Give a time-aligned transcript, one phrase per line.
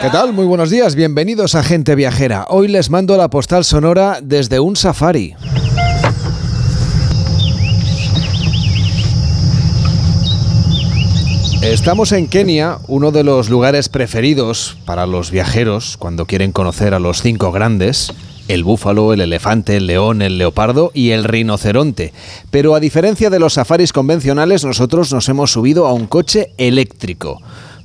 [0.00, 0.32] ¿Qué tal?
[0.32, 2.46] Muy buenos días, bienvenidos a Gente Viajera.
[2.48, 5.34] Hoy les mando la postal sonora desde un safari.
[11.60, 16.98] Estamos en Kenia, uno de los lugares preferidos para los viajeros cuando quieren conocer a
[16.98, 18.10] los cinco grandes,
[18.48, 22.14] el búfalo, el elefante, el león, el leopardo y el rinoceronte.
[22.50, 27.42] Pero a diferencia de los safaris convencionales, nosotros nos hemos subido a un coche eléctrico.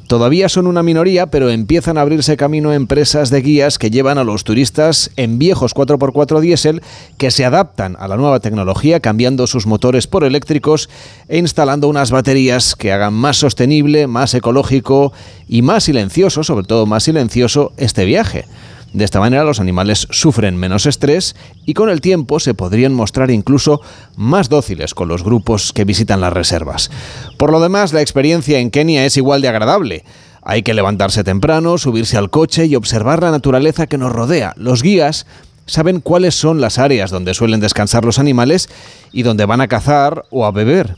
[0.07, 4.23] Todavía son una minoría, pero empiezan a abrirse camino empresas de guías que llevan a
[4.23, 6.83] los turistas en viejos 4x4 diésel
[7.17, 10.89] que se adaptan a la nueva tecnología cambiando sus motores por eléctricos
[11.27, 15.11] e instalando unas baterías que hagan más sostenible, más ecológico
[15.49, 18.45] y más silencioso, sobre todo más silencioso, este viaje.
[18.95, 21.35] De esta manera los animales sufren menos estrés
[21.65, 23.81] y con el tiempo se podrían mostrar incluso
[24.15, 26.89] más dóciles con los grupos que visitan las reservas.
[27.37, 30.05] Por lo demás, la experiencia en Kenia es igual de agradable.
[30.43, 34.53] Hay que levantarse temprano, subirse al coche y observar la naturaleza que nos rodea.
[34.55, 35.25] Los guías
[35.65, 38.69] saben cuáles son las áreas donde suelen descansar los animales
[39.11, 40.95] y donde van a cazar o a beber.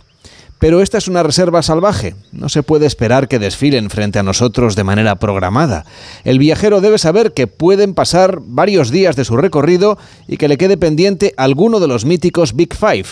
[0.59, 2.15] Pero esta es una reserva salvaje.
[2.31, 5.85] No se puede esperar que desfilen frente a nosotros de manera programada.
[6.23, 10.57] El viajero debe saber que pueden pasar varios días de su recorrido y que le
[10.57, 13.07] quede pendiente alguno de los míticos Big Five.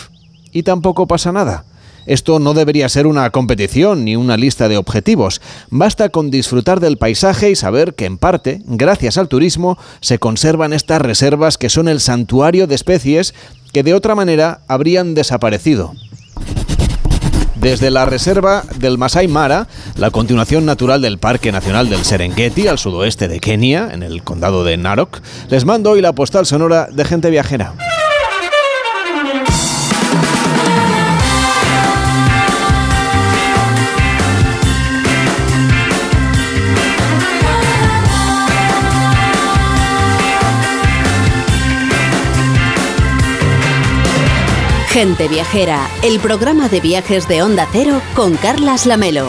[0.52, 1.64] Y tampoco pasa nada.
[2.06, 5.40] Esto no debería ser una competición ni una lista de objetivos.
[5.70, 10.72] Basta con disfrutar del paisaje y saber que en parte, gracias al turismo, se conservan
[10.72, 13.34] estas reservas que son el santuario de especies
[13.72, 15.94] que de otra manera habrían desaparecido.
[17.66, 22.78] Desde la reserva del Masai Mara, la continuación natural del Parque Nacional del Serengeti, al
[22.78, 27.04] sudoeste de Kenia, en el condado de Narok, les mando hoy la postal sonora de
[27.04, 27.74] gente viajera.
[44.96, 49.28] Gente Viajera, el programa de viajes de Onda Cero con Carlas Lamelo.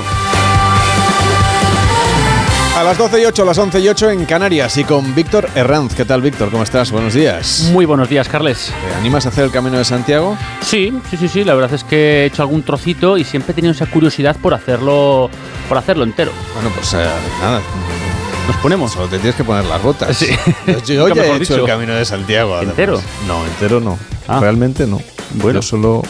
[2.78, 5.50] A las 12 y 8, a las 11 y 8 en Canarias y con Víctor
[5.56, 5.94] Herranz.
[5.94, 6.52] ¿Qué tal, Víctor?
[6.52, 6.90] ¿Cómo estás?
[6.90, 7.70] Buenos días.
[7.74, 8.72] Muy buenos días, Carles.
[8.88, 10.38] ¿Te animas a hacer el Camino de Santiago?
[10.62, 11.44] Sí, sí, sí, sí.
[11.44, 14.54] La verdad es que he hecho algún trocito y siempre he tenido esa curiosidad por
[14.54, 15.30] hacerlo,
[15.68, 16.32] por hacerlo entero.
[16.54, 17.06] Bueno, pues eh,
[17.42, 17.60] nada.
[18.48, 18.94] Nos ponemos.
[18.94, 20.16] Solo te tienes que poner las botas.
[20.16, 20.30] Sí.
[20.86, 21.56] Yo ya he hecho dicho.
[21.56, 22.56] el Camino de Santiago.
[22.56, 22.72] además.
[22.72, 23.02] ¿Entero?
[23.28, 24.00] No, entero no.
[24.28, 24.40] Ah.
[24.40, 25.02] Realmente no.
[25.36, 25.60] Bueno.
[25.60, 26.04] Yo solo...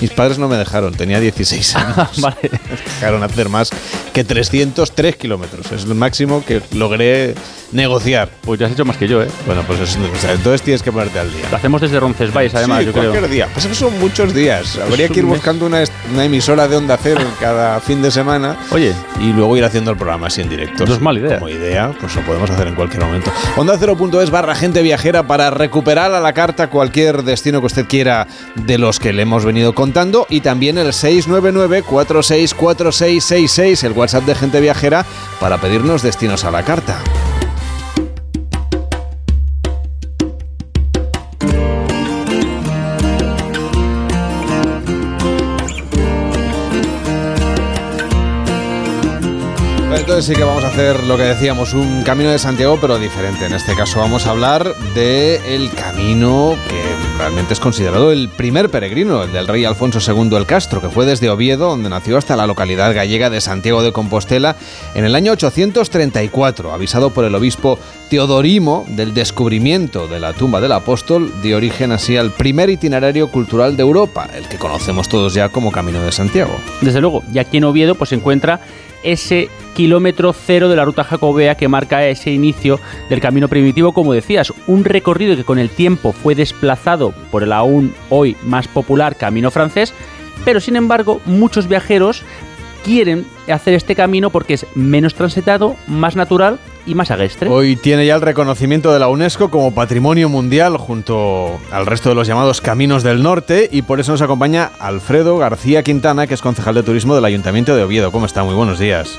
[0.00, 1.96] Mis padres no me dejaron, tenía 16 años.
[2.20, 2.36] vale.
[2.42, 3.70] Me dejaron hacer más
[4.12, 5.72] que 303 kilómetros.
[5.72, 7.34] Es lo máximo que logré
[7.72, 8.28] negociar.
[8.42, 9.28] Pues ya has hecho más que yo, ¿eh?
[9.46, 11.48] Bueno, pues es- o sea, entonces tienes que ponerte al día.
[11.50, 13.32] Lo hacemos desde Roncesvalles, además, sí, yo cualquier creo.
[13.32, 13.48] día.
[13.52, 14.78] Pues son muchos días.
[14.78, 15.82] Habría que ir buscando una,
[16.12, 19.96] una emisora de Onda Cero cada fin de semana Oye, y luego ir haciendo el
[19.96, 20.84] programa así en directo.
[20.86, 21.38] No es mala idea.
[21.38, 23.32] Como idea, pues lo podemos hacer en cualquier momento.
[23.56, 23.78] Onda
[24.30, 28.98] barra gente viajera para recuperar a la carta cualquier destino que usted quiera de los
[28.98, 35.04] que le hemos venido contando y también el 699-464666, el WhatsApp de gente viajera,
[35.40, 36.98] para pedirnos destinos a la carta.
[50.26, 53.46] Entonces sí que vamos a hacer lo que decíamos, un camino de Santiago, pero diferente.
[53.46, 56.82] En este caso vamos a hablar del el camino que
[57.16, 61.06] realmente es considerado el primer peregrino, el del rey Alfonso II el Castro, que fue
[61.06, 64.56] desde Oviedo, donde nació, hasta la localidad gallega de Santiago de Compostela
[64.96, 67.78] en el año 834, avisado por el obispo
[68.10, 73.76] Teodorimo del descubrimiento de la tumba del apóstol, dio origen así al primer itinerario cultural
[73.76, 76.56] de Europa, el que conocemos todos ya como Camino de Santiago.
[76.80, 78.60] desde luego, y aquí en Oviedo pues se encuentra
[79.02, 84.12] ese kilómetro cero de la ruta jacobea que marca ese inicio del camino primitivo, como
[84.12, 89.16] decías, un recorrido que con el tiempo fue desplazado por el aún hoy más popular
[89.16, 89.92] camino francés,
[90.44, 92.22] pero sin embargo muchos viajeros
[92.86, 97.48] quieren hacer este camino porque es menos transitado, más natural y más agreste.
[97.48, 102.14] Hoy tiene ya el reconocimiento de la UNESCO como Patrimonio Mundial junto al resto de
[102.14, 106.42] los llamados Caminos del Norte y por eso nos acompaña Alfredo García Quintana, que es
[106.42, 108.12] concejal de turismo del Ayuntamiento de Oviedo.
[108.12, 108.44] ¿Cómo está?
[108.44, 109.18] Muy buenos días.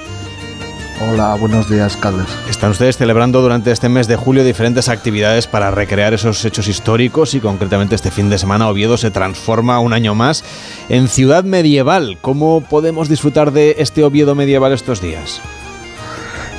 [1.00, 2.26] Hola, buenos días, Carles.
[2.50, 7.36] Están ustedes celebrando durante este mes de julio diferentes actividades para recrear esos hechos históricos
[7.36, 10.44] y concretamente este fin de semana Oviedo se transforma un año más
[10.90, 12.18] en ciudad medieval.
[12.20, 15.40] ¿Cómo podemos disfrutar de este Oviedo medieval estos días?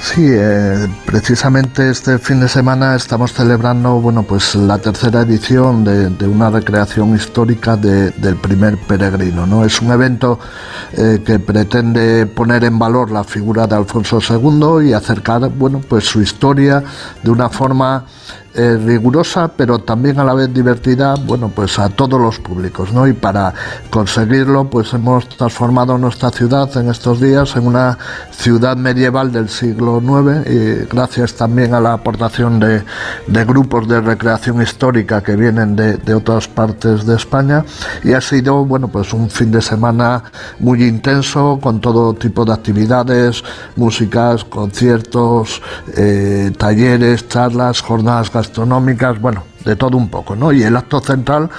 [0.01, 6.27] Sí, eh, precisamente este fin de semana estamos celebrando bueno, pues la tercera edición de,
[6.27, 9.45] una recreación histórica del primer peregrino.
[9.45, 9.65] ¿no?
[9.65, 10.39] Es un evento
[10.93, 16.05] eh, que pretende poner en valor la figura de Alfonso II y acercar bueno, pues
[16.05, 16.83] su historia
[17.23, 18.07] de una forma
[18.59, 23.07] eh, rigurosa, pero también a la vez divertida, bueno, pues a todos los públicos, ¿no?
[23.07, 23.55] Y para
[23.89, 27.97] conseguirlo, pues hemos transformado nuestra ciudad en estos días en una
[28.33, 32.83] ciudad medieval del siglo IX y gracias también a la aportación de,
[33.45, 37.65] grupos de recreación histórica que vienen de, otras partes de España
[38.03, 40.25] y ha sido, bueno, pues un fin de semana
[40.59, 43.45] muy intenso con todo tipo de actividades,
[43.77, 45.63] músicas, conciertos,
[45.97, 48.48] eh, talleres, charlas, jornadas gastronómicas,
[49.21, 50.53] bueno, de todo un poco, ¿no?
[50.53, 51.51] Y el acto central,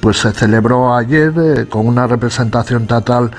[0.00, 3.30] pues se celebró ayer eh, con una representación teatral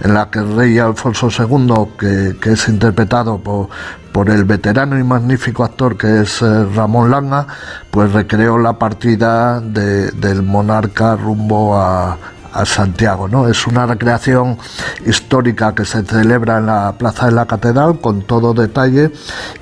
[0.00, 3.68] en la que el rey Alfonso II, que, es interpretado por,
[4.12, 7.46] por el veterano y magnífico actor que es eh, Ramón Langa,
[7.90, 12.16] pues recreó la partida del monarca rumbo a,
[12.52, 13.28] a Santiago.
[13.28, 13.48] ¿no?
[13.48, 14.58] Es una recreación
[15.06, 19.10] histórica que se celebra en la Plaza de la Catedral con todo detalle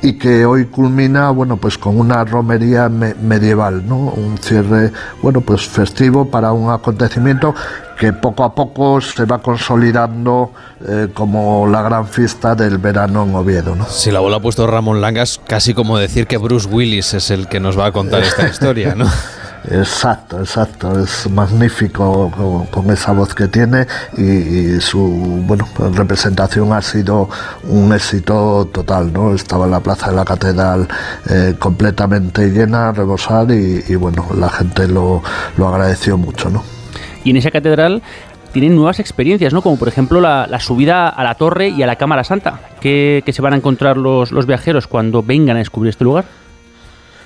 [0.03, 3.97] y que hoy culmina bueno, pues con una romería medieval, ¿no?
[3.97, 4.93] un cierre
[5.23, 7.55] bueno, pues festivo para un acontecimiento
[7.99, 10.53] que poco a poco se va consolidando
[10.87, 13.75] eh, como la gran fiesta del verano en Oviedo.
[13.75, 13.87] ¿no?
[13.87, 17.49] Si la bola ha puesto Ramón Langas, casi como decir que Bruce Willis es el
[17.49, 19.07] que nos va a contar esta historia, ¿no?
[19.71, 23.87] Exacto, exacto, es magnífico con, esa voz que tiene
[24.17, 24.99] y, su
[25.47, 27.29] bueno representación ha sido
[27.65, 29.35] un éxito total, ¿no?
[29.35, 30.89] Estaba en la plaza de la catedral
[31.29, 35.23] eh, completamente llena, rebosar y, bueno, la gente lo,
[35.59, 36.63] agradeció mucho, ¿no?
[37.25, 38.03] Y en esa catedral
[38.53, 39.61] tienen nuevas experiencias, ¿no?
[39.61, 43.43] Como por ejemplo la, subida a la torre y a la Cámara Santa, que, se
[43.43, 46.25] van a encontrar los, los viajeros cuando vengan a descubrir este lugar.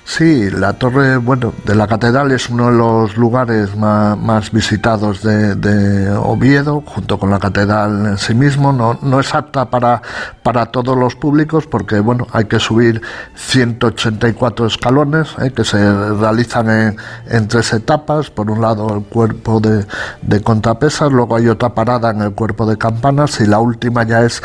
[0.05, 6.11] Sí, la torre, bueno, de la catedral es uno de los lugares más, visitados de,
[6.11, 8.73] Oviedo, junto con la catedral en sí mismo.
[8.73, 10.01] No, no es apta para,
[10.43, 13.01] para todos los públicos porque, bueno, hay que subir
[13.35, 15.77] 184 escalones eh, que se
[16.15, 16.97] realizan
[17.29, 18.29] en, tres etapas.
[18.29, 19.85] Por un lado, el cuerpo de,
[20.21, 24.21] de contrapesas, luego hay otra parada en el cuerpo de campanas y la última ya
[24.23, 24.43] es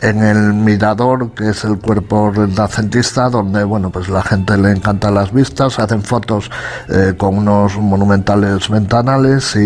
[0.00, 4.91] en el mirador, que es el cuerpo renacentista, donde, bueno, pues la gente le encanta
[5.00, 6.50] las vistas, hacen fotos
[6.88, 9.56] eh, con unos monumentales ventanales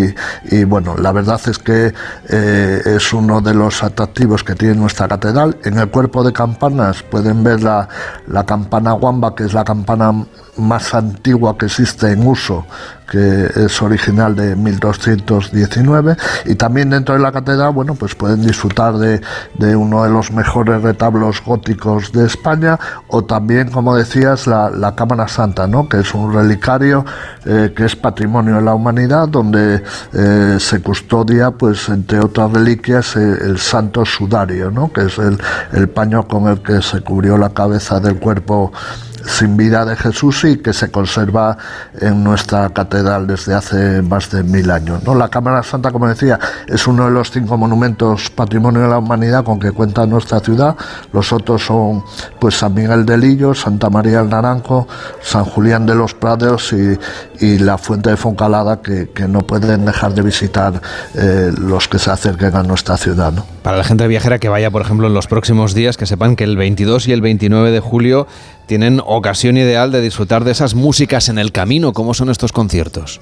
[0.50, 1.93] y, bueno, la verdad es que
[2.28, 5.56] eh, es uno de los atractivos que tiene nuestra catedral.
[5.64, 7.88] En el cuerpo de campanas pueden ver la,
[8.28, 10.12] la campana guamba, que es la campana
[10.56, 12.67] más antigua que existe en uso,
[13.11, 16.17] que es original de 1219,
[16.47, 19.20] y también dentro de la catedral, bueno, pues pueden disfrutar de,
[19.58, 24.94] de uno de los mejores retablos góticos de España, o también, como decías, la, la
[24.94, 25.88] Cámara Santa, ¿no?
[25.88, 27.05] que es un relicario
[27.44, 29.82] eh, que es patrimonio de la humanidad, donde
[30.12, 34.93] eh, se custodia, pues, entre otras reliquias, eh, el santo sudario, ¿no?
[34.93, 35.38] que es el,
[35.73, 38.73] el paño con el que se cubrió la cabeza del cuerpo
[39.26, 41.56] sin vida de Jesús y que se conserva
[42.00, 45.02] en nuestra catedral desde hace más de mil años.
[45.05, 45.14] ¿no?
[45.14, 49.44] La Cámara Santa, como decía, es uno de los cinco monumentos patrimonio de la humanidad
[49.44, 50.76] con que cuenta nuestra ciudad.
[51.12, 52.05] Los otros son
[52.38, 54.87] pues San Miguel de Lillo, Santa María del Naranjo,
[55.20, 56.96] San Julián de los Prados y,
[57.58, 60.81] la Fuente de Foncalada que, no pueden dejar de visitar
[61.14, 63.32] eh, los que se acerquen a nuestra ciudad.
[63.32, 63.44] ¿no?
[63.62, 66.44] Para la gente viajera que vaya, por ejemplo, en los próximos días, que sepan que
[66.44, 68.27] el 22 y el 29 de julio
[68.67, 71.93] tienen ocasión ideal de disfrutar de esas músicas en el camino.
[71.93, 73.20] ¿Cómo son estos conciertos?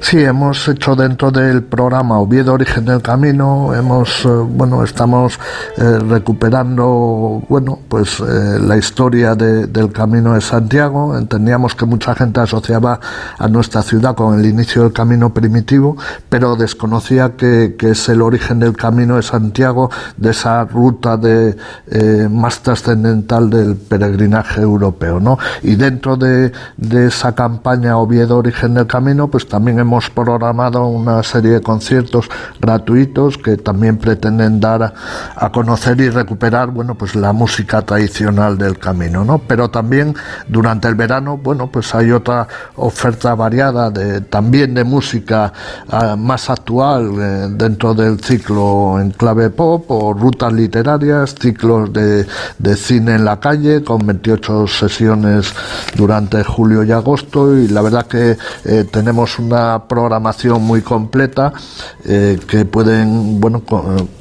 [0.00, 5.38] Sí, hemos hecho dentro del programa Oviedo Origen del Camino, hemos, eh, bueno, estamos
[5.76, 11.16] eh, recuperando, bueno, pues eh, la historia del Camino de Santiago.
[11.16, 13.00] Entendíamos que mucha gente asociaba
[13.38, 15.96] a nuestra ciudad con el inicio del Camino primitivo,
[16.28, 21.56] pero desconocía que, es el origen del Camino de Santiago, de esa ruta de,
[22.30, 25.38] más trascendental del peregrinaje europeo, ¿no?
[25.62, 31.22] Y dentro de, de esa campaña Oviedo Origen del Camino, pues también hemos programado una
[31.22, 32.28] serie de conciertos
[32.60, 34.92] gratuitos que también pretenden dar
[35.36, 39.38] a, conocer y recuperar, bueno, pues la música tradicional del camino, ¿no?
[39.38, 40.16] Pero también
[40.48, 45.52] durante el verano, bueno, pues hay otra oferta variada de también de música
[45.88, 52.26] ah, más actual eh, dentro del ciclo en clave pop o rutas literarias, ciclos de,
[52.58, 55.54] de cine en la calle con 28 sesiones
[55.94, 61.52] durante julio y agosto y la verdad que eh, tenemos una programación muy completa
[62.04, 63.62] eh, que pueden bueno,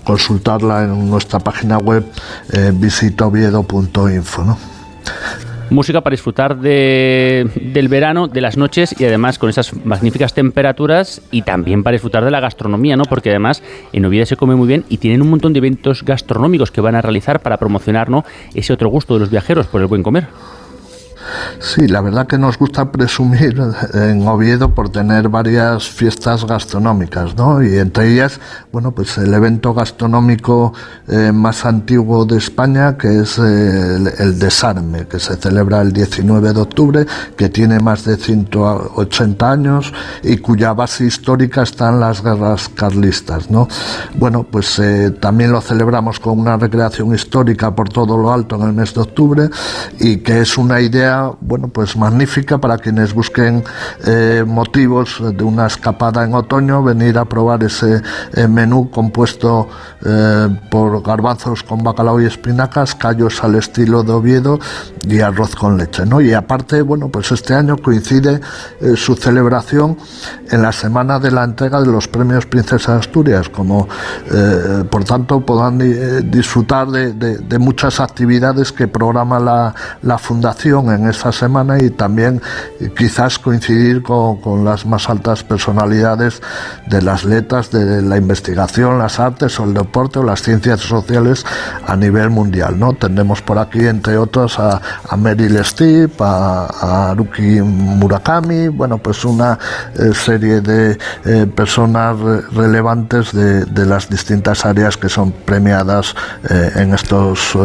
[0.04, 2.06] consultarla en nuestra página web
[2.52, 4.44] eh, visitoviedo.info.
[4.44, 4.58] ¿no?
[5.74, 11.22] música para disfrutar de, del verano, de las noches y además con esas magníficas temperaturas
[11.32, 13.04] y también para disfrutar de la gastronomía, ¿no?
[13.06, 16.72] Porque además en Oviedo se come muy bien y tienen un montón de eventos gastronómicos
[16.72, 18.24] que van a realizar para promocionar ¿no?
[18.54, 20.28] ese otro gusto de los viajeros por el buen comer.
[21.60, 23.62] Sí, la verdad que nos gusta presumir
[23.94, 27.64] en Oviedo por tener varias fiestas gastronómicas, ¿no?
[27.64, 28.40] Y entre ellas,
[28.72, 30.74] bueno, pues el evento gastronómico
[31.08, 36.54] eh, más antiguo de España, que es eh, el, Desarme, que se celebra el 19
[36.54, 37.06] de octubre,
[37.38, 43.50] que tiene más de 180 años y cuya base histórica está en las guerras carlistas,
[43.50, 43.68] ¿no?
[44.16, 48.64] Bueno, pues eh, también lo celebramos con una recreación histórica por todo lo alto en
[48.64, 49.50] el mes de octubre
[50.00, 53.64] y que es una idea bueno, pues magnífica para quienes busquen
[54.06, 58.02] eh, motivos de una escapada en otoño, venir a probar ese
[58.34, 59.68] eh, menú compuesto
[60.06, 64.60] eh, por garbanzos con bacalao y espinacas, callos al estilo de Oviedo
[65.08, 66.22] y arroz con leche, ¿no?
[66.22, 68.40] Y aparte, bueno, pues este año coincide
[68.96, 69.98] su celebración
[70.50, 73.88] en la semana de la entrega de los premios Princesa Asturias, como
[74.90, 75.78] por tanto puedan
[76.30, 82.42] disfrutar de, muchas actividades que programa la, Fundación esta semana y también
[82.98, 86.42] quizás coincidir con, las más altas personalidades
[86.88, 91.46] de las letras, de la investigación, las artes o el deporte o las ciencias sociales
[91.86, 92.80] a nivel mundial.
[92.80, 92.94] ¿no?
[92.94, 99.58] Tenemos por aquí, entre otros, a, a Meryl Streep, a, Haruki Murakami, bueno, pues una
[99.98, 102.18] eh, serie de eh, personas
[102.54, 106.16] relevantes de, de, las distintas áreas que son premiadas
[106.50, 107.58] eh, en estos,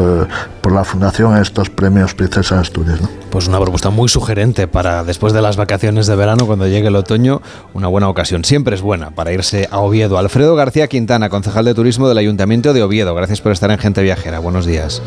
[0.60, 3.00] por la Fundación en estos premios Princesa Asturias.
[3.00, 3.08] ¿no?
[3.30, 6.96] Pues una propuesta muy sugerente para después de las vacaciones de verano, cuando llegue el
[6.96, 7.42] otoño,
[7.74, 8.44] una buena ocasión.
[8.44, 10.18] Siempre es buena para irse a Oviedo.
[10.18, 13.14] Alfredo García Quintana, concejal de turismo del Ayuntamiento de Oviedo.
[13.14, 14.38] Gracias por estar en Gente Viajera.
[14.38, 15.02] Buenos días.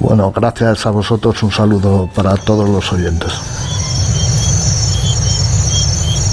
[0.00, 1.42] Bueno, gracias a vosotros.
[1.42, 3.32] Un saludo para todos los oyentes.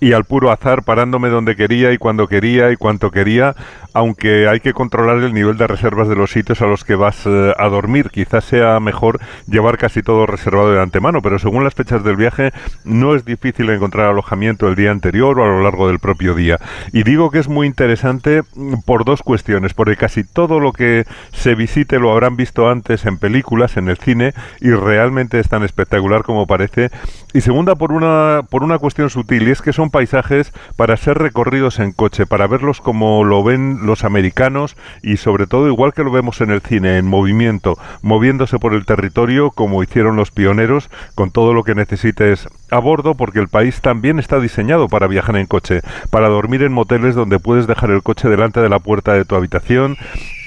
[0.00, 3.56] y al puro azar parándome donde quería y cuando quería y cuanto quería,
[3.98, 7.26] aunque hay que controlar el nivel de reservas de los sitios a los que vas
[7.26, 8.10] eh, a dormir.
[8.10, 12.52] Quizás sea mejor llevar casi todo reservado de antemano, pero según las fechas del viaje
[12.84, 16.60] no es difícil encontrar alojamiento el día anterior o a lo largo del propio día.
[16.92, 21.04] Y digo que es muy interesante mm, por dos cuestiones, porque casi todo lo que
[21.32, 25.64] se visite lo habrán visto antes en películas, en el cine, y realmente es tan
[25.64, 26.90] espectacular como parece.
[27.34, 31.18] Y segunda, por una, por una cuestión sutil, y es que son paisajes para ser
[31.18, 36.04] recorridos en coche, para verlos como lo ven los americanos y sobre todo igual que
[36.04, 40.90] lo vemos en el cine, en movimiento, moviéndose por el territorio como hicieron los pioneros,
[41.14, 45.36] con todo lo que necesites a bordo, porque el país también está diseñado para viajar
[45.36, 45.80] en coche,
[46.10, 49.34] para dormir en moteles donde puedes dejar el coche delante de la puerta de tu
[49.34, 49.96] habitación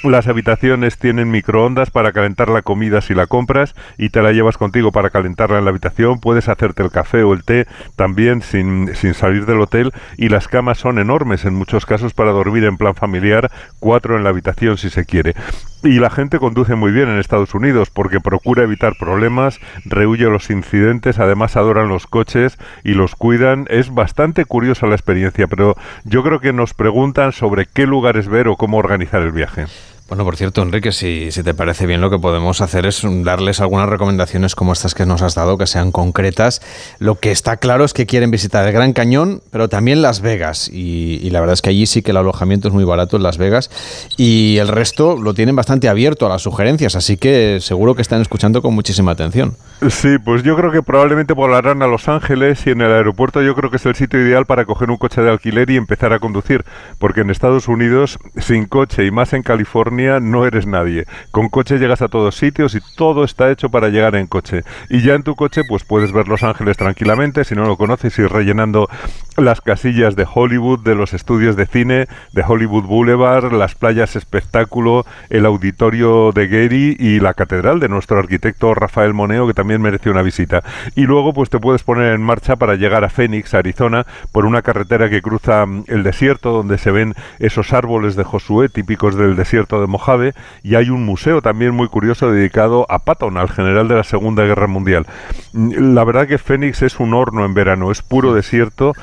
[0.03, 4.57] las habitaciones tienen microondas para calentar la comida si la compras y te la llevas
[4.57, 6.19] contigo para calentarla en la habitación.
[6.19, 10.47] Puedes hacerte el café o el té también sin, sin salir del hotel y las
[10.47, 14.77] camas son enormes en muchos casos para dormir en plan familiar, cuatro en la habitación
[14.77, 15.35] si se quiere.
[15.83, 20.51] Y la gente conduce muy bien en Estados Unidos porque procura evitar problemas, rehuye los
[20.51, 23.65] incidentes, además adoran los coches y los cuidan.
[23.67, 28.47] Es bastante curiosa la experiencia, pero yo creo que nos preguntan sobre qué lugares ver
[28.47, 29.65] o cómo organizar el viaje.
[30.11, 33.61] Bueno, por cierto, Enrique, si, si, te parece bien, lo que podemos hacer es darles
[33.61, 36.61] algunas recomendaciones como estas que nos has dado, que sean concretas.
[36.99, 40.67] Lo que está claro es que quieren visitar el Gran Cañón, pero también Las Vegas.
[40.67, 43.37] Y, la verdad es que allí sí que el alojamiento es muy barato en Las
[43.37, 43.69] Vegas.
[44.17, 48.19] Y el resto lo tienen bastante abierto a las sugerencias, así que seguro que están
[48.19, 49.55] escuchando con muchísima atención.
[49.89, 53.55] Sí, pues yo creo que probablemente volarán a Los Ángeles y en el aeropuerto yo
[53.55, 56.19] creo que es el sitio ideal para coger un coche de alquiler y empezar a
[56.19, 56.63] conducir,
[56.99, 61.05] porque en Estados Unidos, sin coche y más en California, no eres nadie.
[61.31, 64.61] Con coche llegas a todos sitios y todo está hecho para llegar en coche.
[64.87, 68.19] Y ya en tu coche pues puedes ver Los Ángeles tranquilamente, si no lo conoces,
[68.19, 68.87] ir rellenando
[69.35, 75.07] las casillas de Hollywood, de los estudios de cine, de Hollywood Boulevard, las playas espectáculo,
[75.31, 80.11] el auditorio de Gary y la catedral de nuestro arquitecto Rafael Moneo, que también mereció
[80.11, 80.63] una visita.
[80.95, 84.61] Y luego pues te puedes poner en marcha para llegar a Phoenix, Arizona, por una
[84.61, 89.35] carretera que cruza mm, el desierto, donde se ven esos árboles de Josué típicos del
[89.35, 93.87] desierto de Mojave y hay un museo también muy curioso dedicado a Patton, al general
[93.87, 95.05] de la Segunda Guerra Mundial.
[95.53, 98.93] Mm, la verdad que Phoenix es un horno en verano, es puro desierto,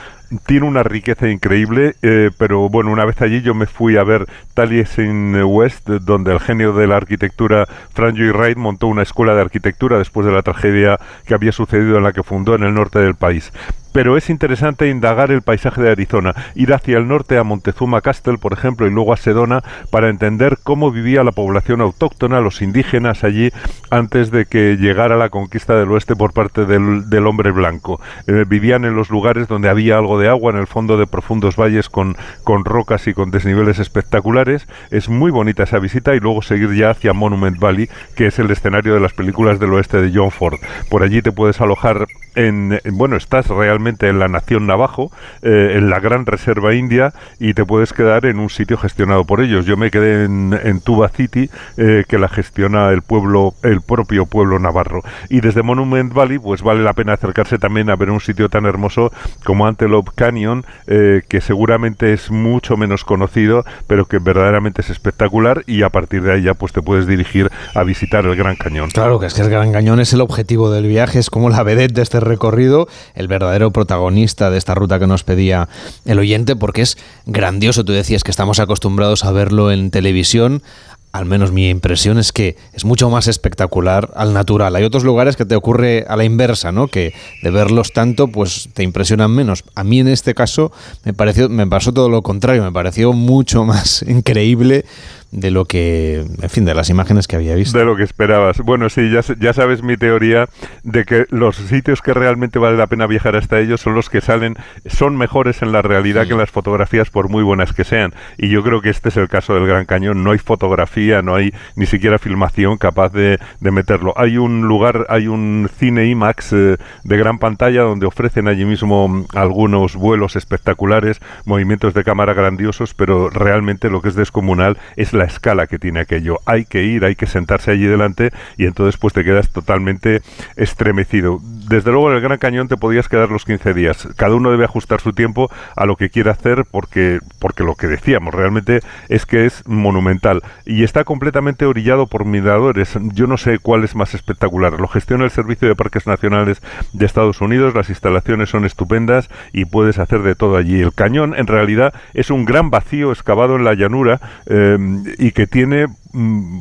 [0.47, 4.27] tiene una riqueza increíble, eh, pero bueno, una vez allí yo me fui a ver
[4.55, 9.41] Taliesin West, donde el genio de la arquitectura Frank Lloyd Wright montó una escuela de
[9.41, 12.99] arquitectura después de la tragedia que había sucedido en la que fundó en el norte
[12.99, 13.53] del país
[13.93, 18.39] pero es interesante indagar el paisaje de Arizona, ir hacia el norte a Montezuma Castle,
[18.39, 23.25] por ejemplo, y luego a Sedona, para entender cómo vivía la población autóctona, los indígenas
[23.25, 23.51] allí,
[23.91, 28.01] antes de que llegara la conquista del oeste por parte del, hombre blanco.
[28.27, 31.57] Eh, vivían en los lugares donde había algo de agua, en el fondo de profundos
[31.57, 34.67] valles con, con rocas y con desniveles espectaculares.
[34.91, 38.51] Es muy bonita esa visita y luego seguir ya hacia Monument Valley, que es el
[38.51, 40.59] escenario de las películas del oeste de John Ford.
[40.89, 45.11] Por allí te puedes alojar en, bueno, estás realmente en la nación Navajo,
[45.43, 49.41] eh, en la gran reserva india, y te puedes quedar en un sitio gestionado por
[49.41, 49.67] ellos.
[49.67, 54.59] Yo me quedé en, Tuba City, eh, que la gestiona el pueblo, el propio pueblo
[54.59, 55.03] navarro.
[55.29, 58.65] Y desde Monument Valley, pues vale la pena acercarse también a ver un sitio tan
[58.65, 59.13] hermoso
[59.45, 65.63] como Antelope Canyon, eh, que seguramente es mucho menos conocido, pero que verdaderamente es espectacular,
[65.67, 68.91] y a partir de ahí ya pues te puedes dirigir a visitar el Gran Cañón.
[68.91, 71.63] Claro, que es que el Gran Cañón es el objetivo del viaje, es como la
[71.63, 75.69] vedette de este recorrido, el verdadero protagonista de esta ruta que nos pedía
[76.05, 77.85] el oyente, porque es grandioso.
[77.85, 80.63] Tú decías que estamos acostumbrados a verlo en televisión.
[81.11, 84.77] Al menos mi impresión es que es mucho más espectacular al natural.
[84.77, 86.89] Hay otros lugares que te ocurre a la inversa, ¿no?
[86.89, 89.65] Que de verlos tanto, pues te impresionan menos.
[89.75, 90.71] A mí en este caso
[91.05, 92.63] me pareció, me pasó todo lo contrario.
[92.63, 94.85] Me pareció mucho más increíble
[95.31, 97.79] de lo que, en fin, de las imágenes que había visto.
[97.79, 98.59] De lo que esperabas.
[98.61, 100.49] Bueno, sí, ya, ya sabes mi teoría
[100.83, 104.21] de que los sitios que realmente vale la pena viajar hasta ellos son los que
[104.21, 108.15] salen, son mejores en la realidad que en las fotografías, por muy buenas que sean.
[108.37, 110.25] Y yo creo que este es el caso del Gran Cañón.
[110.25, 114.15] No hay fotografía, no hay ni siquiera filmación capaz de, de meterlo.
[114.17, 119.09] Hay un lugar, hay un cine IMAX eh, de gran pantalla donde ofrecen allí mismo
[119.09, 125.13] mm, algunos vuelos espectaculares, movimientos de cámara grandiosos, pero realmente lo que es descomunal es
[125.13, 126.41] la escala que tiene aquello.
[126.45, 130.23] Hay que ir, hay que sentarse allí delante y entonces pues te quedas totalmente
[130.57, 131.41] estremecido.
[131.69, 134.09] Desde luego en el Gran Cañón te podías quedar los 15 días.
[134.17, 137.87] Cada uno debe ajustar su tiempo a lo que quiera hacer porque, porque lo que
[137.87, 142.99] decíamos realmente es que es monumental y está completamente orillado por miradores.
[143.13, 144.81] Yo no sé cuál es más espectacular.
[144.81, 146.63] Lo gestiona el Servicio de Parques Nacionales
[146.95, 150.81] de Estados Unidos, las instalaciones son estupendas y puedes hacer de todo allí.
[150.81, 154.79] El cañón en realidad es un gran vacío excavado en la llanura eh,
[155.19, 155.87] y que tiene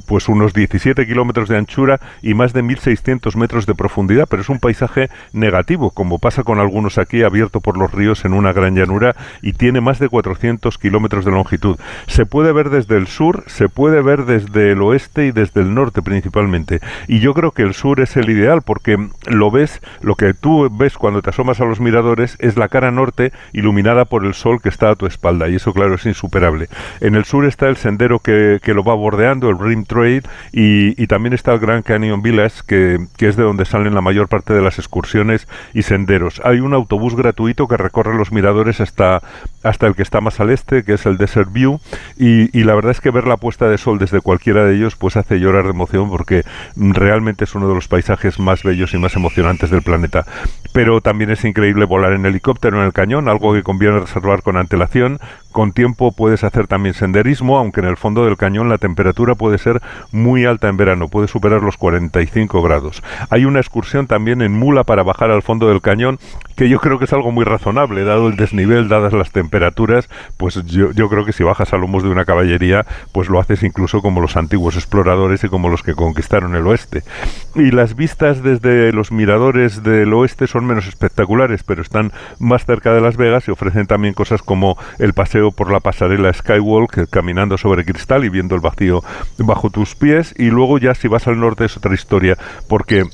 [0.06, 4.50] pues unos 17 kilómetros de anchura y más de 1.600 metros de profundidad, pero es
[4.50, 8.76] un paisaje negativo, como pasa con algunos aquí, abierto por los ríos en una gran
[8.76, 11.78] llanura y tiene más de 400 kilómetros de longitud.
[12.08, 15.74] Se puede ver desde el sur, se puede ver desde el oeste y desde el
[15.74, 16.80] norte principalmente.
[17.08, 20.70] Y yo creo que el sur es el ideal porque lo ves, lo que tú
[20.72, 24.62] ves cuando te asomas a los miradores es la cara norte iluminada por el sol
[24.62, 26.70] que está a tu espalda y eso claro es insuperable.
[27.02, 31.02] En el sur está el sendero que que, lo va bordeando, el Rim Trail, y,
[31.02, 34.28] y también está el Grand Canyon Village, que, que, es de donde salen la mayor
[34.28, 36.42] parte de las excursiones y senderos.
[36.44, 39.22] Hay un autobús gratuito que recorre los miradores hasta,
[39.64, 41.80] hasta el que está más al este, que es el Desert View,
[42.18, 44.96] y, y la verdad es que ver la puesta de sol desde cualquiera de ellos
[44.96, 46.44] pues hace llorar de emoción porque
[46.76, 50.26] realmente es uno de los paisajes más bellos y más emocionantes del planeta.
[50.74, 54.58] Pero también es increíble volar en helicóptero en el cañón, algo que conviene reservar con
[54.58, 55.20] antelación.
[55.52, 59.58] Con tiempo puedes hacer también senderismo, aunque en el fondo del cañón la temperatura puede
[59.58, 63.02] ser muy alta en verano, puede superar los 45 grados.
[63.30, 66.20] Hay una excursión también en mula para bajar al fondo del cañón,
[66.56, 70.64] que yo creo que es algo muy razonable, dado el desnivel, dadas las temperaturas, pues
[70.66, 74.02] yo, yo creo que si bajas a lomos de una caballería, pues lo haces incluso
[74.02, 77.04] como los antiguos exploradores y como los que conquistaron el oeste.
[77.56, 82.94] Y las vistas desde los miradores del oeste son menos espectaculares, pero están más cerca
[82.94, 87.58] de Las Vegas y ofrecen también cosas como el paseo por la pasarela Skywalk, caminando
[87.58, 89.04] sobre cristal y viendo el vacío
[89.38, 90.34] bajo tus pies.
[90.38, 93.06] Y luego ya si vas al norte es otra historia, porque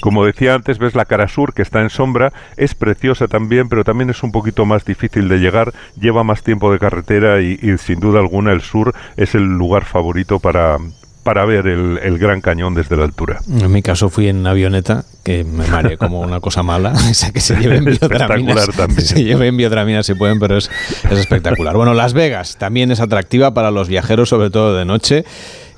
[0.00, 3.84] como decía antes, ves la cara sur que está en sombra, es preciosa también, pero
[3.84, 7.78] también es un poquito más difícil de llegar, lleva más tiempo de carretera y, y
[7.78, 10.78] sin duda alguna el sur es el lugar favorito para,
[11.22, 13.40] para ver el, el, Gran Cañón desde la altura.
[13.48, 17.30] En mi caso fui en avioneta, que me mareé como una cosa mala, o sea,
[17.30, 18.68] que se lleven biodraminas.
[18.76, 19.02] también.
[19.02, 20.70] Se lleven biodraminas si pueden, pero es,
[21.10, 21.76] es espectacular.
[21.76, 25.24] Bueno, Las Vegas también es atractiva para los viajeros, sobre todo de noche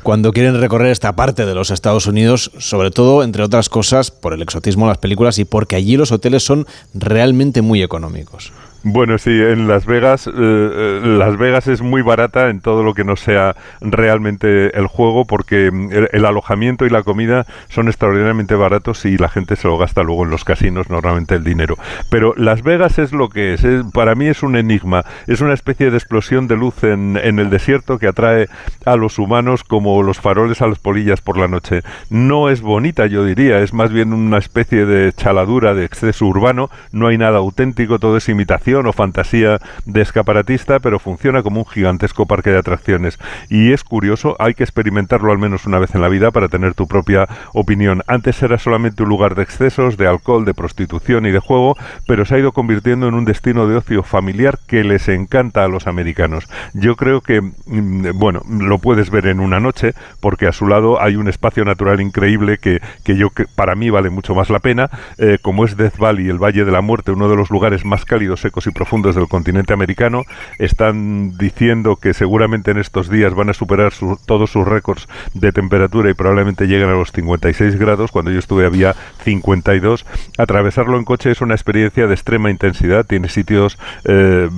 [0.04, 4.34] cuando quieren recorrer esta parte de los Estados Unidos, sobre todo, entre otras cosas, por
[4.34, 8.52] el exotismo de las películas y porque allí los hoteles son realmente muy económicos.
[8.86, 13.02] Bueno, sí, en Las Vegas, eh, Las Vegas es muy barata en todo lo que
[13.02, 19.06] no sea realmente el juego, porque el, el, alojamiento y la comida son extraordinariamente baratos
[19.06, 21.78] y la gente se lo gasta luego en los casinos, normalmente el dinero.
[22.10, 25.54] Pero Las Vegas es lo que es, es para mí es un enigma, es una
[25.54, 28.48] especie de explosión de luz en, en, el desierto que atrae
[28.84, 31.80] a los humanos como los faroles a las polillas por la noche.
[32.10, 36.68] No es bonita, yo diría, es más bien una especie de chaladura de exceso urbano,
[36.92, 41.66] no hay nada auténtico, todo es imitación o fantasía de escaparatista, pero funciona como un
[41.66, 43.18] gigantesco parque de atracciones.
[43.48, 46.74] Y es curioso, hay que experimentarlo al menos una vez en la vida para tener
[46.74, 48.02] tu propia opinión.
[48.06, 52.24] Antes era solamente un lugar de excesos, de alcohol, de prostitución y de juego, pero
[52.24, 55.86] se ha ido convirtiendo en un destino de ocio familiar que les encanta a los
[55.86, 56.48] americanos.
[56.72, 61.16] Yo creo que, bueno, lo puedes ver en una noche, porque a su lado hay
[61.16, 65.38] un espacio natural increíble que, que yo para mí vale mucho más la pena, eh,
[65.40, 68.40] como es Death Valley, el Valle de la Muerte, uno de los lugares más cálidos,
[68.40, 70.24] secos y profundos del continente americano.
[70.58, 75.52] Están diciendo que seguramente en estos días van a superar su, todos sus récords de
[75.52, 78.10] temperatura y probablemente lleguen a los 56 grados.
[78.10, 80.06] Cuando yo estuve había 52.
[80.38, 83.06] Atravesarlo en coche es una experiencia de extrema intensidad.
[83.06, 84.48] Tiene sitios eh,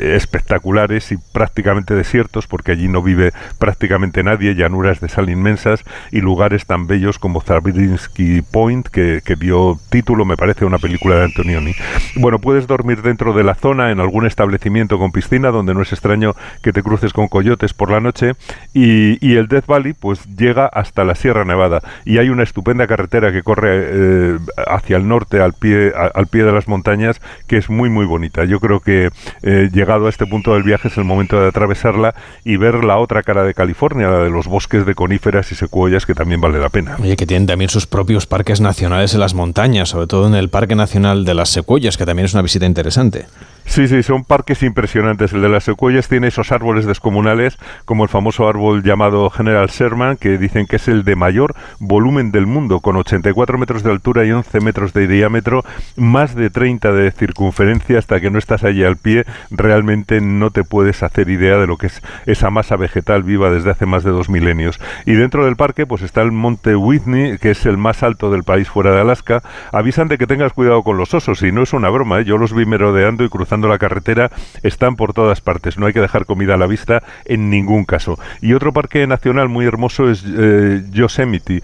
[0.00, 6.20] espectaculares y prácticamente desiertos porque allí no vive prácticamente nadie, llanuras de sal inmensas y
[6.20, 11.16] lugares tan bellos como Zabriskie Point que, que dio título, me parece, a una película
[11.16, 11.74] de Antonioni.
[12.16, 15.92] Bueno, puedes dormir dentro de la zona en algún establecimiento con piscina donde no es
[15.92, 18.32] extraño que te cruces con coyotes por la noche
[18.74, 23.30] y, el Death Valley pues llega hasta la Sierra Nevada y hay una estupenda carretera
[23.30, 27.70] que corre eh, hacia el norte al pie, al pie de las montañas que es
[27.70, 28.44] muy muy bonita.
[28.44, 29.10] Yo creo que
[29.42, 32.14] eh, llegado a este punto del viaje es el momento de atravesarla
[32.44, 36.04] y ver la otra cara de California, la de los bosques de coníferas y secuoyas
[36.04, 36.96] que también vale la pena.
[37.00, 40.48] Oye, que tienen también sus propios parques nacionales en las montañas, sobre todo en el
[40.48, 43.26] Parque Nacional de las Secuoyas, que también es una visita interesante interesante.
[43.68, 45.34] Sí, sí, son parques impresionantes.
[45.34, 50.16] El de las secuoyas tiene esos árboles descomunales, como el famoso árbol llamado General Sherman,
[50.16, 54.24] que dicen que es el de mayor volumen del mundo, con 84 metros de altura
[54.24, 55.64] y 11 metros de diámetro,
[55.96, 60.64] más de 30 de circunferencia, hasta que no estás allí al pie, realmente no te
[60.64, 64.10] puedes hacer idea de lo que es esa masa vegetal viva desde hace más de
[64.10, 64.80] dos milenios.
[65.04, 68.44] Y dentro del parque, pues está el monte Whitney, que es el más alto del
[68.44, 69.42] país fuera de Alaska.
[69.72, 72.24] Avisan de que tengas cuidado con los osos, y no es una broma, ¿eh?
[72.24, 74.30] yo los vi merodeando y cruzando la carretera
[74.62, 75.78] están por todas partes.
[75.78, 78.18] No hay que dejar comida a la vista en ningún caso.
[78.40, 81.62] Y otro parque nacional muy hermoso es eh, Yosemite.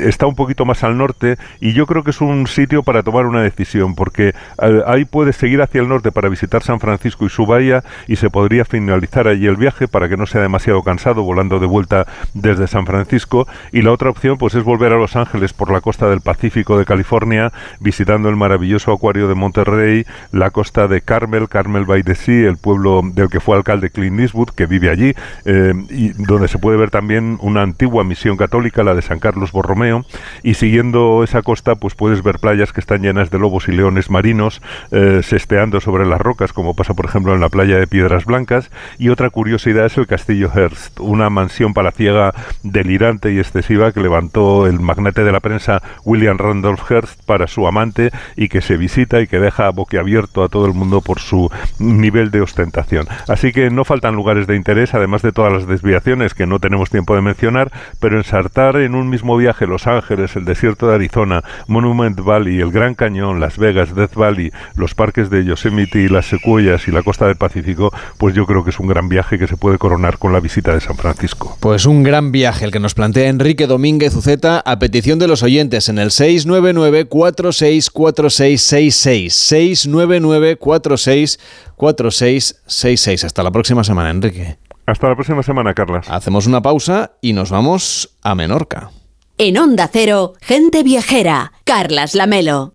[0.00, 3.26] Está un poquito más al norte y yo creo que es un sitio para tomar
[3.26, 7.30] una decisión porque eh, ahí puedes seguir hacia el norte para visitar San Francisco y
[7.30, 11.22] su bahía y se podría finalizar allí el viaje para que no sea demasiado cansado
[11.22, 13.48] volando de vuelta desde San Francisco.
[13.72, 16.78] Y la otra opción pues es volver a Los Ángeles por la costa del Pacífico
[16.78, 22.14] de California visitando el maravilloso acuario de Monterrey, la costa de Carmel, Carmel by the
[22.14, 26.48] Sea, el pueblo del que fue alcalde Clint Eastwood, que vive allí, eh, y donde
[26.48, 30.04] se puede ver también una antigua misión católica, la de San Carlos Borromeo,
[30.42, 34.10] y siguiendo esa costa, pues puedes ver playas que están llenas de lobos y leones
[34.10, 38.24] marinos, eh, sesteando sobre las rocas, como pasa por ejemplo en la playa de Piedras
[38.24, 44.00] Blancas, y otra curiosidad es el castillo Hearst, una mansión palaciega delirante y excesiva que
[44.00, 48.76] levantó el magnate de la prensa William Randolph Hearst para su amante y que se
[48.76, 53.06] visita y que deja boquiabierto a todo el mundo por su nivel de ostentación.
[53.28, 56.90] Así que no faltan lugares de interés, además de todas las desviaciones que no tenemos
[56.90, 61.42] tiempo de mencionar, pero ensartar en un mismo viaje Los Ángeles, el desierto de Arizona,
[61.66, 66.26] Monument Valley, el Gran Cañón, Las Vegas, Death Valley, los parques de Yosemite y las
[66.26, 69.46] Secuoyas y la costa del Pacífico, pues yo creo que es un gran viaje que
[69.46, 71.56] se puede coronar con la visita de San Francisco.
[71.60, 75.42] Pues un gran viaje el que nos plantea Enrique Domínguez Uceta a petición de los
[75.42, 84.58] oyentes en el 699 464666 699 464666 Hasta la próxima semana, Enrique.
[84.86, 86.08] Hasta la próxima semana, Carlas.
[86.08, 88.90] Hacemos una pausa y nos vamos a Menorca.
[89.38, 92.74] En Onda Cero, gente viajera, Carlas Lamelo.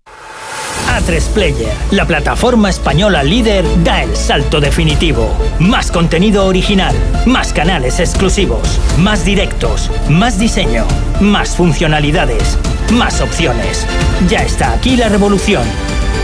[0.99, 5.33] A3 Player, la plataforma española líder, da el salto definitivo.
[5.57, 6.93] Más contenido original,
[7.25, 10.85] más canales exclusivos, más directos, más diseño,
[11.21, 12.57] más funcionalidades,
[12.91, 13.85] más opciones.
[14.29, 15.63] Ya está aquí la revolución.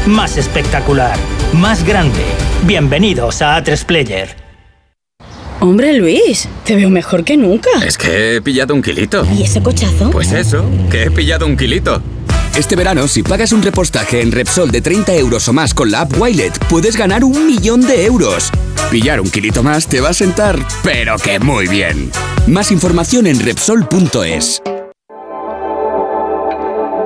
[0.05, 1.17] Más espectacular,
[1.53, 2.25] más grande.
[2.63, 4.35] Bienvenidos a A3 Player.
[5.61, 7.69] Hombre Luis, te veo mejor que nunca.
[7.85, 9.25] Es que he pillado un kilito.
[9.33, 10.11] ¿Y ese cochazo?
[10.11, 12.01] Pues eso, que he pillado un kilito.
[12.57, 16.01] Este verano, si pagas un repostaje en Repsol de 30 euros o más con la
[16.01, 18.51] app Wilet, puedes ganar un millón de euros.
[18.89, 22.09] Pillar un kilito más te va a sentar, pero que muy bien.
[22.47, 24.63] Más información en Repsol.es.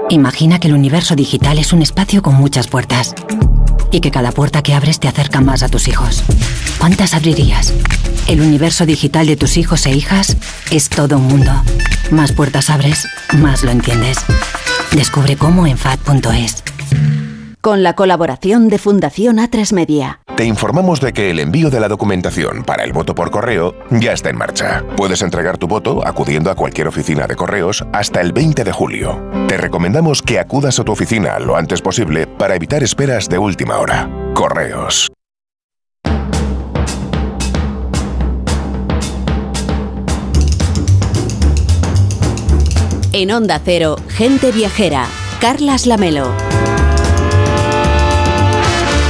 [0.09, 3.13] Imagina que el universo digital es un espacio con muchas puertas
[3.91, 6.23] y que cada puerta que abres te acerca más a tus hijos.
[6.79, 7.73] ¿Cuántas abrirías?
[8.29, 10.37] El universo digital de tus hijos e hijas
[10.69, 11.51] es todo un mundo.
[12.09, 14.17] Más puertas abres, más lo entiendes.
[14.95, 16.63] Descubre cómo en FAD.es.
[17.61, 20.19] Con la colaboración de Fundación A3 Media.
[20.35, 24.11] Te informamos de que el envío de la documentación para el voto por correo ya
[24.11, 24.83] está en marcha.
[24.97, 29.23] Puedes entregar tu voto acudiendo a cualquier oficina de correos hasta el 20 de julio.
[29.47, 33.77] Te recomendamos que acudas a tu oficina lo antes posible para evitar esperas de última
[33.77, 34.09] hora.
[34.33, 35.11] Correos.
[43.13, 45.05] En Onda Cero, gente viajera,
[45.41, 46.31] Carlas Lamelo.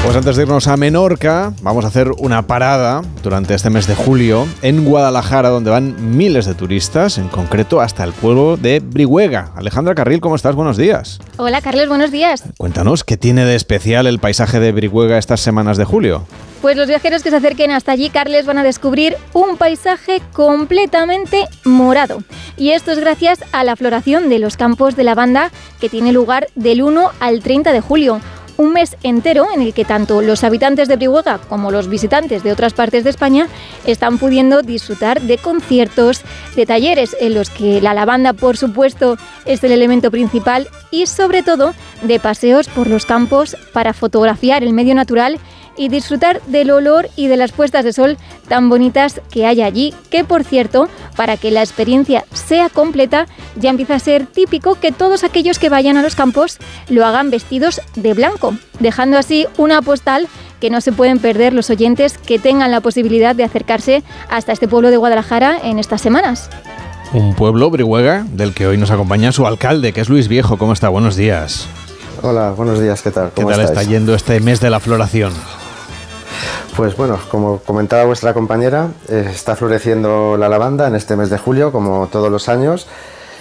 [0.04, 3.94] Pues antes de irnos a Menorca, vamos a hacer una parada durante este mes de
[3.94, 9.52] julio en Guadalajara, donde van miles de turistas, en concreto hasta el pueblo de Brihuega.
[9.56, 10.56] Alejandra Carril, ¿cómo estás?
[10.56, 11.20] Buenos días.
[11.38, 12.44] Hola Carlos, buenos días.
[12.58, 16.26] Cuéntanos, ¿qué tiene de especial el paisaje de Brihuega estas semanas de julio?
[16.62, 21.48] Pues los viajeros que se acerquen hasta allí, Carles, van a descubrir un paisaje completamente
[21.64, 22.24] morado.
[22.56, 26.50] Y esto es gracias a la floración de los campos de lavanda que tiene lugar
[26.54, 28.22] del 1 al 30 de julio
[28.58, 32.52] un mes entero en el que tanto los habitantes de Brihuega como los visitantes de
[32.52, 33.48] otras partes de España
[33.86, 36.22] están pudiendo disfrutar de conciertos,
[36.56, 41.42] de talleres en los que la lavanda, por supuesto, es el elemento principal y sobre
[41.42, 45.40] todo de paseos por los campos para fotografiar el medio natural
[45.78, 49.94] y disfrutar del olor y de las puestas de sol tan bonitas que hay allí,
[50.10, 54.92] que por cierto, para que la experiencia sea completa, ya empieza a ser típico que
[54.92, 56.58] todos aquellos que vayan a los campos
[56.90, 60.28] lo hagan vestidos de blanco, dejando así una postal
[60.60, 64.68] que no se pueden perder los oyentes que tengan la posibilidad de acercarse hasta este
[64.68, 66.50] pueblo de Guadalajara en estas semanas.
[67.14, 70.58] Un pueblo, Brihuega, del que hoy nos acompaña su alcalde, que es Luis Viejo.
[70.58, 70.88] ¿Cómo está?
[70.88, 71.68] Buenos días.
[72.22, 73.32] Hola, buenos días, ¿qué tal?
[73.36, 75.34] ¿Qué tal está yendo este mes de la floración?
[76.76, 81.38] Pues bueno, como comentaba vuestra compañera, eh, está floreciendo la lavanda en este mes de
[81.38, 82.88] julio, como todos los años.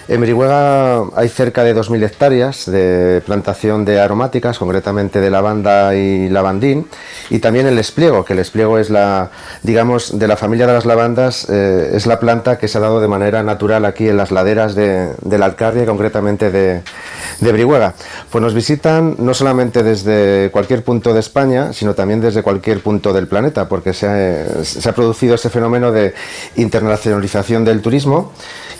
[0.07, 6.27] En Brihuega hay cerca de 2.000 hectáreas de plantación de aromáticas, concretamente de lavanda y
[6.27, 6.87] lavandín,
[7.29, 9.29] y también el espliego, que el espliego es la,
[9.63, 12.99] digamos, de la familia de las lavandas, eh, es la planta que se ha dado
[12.99, 16.81] de manera natural aquí en las laderas de, de la Alcarria, concretamente de,
[17.39, 17.93] de Brihuega.
[18.29, 23.13] Pues nos visitan no solamente desde cualquier punto de España, sino también desde cualquier punto
[23.13, 26.13] del planeta, porque se ha, se ha producido ese fenómeno de
[26.55, 28.31] internacionalización del turismo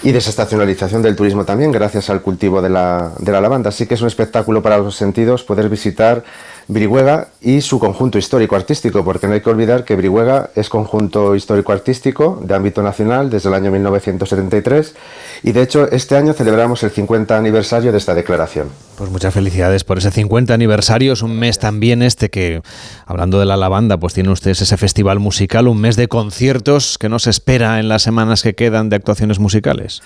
[0.03, 3.69] y desestacionalización del turismo también, gracias al cultivo de la, de la lavanda.
[3.69, 6.23] Así que es un espectáculo para los sentidos poder visitar
[6.67, 12.39] Brihuega y su conjunto histórico-artístico, porque no hay que olvidar que Brihuega es conjunto histórico-artístico
[12.43, 14.95] de ámbito nacional desde el año 1973
[15.43, 18.69] y de hecho este año celebramos el 50 aniversario de esta declaración.
[19.01, 22.61] Pues muchas felicidades por ese 50 aniversario, es un mes también este que,
[23.07, 27.09] hablando de la lavanda, pues tiene ustedes ese festival musical, un mes de conciertos que
[27.09, 30.03] nos espera en las semanas que quedan de actuaciones musicales.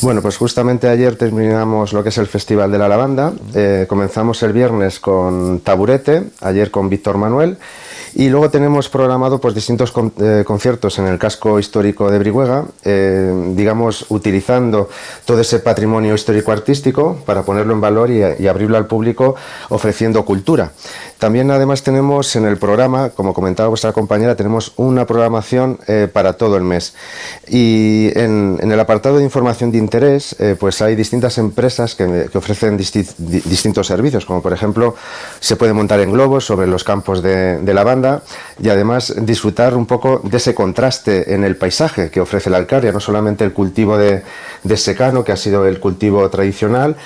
[0.00, 4.42] Bueno, pues justamente ayer terminamos lo que es el Festival de la Lavanda, eh, comenzamos
[4.42, 7.58] el viernes con Taburete, ayer con Víctor Manuel.
[8.14, 13.52] Y luego tenemos programado pues, distintos eh, conciertos en el casco histórico de Brihuega, eh,
[13.54, 14.88] digamos, utilizando
[15.24, 19.36] todo ese patrimonio histórico-artístico para ponerlo en valor y, abrirlo al público
[19.68, 20.72] ofreciendo cultura.
[21.20, 26.32] También además tenemos en el programa, como comentaba vuestra compañera, tenemos una programación eh, para
[26.32, 26.94] todo el mes.
[27.46, 32.78] Y en, el apartado de información de interés, eh, pues hay distintas empresas que, ofrecen
[32.78, 34.94] disti distintos servicios, como por ejemplo
[35.40, 38.22] se puede montar en globos sobre los campos de, de la banda
[38.58, 42.92] y además disfrutar un poco de ese contraste en el paisaje que ofrece la Alcaria,
[42.92, 44.22] no solamente el cultivo de,
[44.62, 46.96] de secano, que ha sido el cultivo tradicional,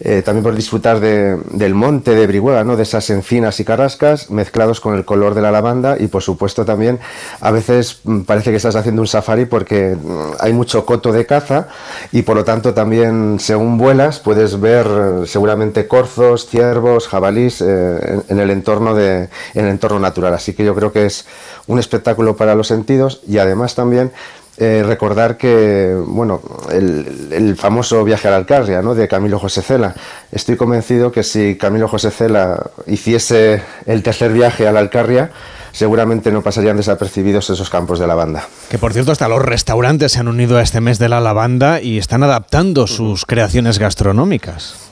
[0.00, 2.76] eh, también por disfrutar de, del monte de Brihuega, ¿no?
[2.76, 6.64] de esas encinas y carrascas mezclados con el color de la lavanda y por supuesto
[6.64, 7.00] también
[7.40, 11.26] a veces mm, parece que estás haciendo un safari porque mm, hay mucho coto de
[11.26, 11.68] caza
[12.12, 18.22] y por lo tanto también según vuelas puedes ver eh, seguramente corzos, ciervos, jabalís eh,
[18.28, 20.32] en, el entorno de, en el entorno natural.
[20.32, 21.26] Así que yo creo que es
[21.66, 24.12] un espectáculo para los sentidos y además también
[24.60, 26.40] eh, recordar que, bueno,
[26.72, 28.94] el, el, famoso viaje a la Alcarria, ¿no?
[28.94, 29.94] De Camilo José Cela.
[30.32, 35.30] Estoy convencido que si Camilo José Cela hiciese el tercer viaje a la Alcarria,
[35.70, 38.48] seguramente no pasarían desapercibidos esos campos de lavanda.
[38.68, 41.80] Que por cierto, hasta los restaurantes se han unido a este mes de la lavanda
[41.80, 44.87] y están adaptando sus creaciones gastronómicas.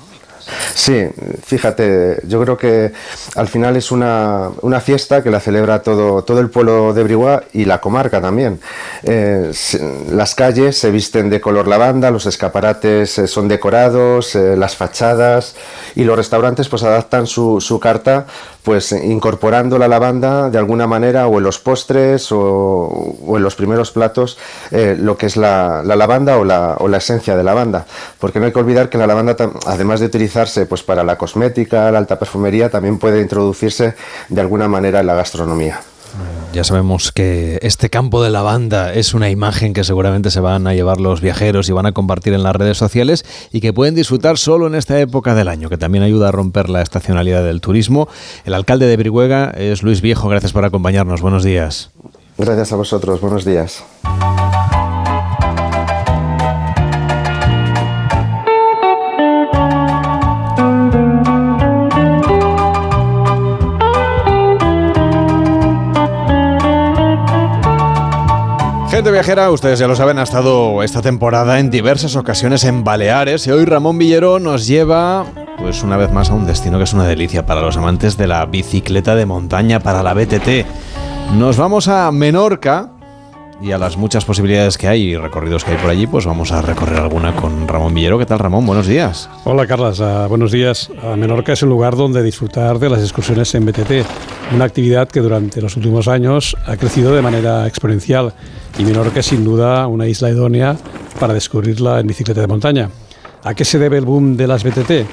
[0.75, 1.09] Sí,
[1.45, 2.93] fíjate, yo creo que
[3.35, 7.43] al final es una, una fiesta que la celebra todo, todo el pueblo de Brihuá
[7.53, 8.61] y la comarca también.
[9.03, 9.51] Eh,
[10.11, 15.57] las calles se visten de color lavanda, los escaparates eh, son decorados, eh, las fachadas
[15.95, 18.27] y los restaurantes pues adaptan su, su carta
[18.67, 23.55] pues incorporando la lavanda de alguna manera o en los postres o, o en los
[23.55, 24.39] primeros platos
[24.73, 27.87] eh, lo que es la, la lavanda o la, o la, esencia de lavanda.
[28.19, 31.93] Porque no hay que olvidar que la lavanda, además de utilizarse pues, para la cosmética,
[31.93, 33.95] la alta perfumería, también puede introducirse
[34.29, 35.81] de alguna manera en la gastronomía.
[36.53, 40.73] Ya sabemos que este campo de lavanda es una imagen que seguramente se van a
[40.73, 44.39] llevar los viajeros y van a compartir en las redes sociales y que pueden disfrutar
[44.39, 48.09] solo en esta época del año, que también ayuda a romper la estacionalidad del turismo.
[48.45, 51.21] El alcalde de Brihuega es Luis Viejo, gracias por acompañarnos.
[51.21, 51.91] Buenos días.
[52.39, 53.85] Gracias a vosotros, buenos días.
[69.07, 73.47] Gente viajera, ustedes ya lo saben, ha estado esta temporada en diversas ocasiones en Baleares
[73.47, 75.25] y hoy Ramón Villero nos lleva,
[75.59, 78.27] pues una vez más, a un destino que es una delicia para los amantes de
[78.27, 80.67] la bicicleta de montaña, para la BTT.
[81.37, 82.96] Nos vamos a Menorca
[83.61, 86.53] y a las muchas posibilidades que hay y recorridos que hay por allí, pues vamos
[86.53, 88.19] a recorrer alguna con Ramón Villero.
[88.19, 88.67] ¿Qué tal, Ramón?
[88.67, 89.31] Buenos días.
[89.45, 90.01] Hola, Carlas.
[90.01, 90.91] Uh, buenos días.
[91.03, 95.21] Uh, Menorca es un lugar donde disfrutar de las excursiones en BTT, una actividad que
[95.21, 98.35] durante los últimos años ha crecido de manera exponencial
[98.79, 100.77] y Menorca es sin duda una isla idónea
[101.19, 102.91] para descubrirla en bicicleta de montaña.
[103.43, 105.07] ¿A qué se debe el boom de las BTT?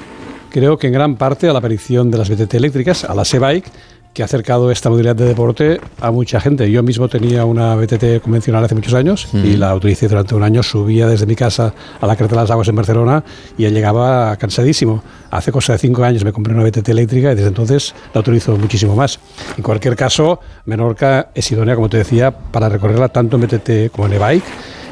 [0.50, 3.70] Creo que en gran parte a la aparición de las BTT eléctricas, a la e-bike,
[4.14, 6.70] que ha acercado esta modalidad de deporte a mucha gente.
[6.70, 9.44] Yo mismo tenía una BTT convencional hace muchos años mm.
[9.44, 10.62] y la utilicé durante un año.
[10.62, 13.24] Subía desde mi casa a la Creta de las Aguas en Barcelona
[13.58, 15.02] y llegaba cansadísimo.
[15.32, 18.56] Hace cosa de cinco años me compré una BTT eléctrica y desde entonces la utilizo
[18.56, 19.18] muchísimo más.
[19.56, 24.06] En cualquier caso, Menorca es idónea, como te decía, para recorrerla tanto en BTT como
[24.06, 24.44] en e-bike.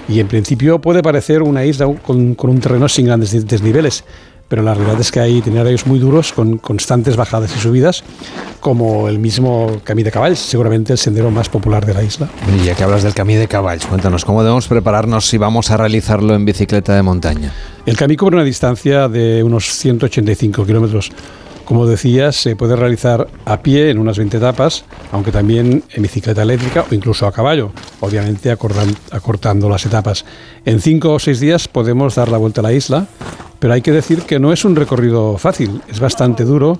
[0.09, 4.05] Y en principio puede parecer una isla con, con un terreno sin grandes desniveles
[4.53, 8.05] pero la realidad es que hay itinerarios muy duros con constantes bajadas y subidas,
[8.61, 12.29] como el mismo Camí de Caballs, seguramente el sendero más popular de la isla.
[12.55, 15.79] Y ya que hablas del Camí de Caballs, cuéntanos, ¿cómo debemos prepararnos si vamos a
[15.79, 17.51] realizarlo en bicicleta de montaña?
[17.87, 21.11] El Camí cubre una distancia de unos 185 kilómetros
[21.73, 26.43] Como decías, se puede realizar a pie en unas 20 etapas, aunque también en bicicleta
[26.43, 30.27] eléctrica o incluso a caballo, obviamente acortando las etapas.
[30.67, 33.07] En 5 o 6 días podemos dar la vuelta a la isla,
[33.59, 36.79] pero hay que decir que no es un recorrido fácil, es bastante duro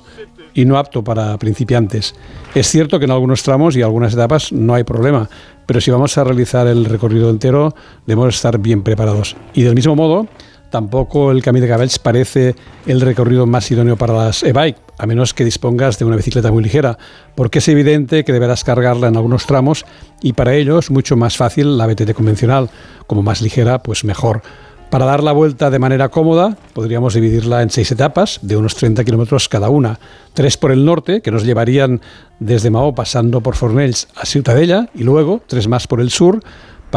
[0.53, 2.15] y no apto para principiantes.
[2.55, 5.27] Es cierto que en algunos tramos y algunas etapas no hay problema,
[5.65, 7.75] pero si vamos a realizar el recorrido entero
[8.05, 9.37] debemos estar bien preparados.
[9.55, 10.29] Y del mismo modo,
[10.73, 12.57] tampoco el Camino de Caballos parece
[12.87, 16.65] el recorrido más idóneo para las e-bike, a menos que dispongas de una bicicleta muy
[16.65, 16.99] ligera,
[17.37, 19.85] porque es evidente que deberás cargarla en algunos tramos
[20.21, 22.71] y para ello es mucho más fácil la BTT convencional,
[23.07, 24.43] como más ligera, pues mejor.
[24.91, 29.05] Para dar la vuelta de manera cómoda, podríamos dividirla en seis etapas de unos 30
[29.05, 29.99] kilómetros cada una.
[30.35, 32.03] Tres por el norte, que nos llevarían
[32.41, 36.43] desde Mao pasando por Fornells a Ciutadella, y luego tres más por el sur,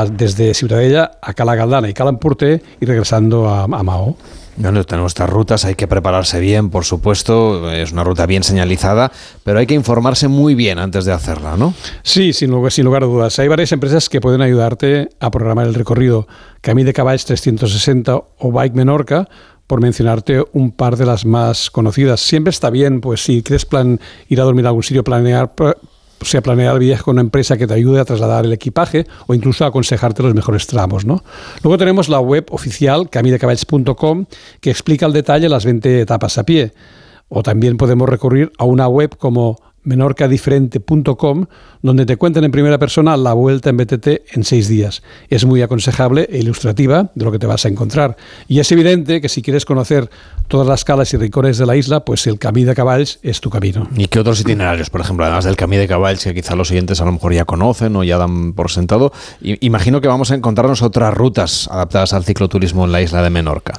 [0.04, 4.18] desde Ciutadella a Cala Galdana y Calampurte y regresando a, a Mao.
[4.58, 9.12] Bueno, tenemos estas rutas, hay que prepararse bien, por supuesto, es una ruta bien señalizada,
[9.44, 11.74] pero hay que informarse muy bien antes de hacerla, ¿no?
[12.04, 13.38] Sí, sin lugar, sin lugar a dudas.
[13.40, 16.26] Hay varias empresas que pueden ayudarte a programar el recorrido.
[16.62, 19.28] Camí de Caballos 360 o Bike Menorca,
[19.68, 22.22] por mencionarte un par de las más conocidas.
[22.22, 24.00] Siempre está bien, pues si quieres plan,
[24.30, 25.54] ir a dormir a algún sitio, planear
[26.22, 29.34] sea, planear el viaje con una empresa que te ayude a trasladar el equipaje o
[29.34, 31.06] incluso a aconsejarte los mejores tramos.
[31.06, 31.24] ¿no?
[31.64, 34.26] Luego tenemos la web oficial camidecaballs.com
[34.62, 36.74] que explica al detalle las 20 etapas a pie.
[37.28, 41.46] O también podemos recurrir a una web como menorcadiferente.com,
[41.82, 45.04] donde te cuentan en primera persona la vuelta en BTT en seis días.
[45.30, 48.18] Es muy aconsejable e ilustrativa de lo que te vas a encontrar.
[48.48, 50.10] Y es evidente que si quieres conocer
[50.48, 53.50] todas las calas y rincones de la isla, pues el Camí de Caballs es tu
[53.50, 53.88] camino.
[53.96, 54.90] ¿Y qué otros itinerarios?
[54.90, 57.46] Por ejemplo, además del Camí de Caballs, que quizá los siguientes a lo mejor ya
[57.46, 59.12] conocen o ya dan por sentado,
[59.42, 63.74] imagino que vamos a encontrarnos otras rutas adaptadas al cicloturismo en la isla de Menorca.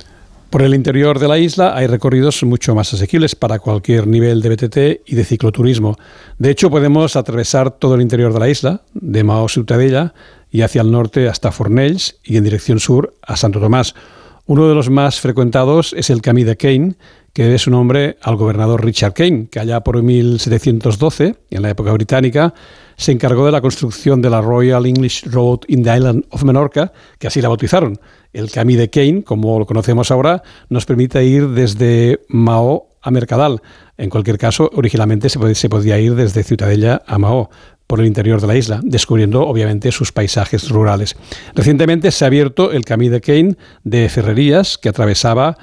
[0.51, 4.49] Por el interior de la isla hay recorridos mucho más asequibles para cualquier nivel de
[4.49, 4.77] BTT
[5.11, 5.97] y de cicloturismo.
[6.39, 10.15] De hecho, podemos atravesar todo el interior de la isla, de Mao Ciutadella
[10.51, 13.95] y hacia el norte hasta Fornells y en dirección sur a Santo Tomás.
[14.47, 16.95] Uno de los más frecuentados es el Camí de Kane,
[17.37, 21.93] que debe su nombre al gobernador Richard Kane, que allá por 1712, en la época
[21.93, 22.55] británica,
[22.97, 26.95] se encargó de la construcción de la Royal English Road in the Island of Menorca,
[27.19, 28.01] que así la bautizaron.
[28.33, 33.61] El Camí de Kane, como lo conocemos ahora, nos permite ir desde Mao a Mercadal.
[33.99, 37.51] En cualquier caso, originalmente se, podía ir desde Ciutadella a Mao
[37.87, 41.17] por el interior de la isla, descubriendo obviamente sus paisajes rurales.
[41.55, 45.57] Recientemente se ha abierto el Camí de Kane de Ferrerías, que atravesaba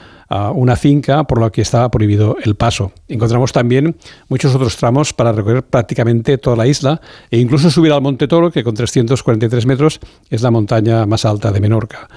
[0.56, 2.92] una finca por la que estaba prohibido el paso.
[3.08, 3.96] Encontramos también
[4.30, 8.50] muchos otros tramos para recorrer prácticamente toda la isla e incluso subir al Monte Toro,
[8.52, 10.00] que con 343 metros
[10.32, 12.08] es la montaña más alta de Menorca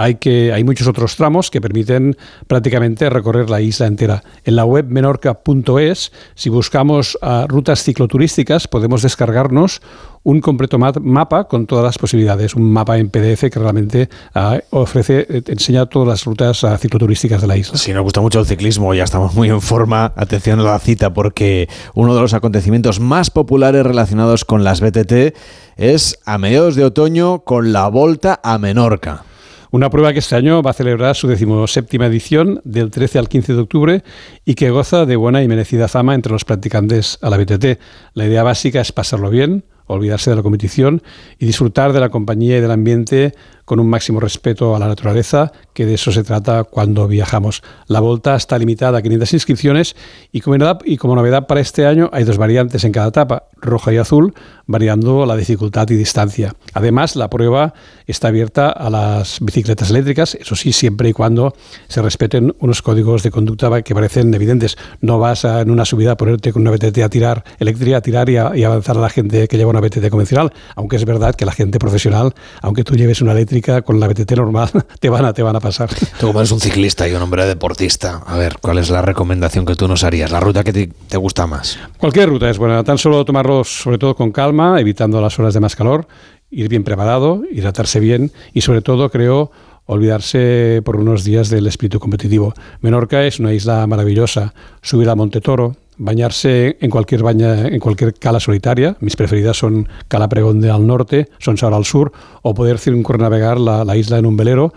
[0.00, 4.22] hay, que, hay muchos otros tramos que permiten prácticamente recorrer la isla entera.
[4.44, 9.82] En la web menorca.es, si buscamos rutas cicloturísticas, podemos descargarnos
[10.22, 15.26] un completo mapa con todas las posibilidades, un mapa en PDF que realmente ah, ofrece,
[15.28, 17.78] eh, enseña todas las rutas ah, cicloturísticas de la isla.
[17.78, 21.14] Si nos gusta mucho el ciclismo, ya estamos muy en forma, atención a la cita,
[21.14, 25.34] porque uno de los acontecimientos más populares relacionados con las BTT
[25.76, 29.24] es a mediados de otoño con la Volta a Menorca.
[29.72, 33.54] Una prueba que este año va a celebrar su decimoséptima edición del 13 al 15
[33.54, 34.02] de octubre
[34.44, 37.78] y que goza de buena y merecida fama entre los practicantes a la BTT.
[38.14, 41.02] La idea básica es pasarlo bien, olvidarse de la competición
[41.38, 43.32] y disfrutar de la compañía y del ambiente
[43.70, 47.62] con un máximo respeto a la naturaleza, que de eso se trata cuando viajamos.
[47.86, 49.94] La Volta está limitada a 500 inscripciones
[50.32, 53.44] y como, novedad, y como novedad para este año hay dos variantes en cada etapa,
[53.58, 54.34] roja y azul,
[54.66, 56.56] variando la dificultad y distancia.
[56.74, 57.72] Además, la prueba
[58.08, 61.54] está abierta a las bicicletas eléctricas, eso sí, siempre y cuando
[61.86, 64.78] se respeten unos códigos de conducta que parecen evidentes.
[65.00, 68.00] No vas a, en una subida a ponerte con una BTT a tirar eléctrica, a
[68.00, 71.36] tirar y, y avanzar a la gente que lleva una BTT convencional, aunque es verdad
[71.36, 75.24] que la gente profesional, aunque tú lleves una eléctrica, con la BTT normal te van
[75.24, 75.88] a, te van a pasar.
[76.20, 79.64] Tú como eres un ciclista y un hombre deportista, a ver, ¿cuál es la recomendación
[79.64, 80.30] que tú nos harías?
[80.30, 81.78] ¿La ruta que te, gusta más?
[81.98, 85.60] Cualquier ruta es buena, tan solo tomarlo sobre todo con calma, evitando las horas de
[85.60, 86.06] más calor,
[86.50, 89.50] ir bien preparado, hidratarse bien y sobre todo creo
[89.86, 92.54] olvidarse por unos días del espíritu competitivo.
[92.80, 98.14] Menorca es una isla maravillosa, subir a Monte Toro, bañarse en cualquier baña, en cualquier
[98.14, 98.96] cala solitaria.
[99.00, 102.10] Mis preferidas son Cala Pregón al norte, Sonsahora al sur,
[102.42, 104.72] o poder circunnavegar la, la isla en un velero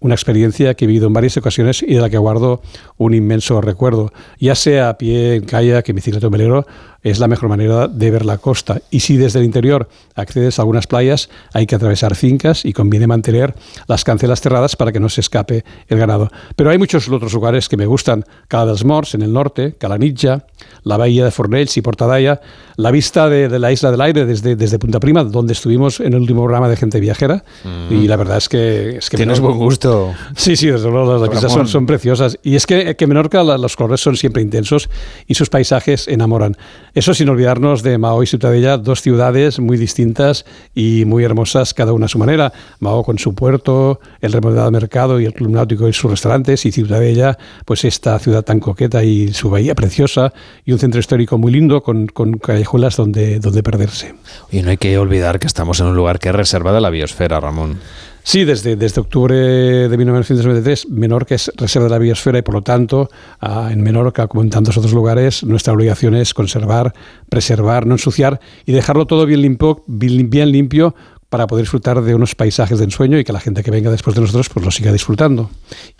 [0.00, 2.62] una experiencia que he vivido en varias ocasiones y de la que guardo
[2.96, 6.66] un inmenso recuerdo, ya sea a pie, en kayak, en bicicleta o velero,
[7.02, 8.82] es la mejor manera de ver la costa.
[8.90, 13.06] Y si desde el interior accedes a algunas playas, hay que atravesar fincas y conviene
[13.06, 13.54] mantener
[13.86, 16.30] las cancelas cerradas para que no se escape el ganado.
[16.56, 18.24] Pero hay muchos otros lugares que me gustan.
[18.48, 20.44] Cala dels Morts, en el norte, Calanitja,
[20.82, 22.40] la bahía de Fornells y Portadaya,
[22.76, 26.20] la vista de, la Isla del Aire desde, desde Punta Prima, donde estuvimos en el
[26.20, 27.44] último programa de Gente Viajera.
[27.64, 27.94] Mm.
[27.94, 28.96] Y la verdad es que...
[28.96, 29.89] Es que Tienes buen gusto.
[30.36, 32.38] Sí, sí, desde luego las vistas son, son, preciosas.
[32.42, 34.88] Y es que, que Menorca los colores son siempre intensos
[35.26, 36.56] y sus paisajes enamoran.
[36.94, 41.92] Eso sin olvidarnos de Mao y Ciutadella, dos ciudades muy distintas y muy hermosas, cada
[41.92, 42.52] una a su manera.
[42.80, 46.72] Mao con su puerto, el remodelado mercado y el club náutico y sus restaurantes, y
[46.72, 50.32] Ciutadella, pues esta ciudad tan coqueta y su bahía preciosa
[50.64, 54.14] y un centro histórico muy lindo con, con callejuelas donde, donde perderse.
[54.50, 56.90] Y no hay que olvidar que estamos en un lugar que es reserva de la
[56.90, 57.78] biosfera, Ramón.
[58.22, 62.62] Sí, desde, desde octubre de 1993, Menorca es reserva de la biosfera y por lo
[62.62, 63.10] tanto
[63.40, 66.92] ah, en Menorca, como en tantos otros lugares, nuestra obligación es conservar,
[67.28, 70.94] preservar, no ensuciar y dejarlo todo bien limpio, bien limpio
[71.30, 74.14] para poder disfrutar de unos paisajes de ensueño y que la gente que venga después
[74.16, 75.48] de nosotros pues lo siga disfrutando.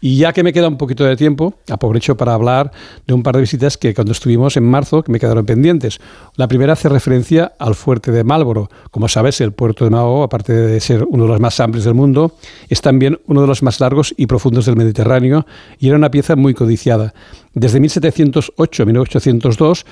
[0.01, 2.73] Y ya que me queda un poquito de tiempo, aprovecho para hablar
[3.07, 6.01] de un par de visitas que cuando estuvimos en marzo que me quedaron pendientes.
[6.35, 8.71] La primera hace referencia al fuerte de Málboro.
[8.91, 11.95] Como sabes, el puerto de Mao, aparte de ser uno de los más amplios del
[11.95, 12.35] mundo,
[12.69, 15.47] es también uno de los más largos y profundos del Mediterráneo
[15.79, 17.15] y era una pieza muy codiciada.
[17.53, 19.87] Desde 1708 a 1802,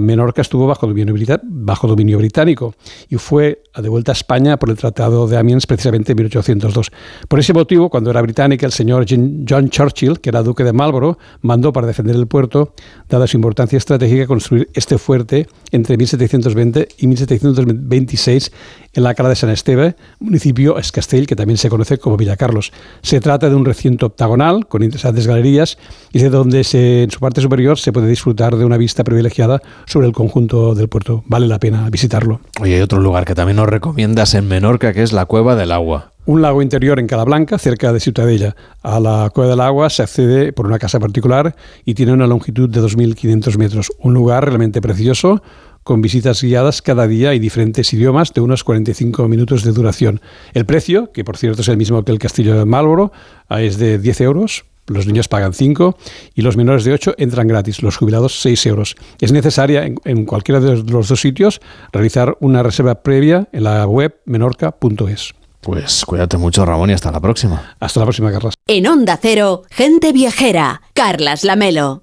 [0.00, 2.74] Menorca estuvo bajo dominio, bajo dominio británico
[3.08, 6.90] y fue de vuelta a España por el Tratado de Amiens precisamente en 1802.
[7.28, 11.16] Por ese motivo, cuando era británica, el señor John Churchill, que era duque de Marlborough,
[11.40, 12.74] mandó para defender el puerto,
[13.08, 18.52] dada su importancia estratégica, construir este fuerte entre 1720 y 1726
[18.94, 22.72] en la Cala de San Esteve, municipio Escastell, que también se conoce como Villa Carlos.
[23.02, 25.78] Se trata de un recinto octagonal con interesantes galerías
[26.12, 29.60] y de donde se, en su parte superior se puede disfrutar de una vista privilegiada
[29.86, 31.22] sobre el conjunto del puerto.
[31.26, 32.40] Vale la pena visitarlo.
[32.60, 35.72] Oye, hay otro lugar que también nos recomiendas en Menorca, que es la Cueva del
[35.72, 36.12] Agua.
[36.26, 38.56] Un lago interior en Calablanca, cerca de Ciutadella.
[38.82, 42.70] A la Cueva del Agua se accede por una casa particular y tiene una longitud
[42.70, 43.92] de 2.500 metros.
[43.98, 45.42] Un lugar realmente precioso
[45.84, 50.20] con visitas guiadas cada día y diferentes idiomas de unos 45 minutos de duración.
[50.54, 53.12] El precio, que por cierto es el mismo que el Castillo de Marlborough,
[53.48, 54.64] ah, es de 10 euros.
[54.86, 55.96] Los niños pagan 5
[56.34, 58.96] y los menores de 8 entran gratis, los jubilados 6 euros.
[59.20, 61.60] Es necesaria en, en cualquiera de los dos sitios
[61.92, 65.34] realizar una reserva previa en la web menorca.es.
[65.64, 67.74] Pues cuídate mucho, Ramón, y hasta la próxima.
[67.80, 68.54] Hasta la próxima, Carlas.
[68.66, 72.02] En Onda Cero, gente viajera, Carlas Lamelo.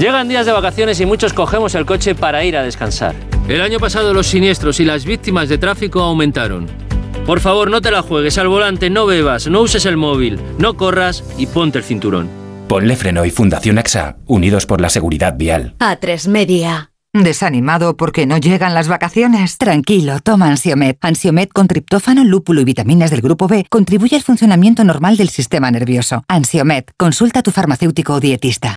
[0.00, 3.14] Llegan días de vacaciones y muchos cogemos el coche para ir a descansar.
[3.48, 6.66] El año pasado los siniestros y las víctimas de tráfico aumentaron.
[7.26, 10.78] Por favor, no te la juegues al volante, no bebas, no uses el móvil, no
[10.78, 12.30] corras y ponte el cinturón.
[12.66, 15.74] Ponle freno y Fundación AXA, unidos por la seguridad vial.
[15.80, 16.92] A3 Media.
[17.12, 19.58] ¿Desanimado porque no llegan las vacaciones?
[19.58, 20.96] Tranquilo, toma Ansiomet.
[21.02, 25.70] Ansiomet con triptófano, lúpulo y vitaminas del grupo B contribuye al funcionamiento normal del sistema
[25.70, 26.24] nervioso.
[26.26, 28.76] Ansiomet, consulta a tu farmacéutico o dietista.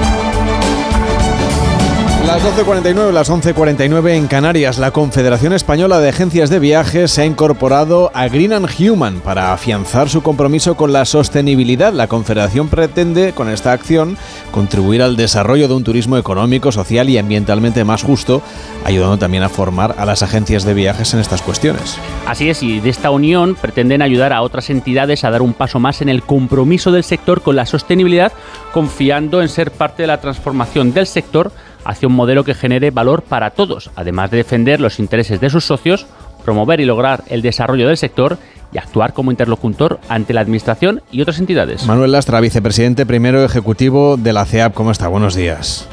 [2.25, 7.25] Las 12.49, las 11.49 en Canarias, la Confederación Española de Agencias de Viajes se ha
[7.25, 11.91] incorporado a Green and Human para afianzar su compromiso con la sostenibilidad.
[11.91, 14.17] La Confederación pretende, con esta acción,
[14.51, 18.41] contribuir al desarrollo de un turismo económico, social y ambientalmente más justo,
[18.85, 21.97] ayudando también a formar a las agencias de viajes en estas cuestiones.
[22.27, 25.79] Así es, y de esta unión pretenden ayudar a otras entidades a dar un paso
[25.79, 28.31] más en el compromiso del sector con la sostenibilidad,
[28.71, 31.51] confiando en ser parte de la transformación del sector
[31.85, 35.65] hacia un modelo que genere valor para todos, además de defender los intereses de sus
[35.65, 36.05] socios,
[36.43, 38.37] promover y lograr el desarrollo del sector
[38.73, 41.85] y actuar como interlocutor ante la Administración y otras entidades.
[41.85, 45.07] Manuel Lastra, vicepresidente primero ejecutivo de la CEAP, ¿cómo está?
[45.07, 45.87] Buenos días.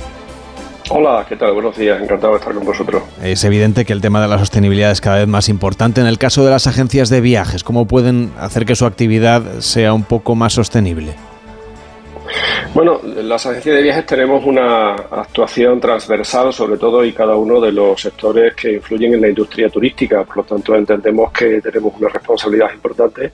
[0.90, 1.52] Hola, ¿qué tal?
[1.52, 3.02] Buenos días, encantado de estar con vosotros.
[3.22, 6.00] Es evidente que el tema de la sostenibilidad es cada vez más importante.
[6.00, 9.92] En el caso de las agencias de viajes, ¿cómo pueden hacer que su actividad sea
[9.92, 11.14] un poco más sostenible?
[12.74, 17.72] Bueno, las agencias de viajes tenemos una actuación transversal sobre todo y cada uno de
[17.72, 20.24] los sectores que influyen en la industria turística.
[20.24, 23.32] Por lo tanto, entendemos que tenemos una responsabilidad importante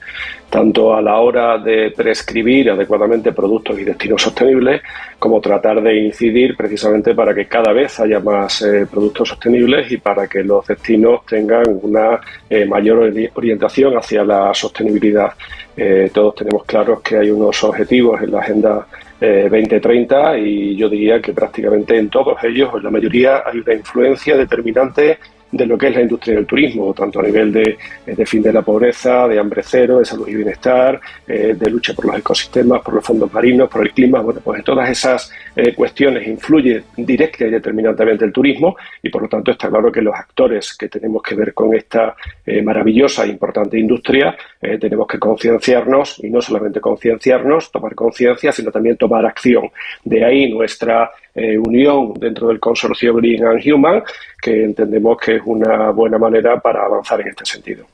[0.55, 4.81] tanto a la hora de prescribir adecuadamente productos y destinos sostenibles
[5.19, 9.97] como tratar de incidir precisamente para que cada vez haya más eh, productos sostenibles y
[9.97, 15.33] para que los destinos tengan una eh, mayor orientación hacia la sostenibilidad.
[15.75, 18.87] Eh, todos tenemos claros que hay unos objetivos en la agenda
[19.19, 23.73] 2030 y yo diría que prácticamente en todos ellos, o en la mayoría, hay una
[23.73, 25.17] influencia determinante
[25.51, 28.51] de lo que es la industria del turismo, tanto a nivel de, de fin de
[28.51, 32.81] la pobreza, de hambre cero, de salud y bienestar, eh, de lucha por los ecosistemas,
[32.81, 34.21] por los fondos marinos, por el clima.
[34.21, 39.21] Bueno, pues en todas esas eh, cuestiones influye directa y determinantemente el turismo y por
[39.21, 43.23] lo tanto está claro que los actores que tenemos que ver con esta eh, maravillosa
[43.23, 44.35] e importante industria
[44.79, 49.69] tenemos que concienciarnos y no solamente concienciarnos, tomar conciencia, sino también tomar acción.
[50.03, 54.03] De ahí nuestra unión dentro del consorcio Green and Human,
[54.41, 57.85] que entendemos que es una buena manera para avanzar en este sentido.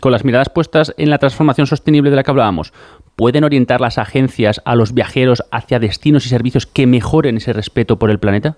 [0.00, 2.72] Con las miradas puestas en la transformación sostenible de la que hablábamos,
[3.20, 7.98] ¿pueden orientar las agencias a los viajeros hacia destinos y servicios que mejoren ese respeto
[7.98, 8.56] por el planeta?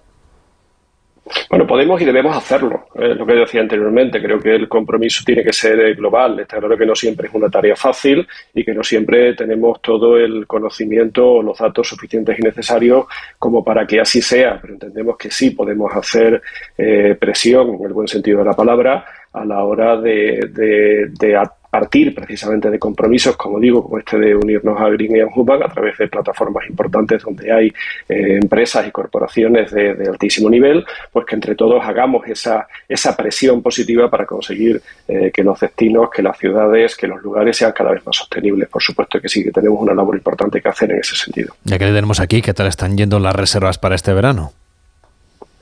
[1.50, 2.84] Bueno, podemos y debemos hacerlo.
[2.94, 4.22] Es lo que decía anteriormente.
[4.22, 6.38] Creo que el compromiso tiene que ser eh, global.
[6.38, 10.16] Está claro que no siempre es una tarea fácil y que no siempre tenemos todo
[10.16, 13.06] el conocimiento o los datos suficientes y necesarios
[13.40, 14.60] como para que así sea.
[14.62, 16.40] Pero entendemos que sí podemos hacer
[16.78, 21.36] eh, presión, en el buen sentido de la palabra, a la hora de, de, de
[21.72, 25.68] partir precisamente de compromisos, como digo, como este de unirnos a Green and Human a
[25.68, 27.68] través de plataformas importantes donde hay
[28.10, 33.62] eh, empresas y corporaciones de, altísimo nivel, pues que entre todos hagamos esa, esa presión
[33.62, 37.92] positiva para conseguir eh, que los destinos, que las ciudades, que los lugares sean cada
[37.92, 38.68] vez más sostenibles.
[38.68, 41.54] Por supuesto que sí, que tenemos una labor importante que hacer en ese sentido.
[41.64, 44.52] Ya que le tenemos aquí, ¿qué tal están yendo las reservas para este verano?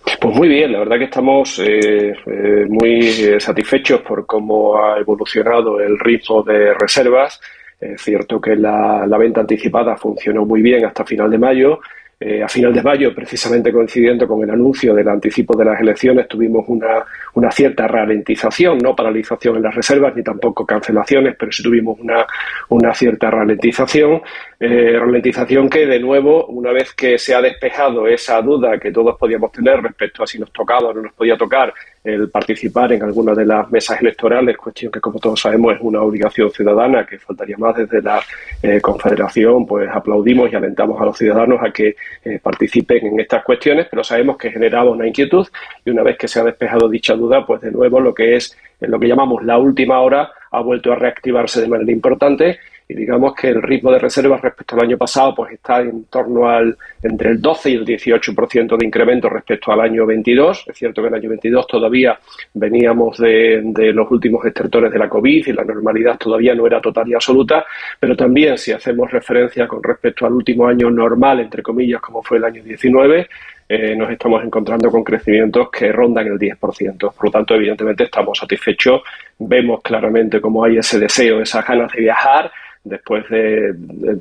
[0.02, 4.98] Pues muy bien, la verdad que estamos eh, eh, muy eh, satisfechos por cómo ha
[4.98, 7.40] evolucionado el ritmo de reservas.
[7.80, 11.80] Es cierto que la, la venta anticipada funcionó muy bien hasta final de mayo
[12.22, 16.28] eh, a final de mayo, precisamente coincidiendo con el anuncio del anticipo de las elecciones,
[16.28, 17.02] tuvimos una,
[17.32, 22.26] una cierta ralentización, no paralización en las reservas ni tampoco cancelaciones, pero sí tuvimos una,
[22.68, 24.20] una cierta ralentización.
[24.58, 29.16] Eh, ralentización que, de nuevo, una vez que se ha despejado esa duda que todos
[29.18, 31.72] podíamos tener respecto a si nos tocaba o no nos podía tocar
[32.02, 36.00] el participar en alguna de las mesas electorales, cuestión que como todos sabemos es una
[36.00, 38.22] obligación ciudadana, que faltaría más desde la
[38.62, 43.44] eh, Confederación, pues aplaudimos y alentamos a los ciudadanos a que eh, participen en estas
[43.44, 45.46] cuestiones, pero sabemos que generaba una inquietud
[45.84, 48.56] y una vez que se ha despejado dicha duda, pues de nuevo lo que es
[48.80, 52.58] lo que llamamos la última hora ha vuelto a reactivarse de manera importante
[52.90, 56.48] y digamos que el ritmo de reservas respecto al año pasado pues está en torno
[56.48, 60.64] al entre el 12 y el 18% de incremento respecto al año 22.
[60.66, 62.18] Es cierto que el año 22 todavía
[62.52, 63.62] veníamos de,
[63.94, 67.64] los últimos estertores de la COVID y la normalidad todavía no era total y absoluta,
[68.00, 72.38] pero también si hacemos referencia con respecto al último año normal, entre comillas, como fue
[72.38, 73.28] el año 19,
[73.68, 77.14] eh, nos estamos encontrando con crecimientos que rondan el 10%.
[77.14, 79.02] Por lo tanto, evidentemente estamos satisfechos,
[79.38, 82.50] vemos claramente cómo hay ese deseo, esas ganas de viajar,
[82.82, 83.74] después de,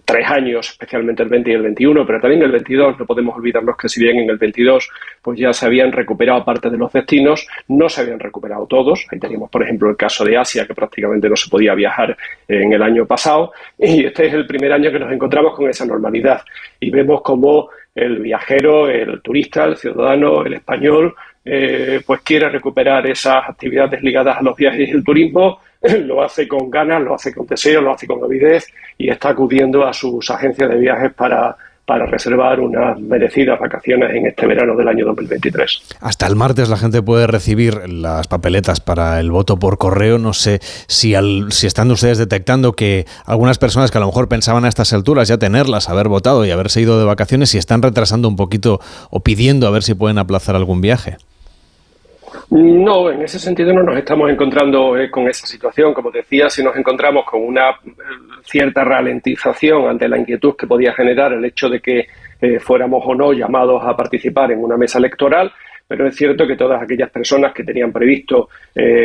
[0.03, 3.77] tres años, especialmente el 20 y el 21, pero también el 22, no podemos olvidarnos
[3.77, 4.89] que si bien en el 22
[5.21, 9.05] pues ya se habían recuperado parte de los destinos, no se habían recuperado todos.
[9.11, 12.73] Ahí teníamos, por ejemplo, el caso de Asia, que prácticamente no se podía viajar en
[12.73, 16.41] el año pasado, y este es el primer año que nos encontramos con esa normalidad.
[16.79, 23.07] Y vemos cómo el viajero, el turista, el ciudadano, el español, eh, pues quiere recuperar
[23.07, 25.59] esas actividades ligadas a los viajes y el turismo
[26.05, 28.67] lo hace con ganas, lo hace con deseo, lo hace con avidez
[28.97, 31.55] y está acudiendo a sus agencias de viajes para,
[31.85, 35.97] para reservar unas merecidas vacaciones en este verano del año 2023.
[36.01, 40.17] Hasta el martes la gente puede recibir las papeletas para el voto por correo.
[40.17, 44.27] No sé si, al, si están ustedes detectando que algunas personas que a lo mejor
[44.27, 47.81] pensaban a estas alturas ya tenerlas, haber votado y haberse ido de vacaciones, si están
[47.81, 51.17] retrasando un poquito o pidiendo a ver si pueden aplazar algún viaje.
[52.51, 55.93] No, en ese sentido no nos estamos encontrando eh, con esa situación.
[55.93, 57.91] Como decía, si nos encontramos con una eh,
[58.43, 62.07] cierta ralentización ante la inquietud que podía generar el hecho de que
[62.41, 65.51] eh, fuéramos o no llamados a participar en una mesa electoral,
[65.87, 68.49] pero es cierto que todas aquellas personas que tenían previsto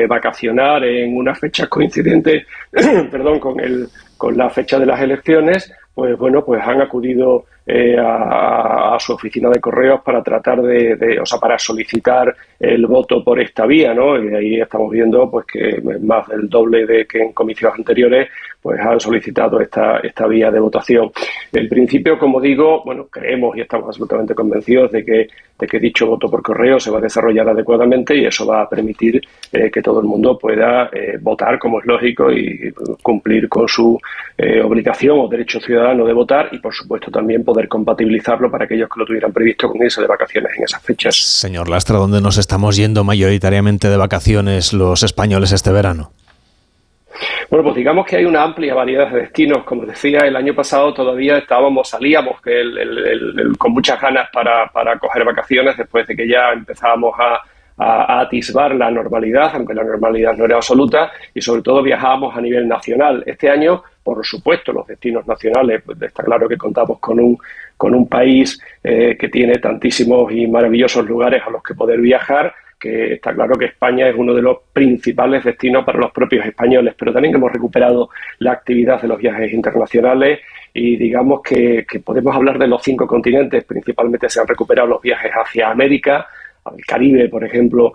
[0.06, 2.46] vacacionar en una fecha coincidente
[3.10, 3.88] perdón, con, el,
[4.18, 9.48] con la fecha de las elecciones, pues bueno, pues han acudido eh, a, su oficina
[9.48, 14.22] de correos para tratar de, o sea, para solicitar el voto por esta vía, ¿no?
[14.22, 18.28] Y ahí estamos viendo, pues, que más del doble de que en comisiones anteriores,
[18.60, 21.10] pues, han solicitado esta, esta vía de votación.
[21.52, 25.28] En principio, como digo, bueno, creemos y estamos absolutamente convencidos de que,
[25.58, 28.68] de que dicho voto por correo se va a desarrollar adecuadamente y eso va a
[28.68, 29.22] permitir
[29.52, 32.72] eh, que todo el mundo pueda eh, votar, como es lógico, y
[33.02, 33.98] cumplir con su
[34.64, 39.00] obligación o derecho ciudadano de votar y, por supuesto, también poder compatibilizarlo para aquellos que
[39.00, 41.14] lo tuvieran previsto con irse de vacaciones en esas fechas.
[41.16, 46.10] Señor Lastra, ¿dónde nos estamos yendo mayoritariamente de vacaciones los españoles este verano?
[47.50, 49.64] Bueno, pues digamos que hay una amplia variedad de destinos.
[49.64, 52.40] Como decía, el año pasado todavía estábamos, salíamos
[53.58, 57.42] con muchas ganas para, para coger vacaciones después de que ya empezábamos a,
[57.78, 62.40] a, atisbar la normalidad, aunque la normalidad no era absoluta, y sobre todo viajábamos a
[62.40, 63.22] nivel nacional.
[63.26, 67.38] Este año, por supuesto, los destinos nacionales, pues, está claro que contamos con un,
[67.76, 72.54] con un país eh, que tiene tantísimos y maravillosos lugares a los que poder viajar,
[72.78, 76.94] que está claro que España es uno de los principales destinos para los propios españoles,
[76.98, 78.10] pero también hemos recuperado
[78.40, 80.40] la actividad de los viajes internacionales
[80.74, 85.00] y digamos que, que podemos hablar de los cinco continentes, principalmente se han recuperado los
[85.00, 86.26] viajes hacia América,
[86.76, 87.92] el Caribe, por ejemplo,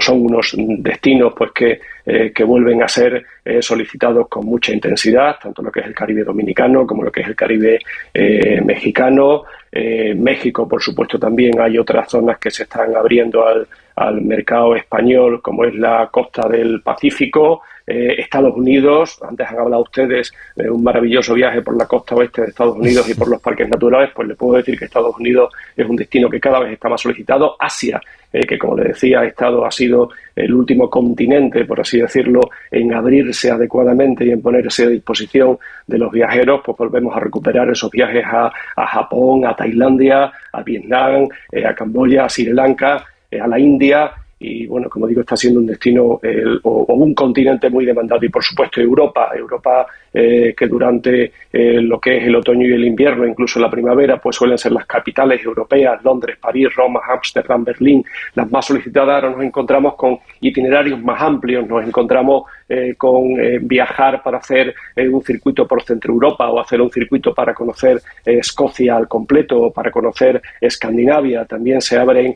[0.00, 5.36] son unos destinos pues que, eh, que vuelven a ser eh, solicitados con mucha intensidad,
[5.40, 7.78] tanto lo que es el Caribe dominicano como lo que es el Caribe
[8.14, 9.44] eh, mexicano.
[9.74, 15.40] México, por supuesto, también hay otras zonas que se están abriendo al, al mercado español,
[15.40, 20.82] como es la costa del Pacífico, eh, Estados Unidos, antes han hablado ustedes de un
[20.82, 24.28] maravilloso viaje por la costa oeste de Estados Unidos y por los parques naturales, pues
[24.28, 27.56] le puedo decir que Estados Unidos es un destino que cada vez está más solicitado.
[27.58, 28.00] Asia,
[28.32, 32.40] eh, que como le decía, ha, estado, ha sido el último continente, por así decirlo,
[32.70, 37.68] en abrirse adecuadamente y en ponerse a disposición de los viajeros, pues volvemos a recuperar
[37.70, 38.52] esos viajes a,
[38.86, 43.04] Japón, a Tailandia, a Vietnam, eh, a Camboya, a Sri Lanka,
[43.40, 44.12] a la India
[44.42, 46.20] y bueno, como digo, está siendo un destino
[46.62, 51.98] o, un continente muy demandado y por supuesto Europa, Europa eh, que durante eh, lo
[51.98, 55.42] que es el otoño y el invierno, incluso la primavera, pues suelen ser las capitales
[55.42, 58.04] europeas, Londres, París, Roma, Ámsterdam, Berlín,
[58.34, 64.22] las más solicitadas, ahora nos encontramos con itinerarios más amplios, nos encontramos eh, con viajar
[64.22, 69.08] para hacer un circuito por Centro Europa o hacer un circuito para conocer Escocia al
[69.08, 72.34] completo o para conocer Escandinavia, también se abren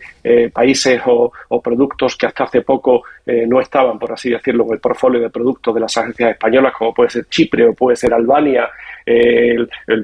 [0.52, 3.02] países o, o productos que hasta hace poco
[3.46, 6.92] no estaban, por así decirlo, en el portfolio de productos de las agencias españolas, como
[6.92, 8.68] puede ser Chipre puede ser Albania,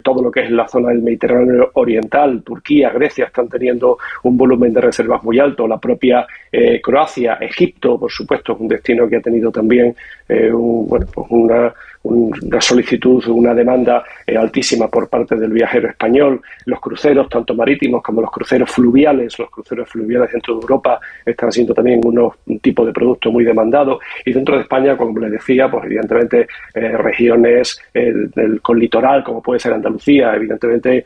[0.03, 4.73] todo lo que es la zona del Mediterráneo Oriental, Turquía, Grecia están teniendo un volumen
[4.73, 9.17] de reservas muy alto, la propia eh, Croacia, Egipto, por supuesto, es un destino que
[9.17, 9.95] ha tenido también
[10.29, 16.41] eh, bueno, pues una una solicitud, una demanda eh, altísima por parte del viajero español.
[16.67, 21.53] Los cruceros, tanto marítimos como los cruceros fluviales, los cruceros fluviales dentro de Europa están
[21.53, 24.01] siendo también unos, un tipo de producto muy demandado.
[24.25, 29.43] Y dentro de España, como les decía, pues evidentemente eh, regiones del, con litoral, como
[29.43, 31.05] puede ser Andalucía, evidentemente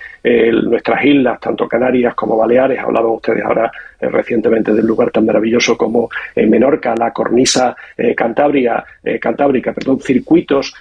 [0.62, 3.70] nuestras islas, tanto Canarias como Baleares, hablaban ustedes ahora
[4.00, 7.76] eh, recientemente del lugar tan maravilloso como Menorca, la cornisa
[8.16, 8.84] Cantabria,
[9.20, 10.74] cantábrica, perdón, circuitos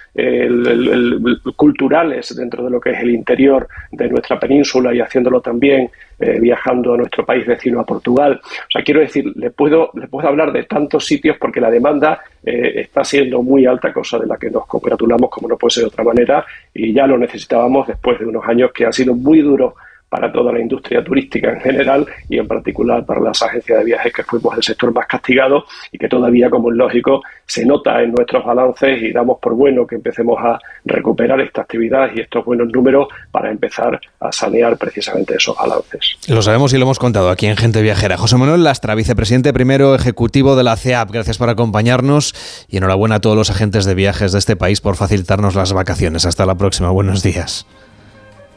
[1.56, 6.40] culturales dentro de lo que es el interior de nuestra península y haciéndolo también eh,
[6.40, 8.40] viajando a nuestro país vecino, a Portugal.
[8.42, 12.20] O sea, quiero decir, le puedo, le puedo hablar de tantos sitios porque la demanda
[12.42, 15.82] eh, está siendo muy alta, cosa de la que nos congratulamos como no puede ser
[15.82, 19.40] de otra manera, y ya lo necesitábamos después de unos años que han sido muy
[19.42, 19.74] duros
[20.08, 24.12] para toda la industria turística en general y en particular para las agencias de viajes
[24.12, 28.12] que fuimos el sector más castigado y que todavía, como es lógico, se nota en
[28.12, 32.68] nuestros balances y damos por bueno que empecemos a recuperar esta actividad y estos buenos
[32.72, 36.16] números para empezar a sanear precisamente esos balances.
[36.28, 38.16] Lo sabemos y lo hemos contado aquí en Gente Viajera.
[38.16, 43.20] José Manuel Lastra, vicepresidente primero ejecutivo de la CEAP, gracias por acompañarnos y enhorabuena a
[43.20, 46.26] todos los agentes de viajes de este país por facilitarnos las vacaciones.
[46.26, 46.90] Hasta la próxima.
[46.90, 47.66] Buenos días.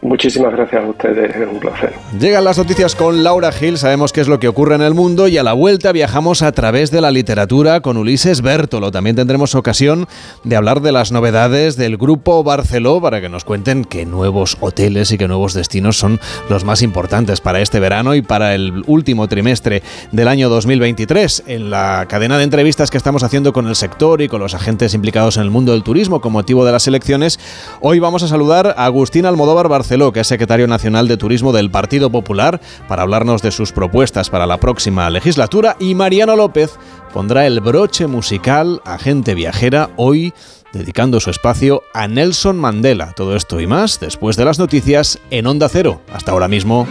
[0.02, 1.91] Muchísimas gracias a ustedes, es un placer.
[2.18, 5.28] Llegan las noticias con Laura Gil, sabemos qué es lo que ocurre en el mundo
[5.28, 8.91] y a la vuelta viajamos a través de la literatura con Ulises Bertolo.
[8.91, 10.08] También tendremos ocasión
[10.45, 15.12] de hablar de las novedades del grupo Barceló para que nos cuenten qué nuevos hoteles
[15.12, 19.28] y qué nuevos destinos son los más importantes para este verano y para el último
[19.28, 19.84] trimestre
[20.14, 21.43] del año 2023.
[21.47, 24.93] En la cadena de entrevistas que estamos haciendo con el sector y con los agentes
[24.93, 27.38] implicados en el mundo del turismo con motivo de las elecciones,
[27.82, 31.72] hoy vamos a saludar a Agustín Almodóvar Barceló que es secretario nacional de Turismo del
[31.72, 35.78] Partido Popular, para hablarnos de sus propuestas para la próxima legislatura.
[35.80, 36.78] Y Mariano López
[37.12, 40.32] pondrá el broche musical a gente viajera hoy
[40.74, 43.14] dedicando su espacio a Nelson Mandela.
[43.14, 46.02] Todo esto y más después de las noticias en Onda Cero.
[46.14, 46.88] Hasta ahora mismo.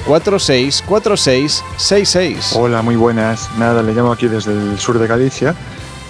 [0.06, 2.52] 699-464666.
[2.54, 3.50] Hola, muy buenas.
[3.58, 5.56] Nada, le llamo aquí desde el sur de Galicia.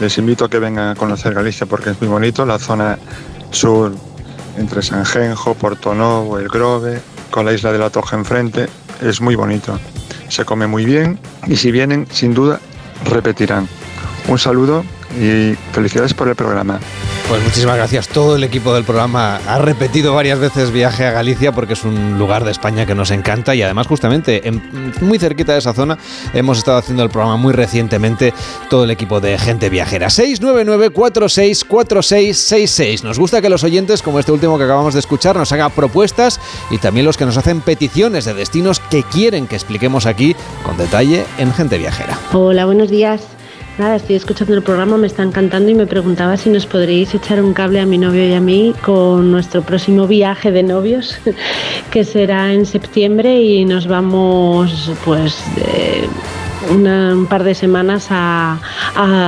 [0.01, 2.45] Les invito a que vengan a conocer Galicia porque es muy bonito.
[2.45, 2.99] La zona
[3.51, 3.93] sur
[4.57, 6.99] entre Sanjenjo, Portonovo, El Grove,
[7.31, 8.67] con la isla de la Toja enfrente
[9.01, 9.79] es muy bonito.
[10.27, 12.59] Se come muy bien y si vienen, sin duda,
[13.05, 13.67] repetirán.
[14.27, 14.83] Un saludo
[15.19, 16.79] y felicidades por el programa.
[17.29, 18.07] Pues muchísimas gracias.
[18.07, 22.17] Todo el equipo del programa ha repetido varias veces viaje a Galicia porque es un
[22.17, 24.63] lugar de España que nos encanta y además justamente en,
[25.01, 25.99] muy cerquita de esa zona
[26.33, 28.33] hemos estado haciendo el programa muy recientemente
[28.67, 30.07] todo el equipo de gente viajera.
[30.07, 33.03] 699-464666.
[33.03, 36.39] Nos gusta que los oyentes, como este último que acabamos de escuchar, nos hagan propuestas
[36.71, 40.77] y también los que nos hacen peticiones de destinos que quieren que expliquemos aquí con
[40.77, 42.17] detalle en gente viajera.
[42.33, 43.21] Hola, buenos días.
[43.79, 47.41] Nada, estoy escuchando el programa, me está encantando y me preguntaba si nos podríais echar
[47.41, 51.17] un cable a mi novio y a mí con nuestro próximo viaje de novios,
[51.89, 55.41] que será en septiembre y nos vamos pues
[56.67, 58.57] un par de semanas a,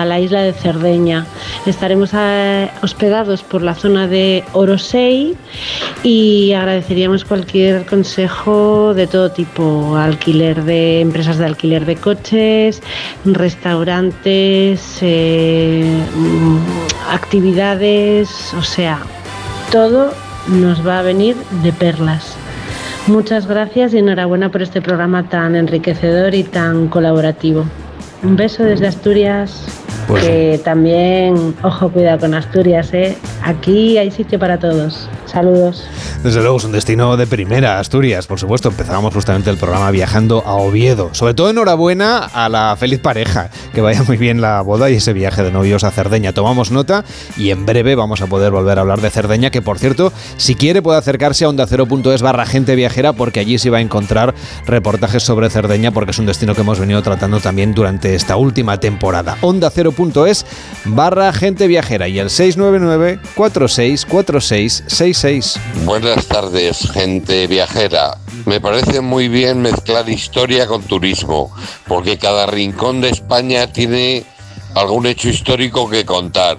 [0.05, 1.25] la isla de Cerdeña.
[1.65, 5.35] Estaremos eh, hospedados por la zona de Orosei
[6.03, 12.81] y agradeceríamos cualquier consejo de todo tipo, alquiler de empresas de alquiler de coches,
[13.25, 15.99] restaurantes, eh,
[17.11, 18.99] actividades, o sea,
[19.71, 20.13] todo
[20.47, 22.40] nos va a venir de perlas.
[23.07, 27.65] Muchas gracias y enhorabuena por este programa tan enriquecedor y tan colaborativo.
[28.23, 29.65] Un beso desde Asturias.
[30.07, 33.17] Pues que también, ojo, cuidado con Asturias, ¿eh?
[33.43, 35.09] Aquí hay sitio para todos.
[35.31, 35.87] Saludos.
[36.23, 38.67] Desde luego es un destino de primera, Asturias, por supuesto.
[38.67, 41.09] Empezábamos justamente el programa viajando a Oviedo.
[41.13, 43.49] Sobre todo enhorabuena a la feliz pareja.
[43.73, 46.33] Que vaya muy bien la boda y ese viaje de novios a Cerdeña.
[46.33, 47.05] Tomamos nota
[47.37, 50.55] y en breve vamos a poder volver a hablar de Cerdeña, que por cierto, si
[50.55, 55.23] quiere puede acercarse a ondacero.es barra gente viajera porque allí se va a encontrar reportajes
[55.23, 59.37] sobre Cerdeña porque es un destino que hemos venido tratando también durante esta última temporada.
[59.39, 60.45] ondacero.es
[60.83, 63.19] barra gente viajera y el 699
[65.21, 65.59] 464666.
[65.85, 68.17] Buenas tardes, gente viajera.
[68.45, 71.53] Me parece muy bien mezclar historia con turismo,
[71.87, 74.25] porque cada rincón de España tiene
[74.73, 76.57] algún hecho histórico que contar.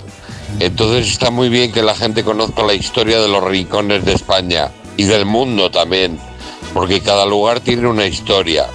[0.61, 4.71] Entonces está muy bien que la gente conozca la historia de los rincones de España
[4.97, 6.19] y del mundo también,
[6.73, 8.67] porque cada lugar tiene una historia.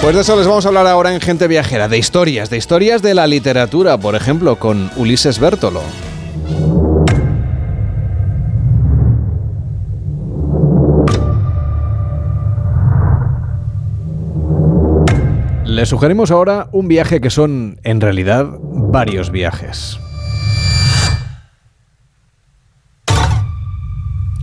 [0.00, 3.02] Pues de eso les vamos a hablar ahora en Gente Viajera, de historias, de historias
[3.02, 5.82] de la literatura, por ejemplo, con Ulises Bertolo.
[15.72, 19.98] Les sugerimos ahora un viaje que son, en realidad, varios viajes.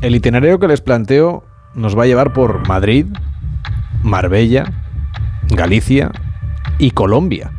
[0.02, 1.44] El itinerario que les planteo
[1.76, 3.06] nos va a llevar por Madrid,
[4.02, 4.74] Marbella,
[5.50, 6.12] Galicia
[6.80, 7.52] y Colombia.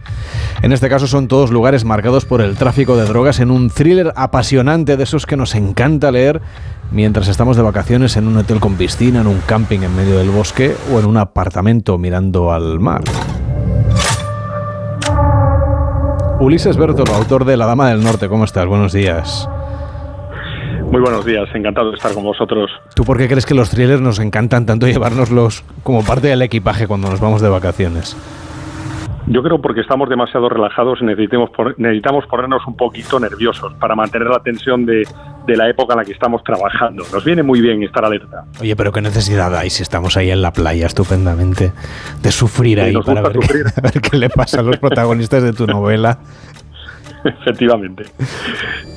[0.62, 4.12] En este caso son todos lugares marcados por el tráfico de drogas en un thriller
[4.16, 6.42] apasionante de esos que nos encanta leer
[6.90, 10.30] mientras estamos de vacaciones en un hotel con piscina, en un camping en medio del
[10.30, 13.02] bosque o en un apartamento mirando al mar.
[16.40, 18.64] Ulises Bertolo, autor de La Dama del Norte, ¿cómo estás?
[18.64, 19.46] Buenos días.
[20.90, 22.70] Muy buenos días, encantado de estar con vosotros.
[22.94, 26.86] ¿Tú por qué crees que los thrillers nos encantan tanto llevárnoslos como parte del equipaje
[26.86, 28.16] cuando nos vamos de vacaciones?
[29.26, 34.28] Yo creo porque estamos demasiado relajados y necesitamos, necesitamos ponernos un poquito nerviosos para mantener
[34.28, 35.06] la tensión de,
[35.46, 37.04] la época en la que estamos trabajando.
[37.12, 38.44] Nos viene muy bien estar alerta.
[38.60, 41.72] Oye, pero qué necesidad hay si estamos ahí en la playa estupendamente
[42.22, 43.38] de sufrir ahí para ver,
[43.82, 46.18] ver, qué le pasa a los protagonistas de tu novela
[47.24, 48.04] efectivamente.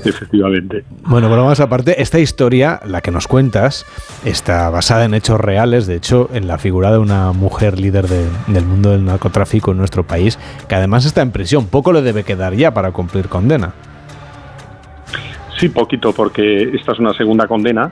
[0.06, 0.84] Efectivamente.
[1.04, 3.86] Bueno, más aparte, esta historia, la que nos cuentas,
[4.26, 5.88] está basada en hechos reales.
[5.88, 10.04] De hecho, en la figura de una mujer líder del mundo del narcotráfico en nuestro
[10.04, 11.68] país, que además está en prisión.
[11.68, 13.74] Poco le debe quedar ya para cumplir condena.
[15.58, 17.92] Sí, poquito, porque esta es una segunda condena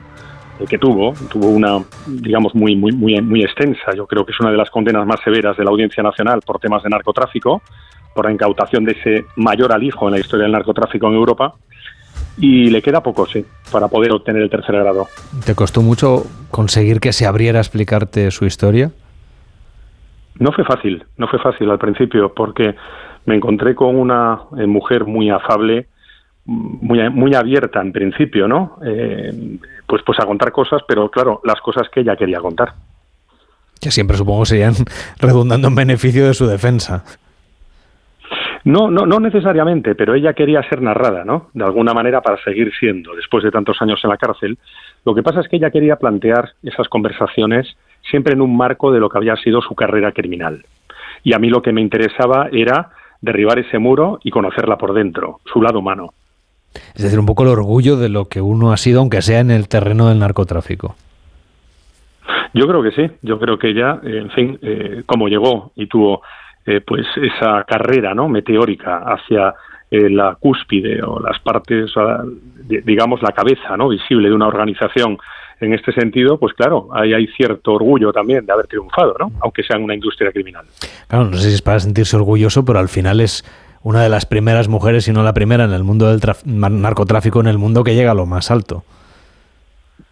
[0.59, 3.93] eh, que tuvo, tuvo una, digamos, muy, muy, muy, muy extensa.
[3.95, 6.59] Yo creo que es una de las condenas más severas de la Audiencia Nacional por
[6.59, 7.61] temas de narcotráfico
[8.13, 11.53] por la incautación de ese mayor alijo en la historia del narcotráfico en Europa.
[12.37, 15.07] Y le queda poco, sí, para poder obtener el tercer grado.
[15.45, 18.91] ¿Te costó mucho conseguir que se abriera a explicarte su historia?
[20.39, 22.75] No fue fácil, no fue fácil al principio, porque
[23.25, 25.87] me encontré con una eh, mujer muy afable,
[26.45, 28.77] muy, muy abierta en principio, ¿no?
[28.83, 32.73] Eh, pues, pues a contar cosas, pero claro, las cosas que ella quería contar.
[33.79, 34.73] Que siempre supongo serían
[35.19, 37.03] redundando en beneficio de su defensa.
[38.63, 41.49] No, no, no necesariamente, pero ella quería ser narrada, ¿no?
[41.53, 44.57] De alguna manera para seguir siendo, después de tantos años en la cárcel.
[45.03, 47.75] Lo que pasa es que ella quería plantear esas conversaciones
[48.09, 50.63] siempre en un marco de lo que había sido su carrera criminal.
[51.23, 52.91] Y a mí lo que me interesaba era
[53.21, 56.13] derribar ese muro y conocerla por dentro, su lado humano.
[56.95, 59.51] Es decir, un poco el orgullo de lo que uno ha sido, aunque sea en
[59.51, 60.95] el terreno del narcotráfico.
[62.53, 66.21] Yo creo que sí, yo creo que ella, en fin, eh, como llegó y tuvo
[66.65, 69.53] eh, pues esa carrera no meteórica hacia
[69.89, 71.91] eh, la cúspide o las partes,
[72.67, 75.17] digamos, la cabeza no visible de una organización
[75.59, 79.31] en este sentido, pues claro, hay cierto orgullo también de haber triunfado, ¿no?
[79.41, 80.65] aunque sea en una industria criminal.
[81.07, 83.45] Claro, no sé si es para sentirse orgulloso, pero al final es
[83.83, 87.47] una de las primeras mujeres, si no la primera, en el mundo del narcotráfico, en
[87.47, 88.83] el mundo que llega a lo más alto.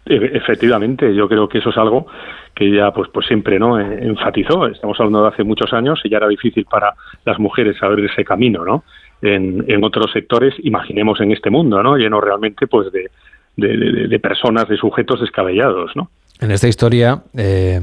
[0.06, 2.06] E-, efectivamente, yo creo que eso es algo
[2.54, 4.66] que ella pues pues siempre no e-, enfatizó.
[4.66, 6.94] Estamos hablando de hace muchos años y ya era difícil para
[7.24, 8.84] las mujeres abrir ese camino, ¿no?
[9.22, 11.96] En, en otros sectores, imaginemos en este mundo, ¿no?
[11.96, 13.10] Lleno realmente pues de,
[13.56, 16.10] de, personas, de sujetos descabellados, ¿no?
[16.40, 17.80] En esta historia, eh,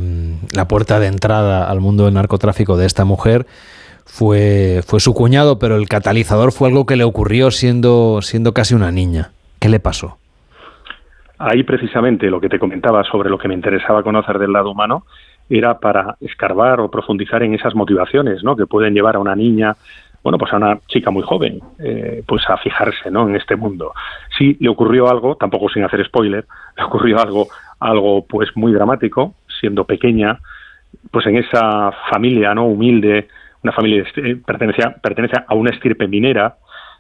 [0.51, 3.45] la puerta de entrada al mundo del narcotráfico de esta mujer
[4.05, 8.73] fue, fue su cuñado, pero el catalizador fue algo que le ocurrió siendo, siendo casi
[8.73, 9.29] una niña.
[9.59, 10.17] ¿Qué le pasó?
[11.39, 15.05] Ahí precisamente lo que te comentaba sobre lo que me interesaba conocer del lado humano
[15.49, 18.55] era para escarbar o profundizar en esas motivaciones ¿no?
[18.55, 19.75] que pueden llevar a una niña,
[20.23, 23.29] bueno, pues a una chica muy joven, eh, pues a fijarse ¿no?
[23.29, 23.93] en este mundo.
[24.37, 26.45] Sí, le ocurrió algo, tampoco sin hacer spoiler,
[26.77, 27.47] le ocurrió algo,
[27.79, 30.39] algo pues muy dramático, siendo pequeña,
[31.11, 33.27] pues en esa familia no humilde,
[33.63, 36.55] una familia que pertenece, pertenece a una estirpe minera,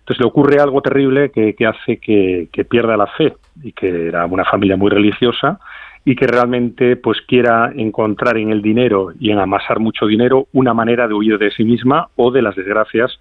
[0.07, 4.45] entonces le ocurre algo terrible que, hace que, pierda la fe y que era una
[4.45, 5.59] familia muy religiosa
[6.05, 10.73] y que realmente pues quiera encontrar en el dinero y en amasar mucho dinero una
[10.73, 13.19] manera de huir de sí misma o de las desgracias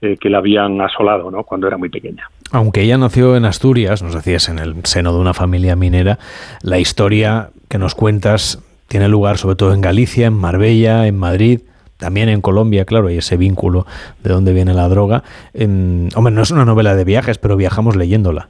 [0.00, 1.44] eh, que la habían asolado ¿no?
[1.44, 2.28] cuando era muy pequeña.
[2.50, 6.18] Aunque ella nació en Asturias, nos decías, en el seno de una familia minera,
[6.64, 11.60] la historia que nos cuentas tiene lugar sobre todo en Galicia, en Marbella, en Madrid.
[12.04, 13.86] También en Colombia, claro, hay ese vínculo
[14.22, 15.22] de dónde viene la droga.
[15.54, 18.48] hombre, no es una novela de viajes, pero viajamos leyéndola.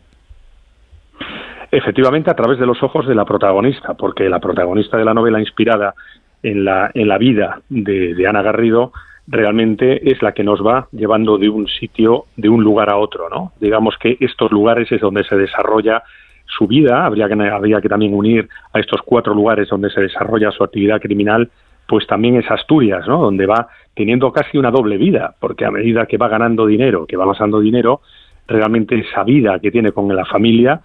[1.71, 5.39] Efectivamente, a través de los ojos de la protagonista, porque la protagonista de la novela
[5.39, 5.95] inspirada
[6.43, 8.91] en la, en la vida de, Ana Garrido
[9.29, 13.29] realmente es la que nos va llevando de un sitio, de un lugar a otro,
[13.31, 13.53] ¿no?
[13.61, 16.03] Digamos que estos lugares es donde se desarrolla
[16.47, 20.51] su vida, habría que, habría que también unir a estos cuatro lugares donde se desarrolla
[20.51, 21.49] su actividad criminal
[21.87, 23.21] pues también es Asturias, ¿no?
[23.21, 27.17] Donde va teniendo casi una doble vida, porque a medida que va ganando dinero, que
[27.17, 28.01] va amasando dinero,
[28.47, 30.81] realmente esa vida que tiene con la familia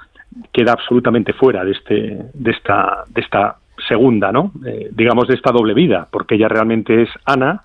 [0.51, 3.55] queda absolutamente fuera de este, de esta, de esta
[3.87, 4.51] segunda, ¿no?
[4.65, 7.61] Eh, digamos de esta doble vida, porque ella realmente es Ana,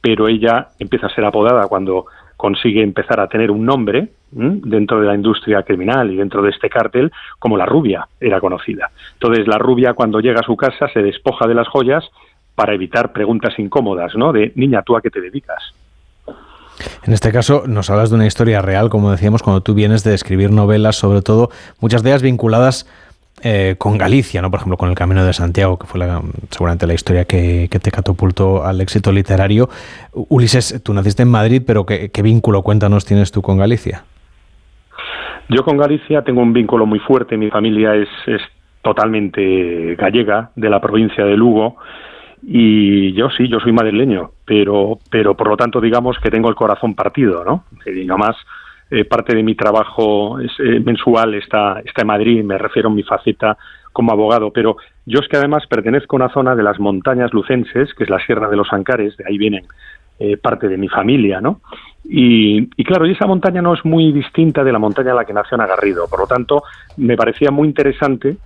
[0.00, 2.06] pero ella empieza a ser apodada cuando
[2.36, 6.70] consigue empezar a tener un nombre dentro de la industria criminal y dentro de este
[6.70, 8.90] cártel como la rubia era conocida.
[9.14, 12.08] Entonces la rubia cuando llega a su casa se despoja de las joyas
[12.60, 14.34] para evitar preguntas incómodas, ¿no?
[14.34, 15.72] De niña, ¿tú a qué te dedicas?
[17.06, 20.12] En este caso nos hablas de una historia real, como decíamos, cuando tú vienes de
[20.12, 21.48] escribir novelas, sobre todo
[21.80, 22.86] muchas de ellas vinculadas
[23.42, 24.50] eh, con Galicia, ¿no?
[24.50, 26.06] Por ejemplo, con el Camino de Santiago, que fue
[26.50, 29.70] seguramente la historia que, te catapultó al éxito literario.
[30.12, 34.04] Ulises, tú naciste en Madrid, pero ¿qué, vínculo, cuéntanos, tienes tú con Galicia?
[35.48, 37.38] Yo con Galicia tengo un vínculo muy fuerte.
[37.38, 38.42] Mi familia es, es
[38.82, 41.78] totalmente gallega, de la provincia de Lugo.
[42.42, 46.54] Y yo sí, yo soy madrileño, pero, pero por lo tanto digamos que tengo el
[46.54, 47.64] corazón partido, ¿no?
[47.86, 48.36] Y más
[48.90, 53.02] eh, parte de mi trabajo eh, mensual está, está en Madrid, me refiero a mi
[53.02, 53.56] faceta
[53.92, 57.92] como abogado, pero yo es que además pertenezco a una zona de las montañas lucenses,
[57.94, 59.64] que es la Sierra de los Ancares, de ahí vienen
[60.18, 61.60] eh, parte de mi familia, ¿no?
[62.04, 65.32] Y, claro, y esa montaña no es muy distinta de la montaña en la que
[65.32, 66.08] nació Ana Garrido.
[66.08, 66.62] Por lo tanto,
[66.96, 68.36] me parecía muy interesante,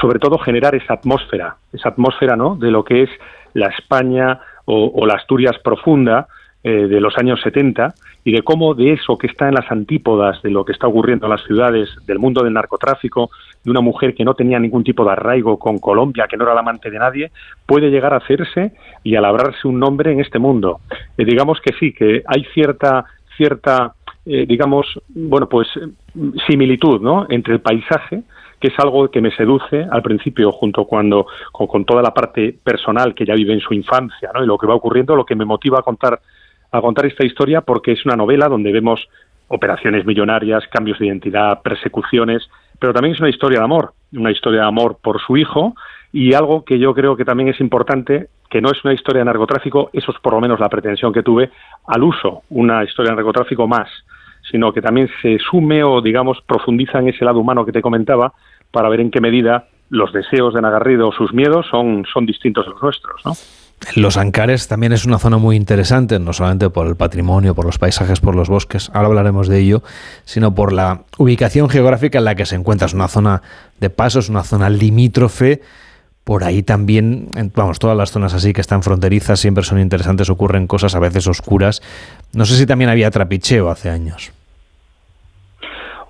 [0.00, 2.56] sobre todo, generar esa atmósfera, esa atmósfera, ¿no?
[2.56, 3.10] De lo que es
[3.54, 6.28] la España o, la Asturias profunda
[6.62, 7.92] eh, de los años 70
[8.24, 11.26] y de cómo de eso que está en las antípodas de lo que está ocurriendo
[11.26, 13.30] en las ciudades, del mundo del narcotráfico,
[13.64, 16.54] de una mujer que no tenía ningún tipo de arraigo con Colombia, que no era
[16.54, 17.32] la amante de nadie,
[17.66, 18.72] puede llegar a hacerse
[19.02, 20.80] y a labrarse un nombre en este mundo.
[21.18, 23.04] Eh, digamos que sí, que hay cierta,
[23.36, 25.66] cierta eh, digamos, bueno, pues
[26.46, 27.26] similitud, ¿no?
[27.28, 28.22] Entre el paisaje,
[28.62, 32.56] que es algo que me seduce al principio, junto cuando, con, con, toda la parte
[32.62, 34.44] personal que ya vive en su infancia, ¿no?
[34.44, 36.20] Y lo que va ocurriendo, lo que me motiva a contar
[36.70, 39.06] a contar esta historia porque es una novela donde vemos
[39.48, 42.48] operaciones millonarias, cambios de identidad, persecuciones,
[42.78, 45.74] pero también es una historia de amor, una historia de amor por su hijo
[46.12, 49.26] y algo que yo creo que también es importante, que no es una historia de
[49.26, 51.50] narcotráfico, eso es por lo menos la pretensión que tuve,
[51.86, 53.88] al uso, una historia de narcotráfico más,
[54.50, 58.32] sino que también se sume o, digamos, profundiza en ese lado humano que te comentaba
[58.72, 62.64] para ver en qué medida los deseos de Nagarrido o sus miedos son, son distintos
[62.66, 63.34] de los nuestros, ¿no?
[63.96, 67.78] Los Ancares también es una zona muy interesante, no solamente por el patrimonio, por los
[67.78, 69.82] paisajes, por los bosques, ahora hablaremos de ello,
[70.24, 72.86] sino por la ubicación geográfica en la que se encuentra.
[72.86, 73.42] Es una zona
[73.80, 75.62] de paso, es una zona limítrofe.
[76.24, 80.68] Por ahí también, vamos, todas las zonas así que están fronterizas siempre son interesantes, ocurren
[80.68, 81.82] cosas a veces oscuras.
[82.32, 84.32] No sé si también había trapicheo hace años.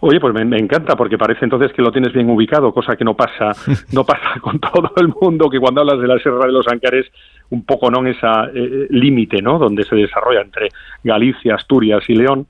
[0.04, 3.14] Oye, pues me, encanta porque parece entonces que lo tienes bien ubicado, cosa que no
[3.14, 3.52] pasa,
[3.92, 7.06] no pasa con todo el mundo, que cuando hablas de la Sierra de los Ancares,
[7.50, 9.60] un poco no en esa eh, eh, límite, ¿no?
[9.60, 10.70] Donde se desarrolla entre
[11.04, 12.48] Galicia, Asturias y León.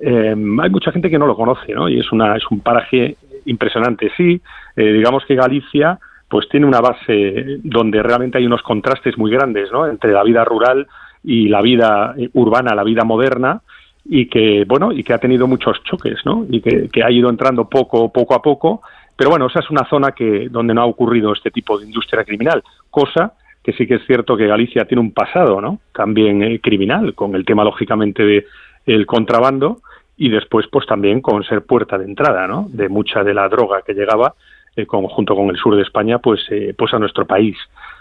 [0.00, 1.90] Eh, hay mucha gente que no lo conoce, ¿no?
[1.90, 4.10] Y es una es un paraje impresionante.
[4.16, 4.40] Sí,
[4.74, 9.86] digamos que Galicia pues tiene una base donde realmente hay unos contrastes muy grandes, ¿no?
[9.86, 10.86] Entre la vida rural
[11.22, 13.60] y la vida urbana, la vida moderna
[14.04, 17.68] y que bueno y que ha tenido muchos choques no y que, ha ido entrando
[17.68, 18.82] poco poco a poco.
[19.16, 22.24] Pero bueno esa es una zona que donde no ha ocurrido este tipo de industria
[22.24, 23.32] criminal cosa
[23.62, 27.34] que sí que es cierto que Galicia tiene un pasado no también eh, criminal con
[27.34, 28.46] el tema lógicamente de
[28.86, 29.78] el contrabando
[30.16, 33.82] y después pues también con ser puerta de entrada no de mucha de la droga
[33.82, 34.34] que llegaba
[34.76, 37.56] eh, junto con el sur de España pues eh, pues a nuestro país.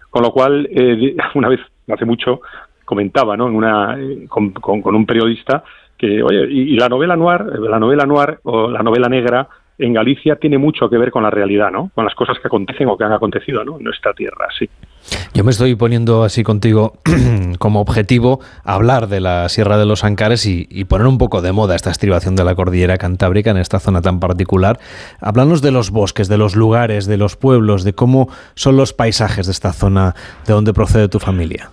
[0.10, 0.68] Con lo cual
[1.36, 2.42] una vez hace mucho
[2.86, 3.98] comentaba no en una
[4.28, 5.64] con, con un periodista
[6.24, 9.48] oye, y, la novela noir, la novela noir o la novela negra
[9.78, 11.90] en Galicia tiene mucho que ver con la realidad, ¿no?
[11.96, 13.78] Con las cosas que acontecen o que han acontecido, ¿no?
[13.78, 14.70] En nuestra tierra, sí.
[15.34, 16.94] Yo me estoy poniendo así contigo
[17.60, 21.76] como objetivo hablar de la Sierra de los Ancares y, poner un poco de moda
[21.76, 24.80] esta estribación de la cordillera cantábrica en esta zona tan particular.
[25.20, 29.48] Háblanos de los bosques, de los lugares, de los pueblos, de cómo son los paisajes
[29.48, 30.14] de esta zona
[30.46, 31.72] de donde procede tu familia.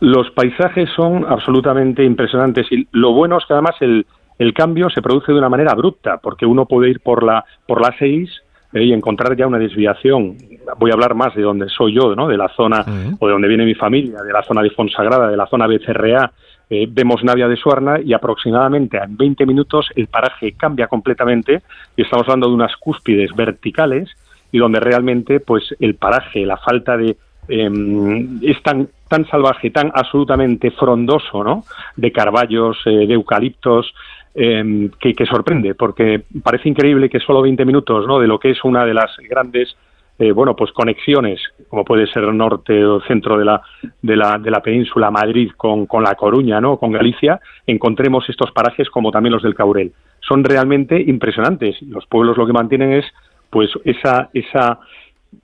[0.00, 4.06] Los paisajes son absolutamente impresionantes y lo bueno es que además el,
[4.38, 7.82] el cambio se produce de una manera abrupta, porque uno puede ir por la, por
[7.82, 8.30] la 6
[8.72, 10.38] eh, y encontrar ya una desviación.
[10.78, 12.28] Voy a hablar más de donde soy yo, ¿no?
[12.28, 12.84] de la zona
[13.18, 16.32] o de donde viene mi familia, de la zona de Fonsagrada, de la zona BCRA.
[16.70, 21.62] Eh, vemos Navia de Suarna y aproximadamente en 20 minutos el paraje cambia completamente
[21.96, 24.08] y estamos hablando de unas cúspides verticales
[24.52, 27.16] y donde realmente pues el paraje, la falta de
[27.50, 31.64] Em, es tan, tan salvaje, tan absolutamente frondoso, ¿no?
[31.96, 33.92] De carballos, eh, de eucaliptos,
[34.34, 38.20] em, que, sorprende, porque parece increíble que solo 20 minutos, ¿no?
[38.20, 39.76] De lo que es una de las grandes
[40.20, 43.62] eh, bueno, pues conexiones, como puede ser el norte o centro de la,
[44.02, 46.76] de la, de la península, Madrid con, con La Coruña, ¿no?
[46.76, 49.92] con Galicia, encontremos estos parajes como también los del Caurel.
[50.20, 51.80] Son realmente impresionantes.
[51.82, 53.06] Los pueblos lo que mantienen es
[53.48, 54.80] pues esa, esa,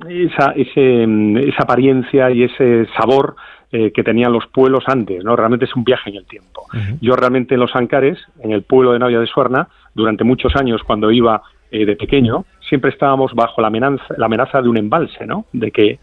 [0.09, 3.37] esa, esa apariencia y ese sabor
[3.73, 5.35] eh, que tenían los pueblos antes, ¿no?
[5.35, 6.67] Realmente es un viaje en el tiempo.
[7.01, 10.83] Yo realmente en Los Ancares, en el pueblo de Navia de Suerna, durante muchos años
[10.85, 15.27] cuando iba eh, de pequeño, siempre estábamos bajo la amenaza, la amenaza de un embalse,
[15.27, 15.47] ¿no?
[15.53, 15.99] De que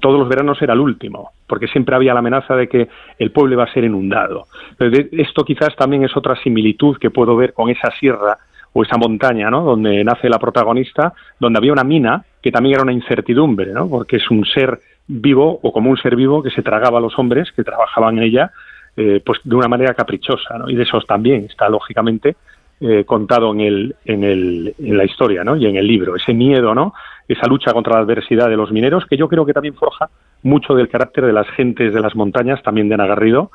[0.00, 2.88] todos los veranos era el último, porque siempre había la amenaza de que
[3.18, 4.46] el pueblo iba a ser inundado.
[4.78, 8.38] esto quizás también es otra similitud que puedo ver con esa sierra
[8.72, 9.62] o esa montaña, ¿no?
[9.62, 13.88] Donde nace la protagonista, donde había una mina que también era una incertidumbre, ¿no?
[13.88, 17.18] Porque es un ser vivo o como un ser vivo que se tragaba a los
[17.18, 18.52] hombres que trabajaban en ella,
[18.96, 20.70] eh, pues de una manera caprichosa, ¿no?
[20.70, 22.36] Y de esos también está lógicamente
[22.80, 25.56] eh, contado en el, en el, en la historia, ¿no?
[25.56, 26.94] Y en el libro, ese miedo, ¿no?
[27.28, 30.10] Esa lucha contra la adversidad de los mineros, que yo creo que también forja
[30.42, 33.50] mucho del carácter de las gentes de las montañas, también de Nagarrido.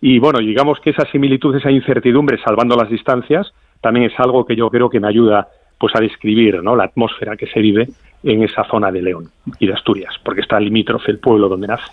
[0.00, 4.56] Y bueno, digamos que esa similitud, esa incertidumbre, salvando las distancias, también es algo que
[4.56, 5.48] yo creo que me ayuda
[5.84, 6.74] pues a describir ¿no?
[6.76, 7.86] la atmósfera que se vive
[8.22, 9.28] en esa zona de León
[9.58, 11.84] y de Asturias, porque está limítrofe el pueblo donde nace.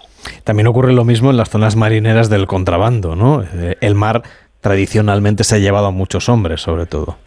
[0.45, 3.43] También ocurre lo mismo en las zonas marineras del contrabando, ¿no?
[3.43, 4.21] Eh, el mar
[4.61, 7.17] tradicionalmente se ha llevado a muchos hombres, sobre todo.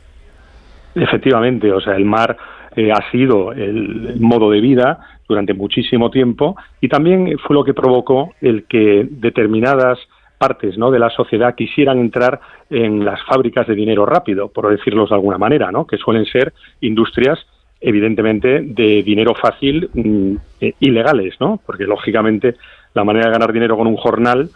[0.95, 2.39] Efectivamente, o sea, el mar
[2.77, 7.75] eh, ha sido el modo de vida durante muchísimo tiempo y también fue lo que
[7.75, 9.99] provocó el que determinadas
[10.45, 10.91] partes ¿no?
[10.91, 12.39] de la sociedad quisieran entrar
[12.69, 15.87] en las fábricas de dinero rápido, por decirlo de alguna manera, ¿no?
[15.87, 17.39] que suelen ser industrias
[17.81, 21.61] evidentemente de dinero fácil mm, eh, ilegales, ¿no?
[21.65, 22.57] Porque lógicamente
[22.93, 24.51] la manera de ganar dinero con un jornal,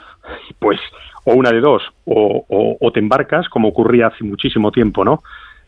[0.59, 0.79] pues
[1.25, 5.23] o una de dos, o, te embarcas, como ocurría hace muchísimo tiempo, ¿no?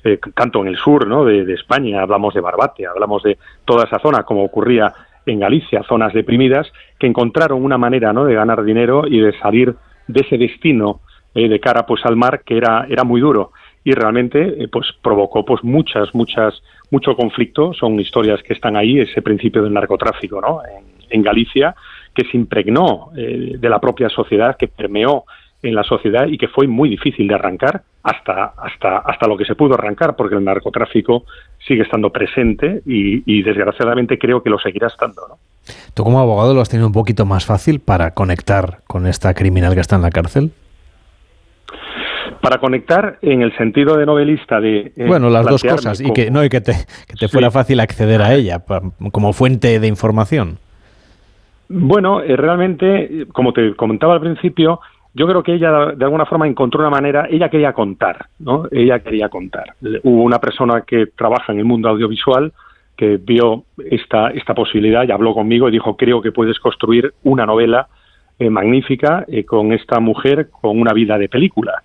[0.05, 1.25] Eh, tanto en el sur ¿no?
[1.25, 4.93] De, de, España, hablamos de Barbate, hablamos de toda esa zona, como ocurría
[5.27, 8.25] en Galicia, zonas deprimidas, que encontraron una manera ¿no?
[8.25, 9.75] de ganar dinero y de salir
[10.07, 11.01] de ese destino
[11.35, 13.53] eh, de cara pues al mar que era, era muy duro.
[13.85, 16.61] Y realmente eh, pues provocó pues muchas muchas
[16.91, 17.73] mucho conflicto.
[17.73, 20.61] Son historias que están ahí ese principio del narcotráfico no
[21.09, 21.75] en, Galicia
[22.15, 25.25] que se impregnó eh, de la propia sociedad que permeó
[25.63, 29.45] en la sociedad y que fue muy difícil de arrancar hasta hasta hasta lo que
[29.45, 31.25] se pudo arrancar porque el narcotráfico
[31.59, 35.39] sigue estando presente y, y desgraciadamente creo que lo seguirá estando ¿no?
[35.95, 39.75] Tú como abogado lo has tenido un poquito más fácil para conectar con esta criminal
[39.75, 40.53] que está en la cárcel.
[42.41, 44.93] Para conectar en el sentido de novelista de...
[44.97, 46.75] Eh, bueno, las dos cosas, y que, no, y que te,
[47.29, 48.63] fuera fácil acceder a ella
[49.13, 50.59] como fuente de información.
[51.69, 54.81] Bueno, eh, realmente, como te comentaba al principio,
[55.15, 58.65] yo creo que ella de alguna forma encontró una manera, ella quería contar, ¿no?
[58.71, 59.75] Ella quería contar.
[60.03, 62.53] Hubo una persona que trabaja en el mundo audiovisual
[63.01, 67.47] que vio esta, esta posibilidad y habló conmigo y dijo, creo que puedes construir una
[67.47, 67.89] novela
[68.39, 71.83] eh, magnífica con esta mujer con una vida de película.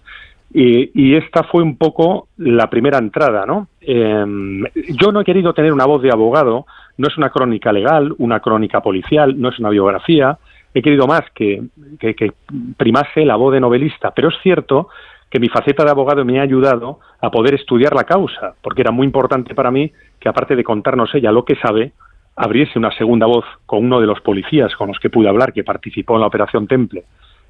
[0.53, 3.69] Y, esta fue un poco la primera entrada, ¿no?
[3.79, 6.65] Em, yo no he querido tener una voz de abogado,
[6.97, 10.37] no es una crónica legal, una crónica policial, no es una biografía,
[10.73, 11.63] he querido más que,
[11.97, 12.33] que,
[12.75, 14.89] primase la voz de novelista, pero es cierto
[15.29, 18.91] que mi faceta de abogado me ha ayudado a poder estudiar la causa, porque era
[18.91, 21.93] muy importante para mí que aparte de contarnos ella lo que sabe,
[22.35, 25.63] abriese una segunda voz con uno de los policías con los que pude hablar, que
[25.63, 27.03] participó en la Operación Temple,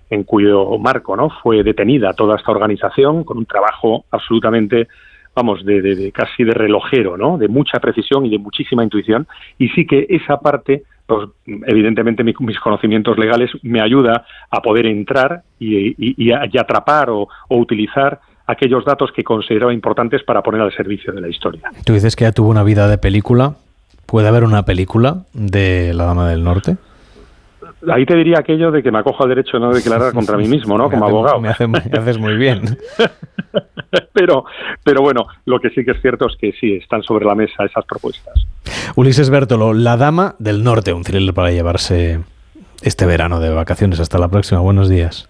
[0.09, 4.87] en cuyo marco no fue detenida toda esta organización con un trabajo absolutamente
[5.35, 9.27] vamos de, casi de relojero no de mucha precisión y de muchísima intuición.
[9.57, 11.29] Y sí que esa parte pues
[11.67, 19.11] evidentemente mis conocimientos legales me ayuda a poder entrar y, atrapar o, utilizar aquellos datos
[19.11, 21.69] que considero importantes para poner al servicio de la historia.
[21.85, 23.55] Tú dices que ya tuvo una vida de película.
[24.05, 26.77] ¿Puede haber una película de La Dama del Norte?
[27.91, 30.47] ahí te diría aquello de que me acojo al derecho de no declarar contra mí
[30.47, 30.89] mismo, ¿no?
[30.89, 31.39] Como abogado.
[31.39, 32.77] Me, haces muy bien.
[34.13, 34.45] pero,
[34.83, 37.65] pero bueno, lo que sí que es cierto es que sí, están sobre la mesa
[37.65, 38.33] esas propuestas.
[38.95, 42.19] Ulises Bertolo, La Dama del Norte, un thriller para llevarse
[42.81, 43.99] este verano de vacaciones.
[43.99, 44.61] Hasta la próxima.
[44.61, 45.29] Buenos días.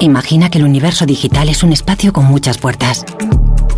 [0.00, 3.04] Imagina que el universo digital es un espacio con muchas puertas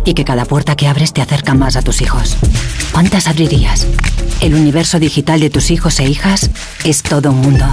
[0.05, 2.37] y que cada puerta que abres te acerca más a tus hijos.
[2.93, 3.85] ¿Cuántas abrirías?
[4.39, 6.49] El universo digital de tus hijos e hijas
[6.85, 7.65] es todo un mundo.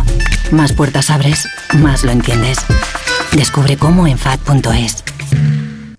[0.51, 1.49] Más puertas abres,
[1.79, 2.59] más lo entiendes.
[3.33, 5.05] Descubre cómo en FAD.es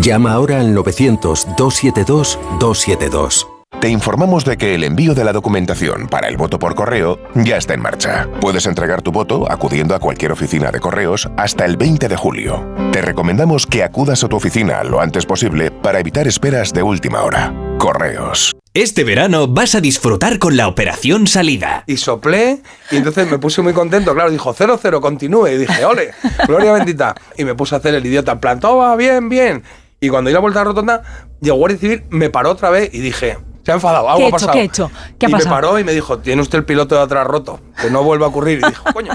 [0.00, 3.46] Llama ahora al 900-272-272.
[3.80, 7.58] Te informamos de que el envío de la documentación para el voto por correo ya
[7.58, 8.26] está en marcha.
[8.40, 12.66] Puedes entregar tu voto acudiendo a cualquier oficina de correos hasta el 20 de julio.
[12.92, 17.22] Te recomendamos que acudas a tu oficina lo antes posible para evitar esperas de última
[17.22, 17.54] hora.
[17.78, 18.56] Correos.
[18.72, 21.82] Este verano vas a disfrutar con la operación salida.
[21.88, 22.62] Y soplé,
[22.92, 24.14] y entonces me puse muy contento.
[24.14, 25.48] Claro, dijo 0-0, continúe.
[25.48, 26.12] Y dije, ole,
[26.46, 27.16] gloria bendita.
[27.36, 29.64] Y me puse a hacer el idiota en plan, todo va bien, bien.
[30.00, 31.02] Y cuando di la vuelta a la rotonda,
[31.40, 34.26] llegó Guardia Civil, me paró otra vez y dije, Se ha enfadado, algo ¿Qué ha
[34.26, 34.32] he hecho?
[34.32, 34.52] pasado.
[34.52, 34.90] ¿Qué he hecho?
[35.18, 35.50] ¿Qué ha y pasado?
[35.50, 38.26] me paró y me dijo, tiene usted el piloto de atrás roto, que no vuelva
[38.26, 38.60] a ocurrir.
[38.64, 39.12] Y dijo, coño.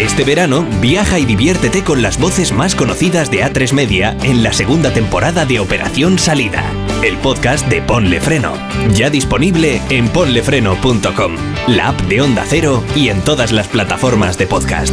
[0.00, 4.52] Este verano, viaja y diviértete con las voces más conocidas de A3 Media en la
[4.52, 6.64] segunda temporada de Operación Salida,
[7.04, 8.54] el podcast de Ponle Freno.
[8.92, 11.36] Ya disponible en ponlefreno.com,
[11.68, 14.92] la app de Onda Cero y en todas las plataformas de podcast.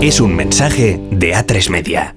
[0.00, 2.16] Es un mensaje de A3 Media.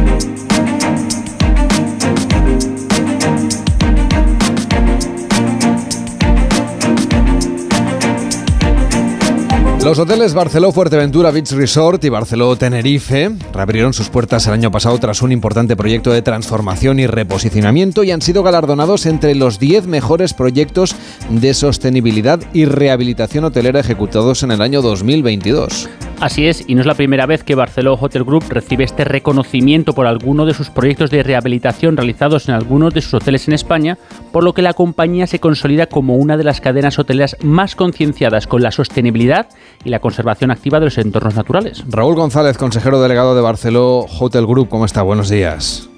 [9.83, 14.99] Los hoteles Barceló Fuerteventura Beach Resort y Barceló Tenerife reabrieron sus puertas el año pasado
[14.99, 19.87] tras un importante proyecto de transformación y reposicionamiento y han sido galardonados entre los 10
[19.87, 20.95] mejores proyectos
[21.31, 25.89] de sostenibilidad y rehabilitación hotelera ejecutados en el año 2022.
[26.21, 29.93] Así es, y no es la primera vez que Barceló Hotel Group recibe este reconocimiento
[29.93, 33.97] por alguno de sus proyectos de rehabilitación realizados en algunos de sus hoteles en España,
[34.31, 38.45] por lo que la compañía se consolida como una de las cadenas hoteleras más concienciadas
[38.45, 39.47] con la sostenibilidad
[39.83, 41.83] y la conservación activa de los entornos naturales.
[41.89, 45.01] Raúl González, consejero delegado de Barceló Hotel Group, ¿cómo está?
[45.01, 45.89] Buenos días.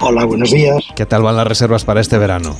[0.00, 0.82] Hola, buenos días.
[0.96, 2.56] ¿Qué tal van las reservas para este verano?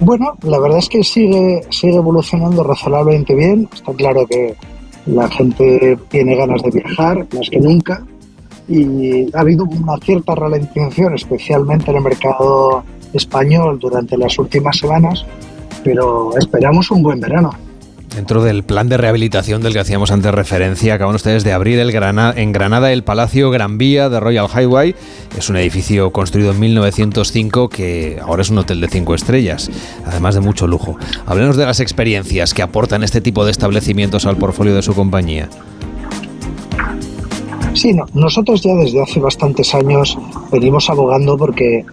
[0.00, 3.68] Bueno, la verdad es que sigue, sigue evolucionando razonablemente bien.
[3.72, 4.54] Está claro que
[5.06, 8.04] la gente tiene ganas de viajar más que nunca
[8.68, 15.26] y ha habido una cierta ralentización, especialmente en el mercado español durante las últimas semanas,
[15.82, 17.50] pero esperamos un buen verano.
[18.14, 22.52] Dentro del plan de rehabilitación del que hacíamos antes referencia, acaban ustedes de abrir en
[22.52, 24.94] Granada el Palacio Gran Vía de Royal Highway.
[25.38, 29.70] Es un edificio construido en 1905 que ahora es un hotel de cinco estrellas,
[30.04, 30.98] además de mucho lujo.
[31.24, 35.48] Háblenos de las experiencias que aportan este tipo de establecimientos al portfolio de su compañía.
[37.72, 40.18] Sí, no, nosotros ya desde hace bastantes años
[40.50, 41.86] venimos abogando porque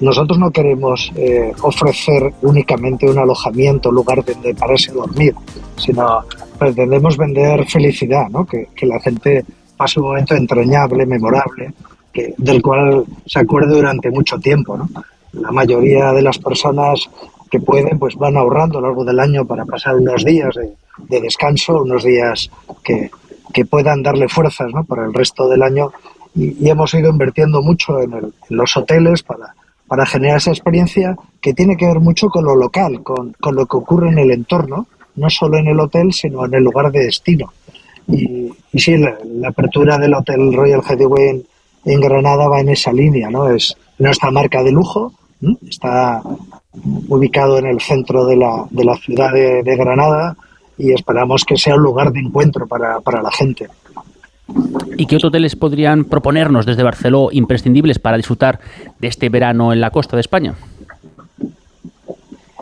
[0.00, 5.34] nosotros no queremos eh, ofrecer únicamente un alojamiento, lugar donde pararse a dormir,
[5.76, 6.20] sino
[6.58, 8.46] pretendemos vender felicidad, ¿no?
[8.46, 9.44] que, la gente
[9.76, 11.72] pase un momento entrañable, memorable,
[12.12, 14.76] que, del cual se acuerde durante mucho tiempo.
[14.76, 14.88] ¿no?
[15.32, 17.08] La mayoría de las personas
[17.50, 20.70] que pueden pues van ahorrando a lo largo del año para pasar unos días de,
[21.08, 22.50] de descanso, unos días
[22.82, 23.10] que,
[23.64, 25.90] puedan darle fuerzas para el resto del año
[26.34, 29.54] y, y hemos ido invirtiendo mucho en, el- en los hoteles para,
[29.88, 33.66] para generar esa experiencia que tiene que ver mucho con lo local, con, con lo
[33.66, 34.86] que ocurre en el entorno,
[35.16, 37.52] no solo en el hotel, sino en el lugar de destino.
[38.06, 39.16] Y, y sí, la,
[39.48, 41.44] apertura del Hotel Royal Hideaway
[41.84, 43.48] en, Granada va en esa línea, ¿no?
[43.48, 45.12] Es nuestra marca de lujo,
[45.68, 46.22] está
[47.08, 50.36] ubicado en el centro de la, de la ciudad de, de Granada
[50.76, 53.68] y esperamos que sea un lugar de encuentro para, para la gente.
[54.96, 58.60] ¿Y qué otros hoteles podrían proponernos desde Barceló imprescindibles para disfrutar
[58.98, 60.54] de este verano en la costa de España?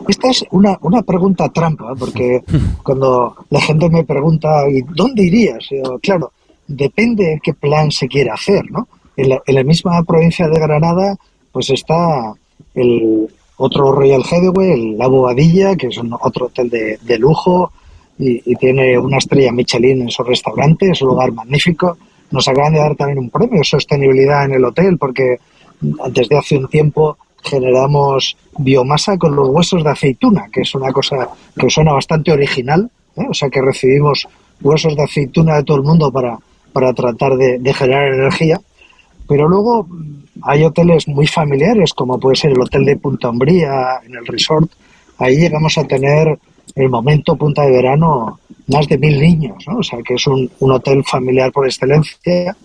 [0.07, 2.43] Esta es una, una pregunta trampa, porque
[2.83, 5.65] cuando la gente me pregunta, ¿y dónde irías?
[5.69, 6.31] Yo, claro,
[6.67, 8.87] depende de qué plan se quiera hacer, ¿no?
[9.15, 11.17] En la, en la misma provincia de Granada,
[11.51, 12.33] pues está
[12.75, 13.27] el
[13.57, 17.71] otro Royal Hideaway, el La Bobadilla, que es un, otro hotel de, de lujo
[18.19, 21.97] y, tiene una estrella Michelin en su restaurante, es un lugar magnífico.
[22.31, 25.37] Nos acaban de dar también un premio sostenibilidad en el hotel, porque
[25.79, 31.29] desde hace un tiempo generamos biomasa con los huesos de aceituna, que es una cosa
[31.55, 33.25] que suena bastante original, ¿eh?
[33.29, 34.27] o sea que recibimos
[34.61, 36.37] huesos de aceituna de todo el mundo para,
[36.73, 38.59] para tratar de, de generar energía.
[39.27, 43.99] Pero luego mm, hay hoteles muy familiares, como puede ser el Hotel de Punta Umbría,
[44.05, 44.71] en el resort.
[45.19, 46.37] Ahí llegamos a tener
[46.77, 49.79] el momento punta de verano más de mil niños, ¿no?
[49.79, 52.55] O sea, que es un, un hotel familiar por excelencia.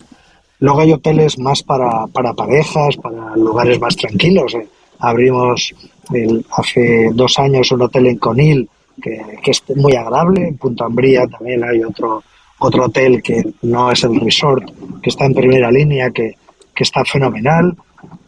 [0.59, 4.53] Luego hay hoteles más para, para parejas, para lugares más tranquilos.
[4.55, 4.67] eh.
[4.99, 5.73] Abrimos
[6.13, 8.69] el- hace dos años un hotel en Conil
[9.01, 10.47] que, que es muy agradable.
[10.47, 12.23] En Punta Umbría también hay otro,
[12.59, 14.63] otro hotel que no es el resort,
[15.01, 16.35] que está en primera línea, que,
[16.75, 17.75] que está fenomenal.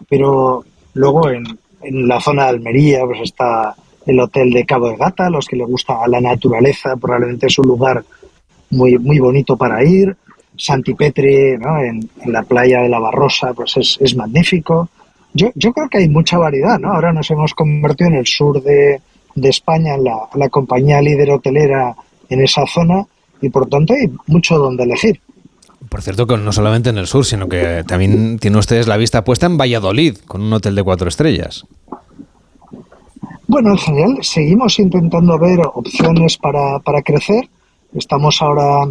[0.09, 0.63] Pero
[0.93, 1.43] luego en,
[1.83, 3.75] en la zona de Almería pues está
[4.05, 7.67] el hotel de Cabo de Gata, los que les gusta la naturaleza, probablemente es un
[7.67, 8.03] lugar
[8.69, 10.15] muy, muy bonito para ir.
[10.57, 11.79] Santipetri, ¿no?
[11.79, 14.89] en, en la playa de la Barrosa, pues es, es magnífico.
[15.33, 16.93] Yo, yo creo que hay mucha variedad, ¿no?
[16.93, 19.01] Ahora nos hemos convertido en el sur de,
[19.35, 21.93] de España, la, la compañía líder hotelera
[22.29, 23.05] en esa zona
[23.41, 25.19] y por tanto hay mucho donde elegir.
[25.89, 29.23] Por cierto, que no solamente en el sur, sino que también tienen ustedes la vista
[29.23, 31.65] puesta en Valladolid, con un hotel de cuatro estrellas.
[33.47, 37.47] Bueno, en general seguimos intentando ver opciones para, para crecer.
[37.93, 38.87] Estamos ahora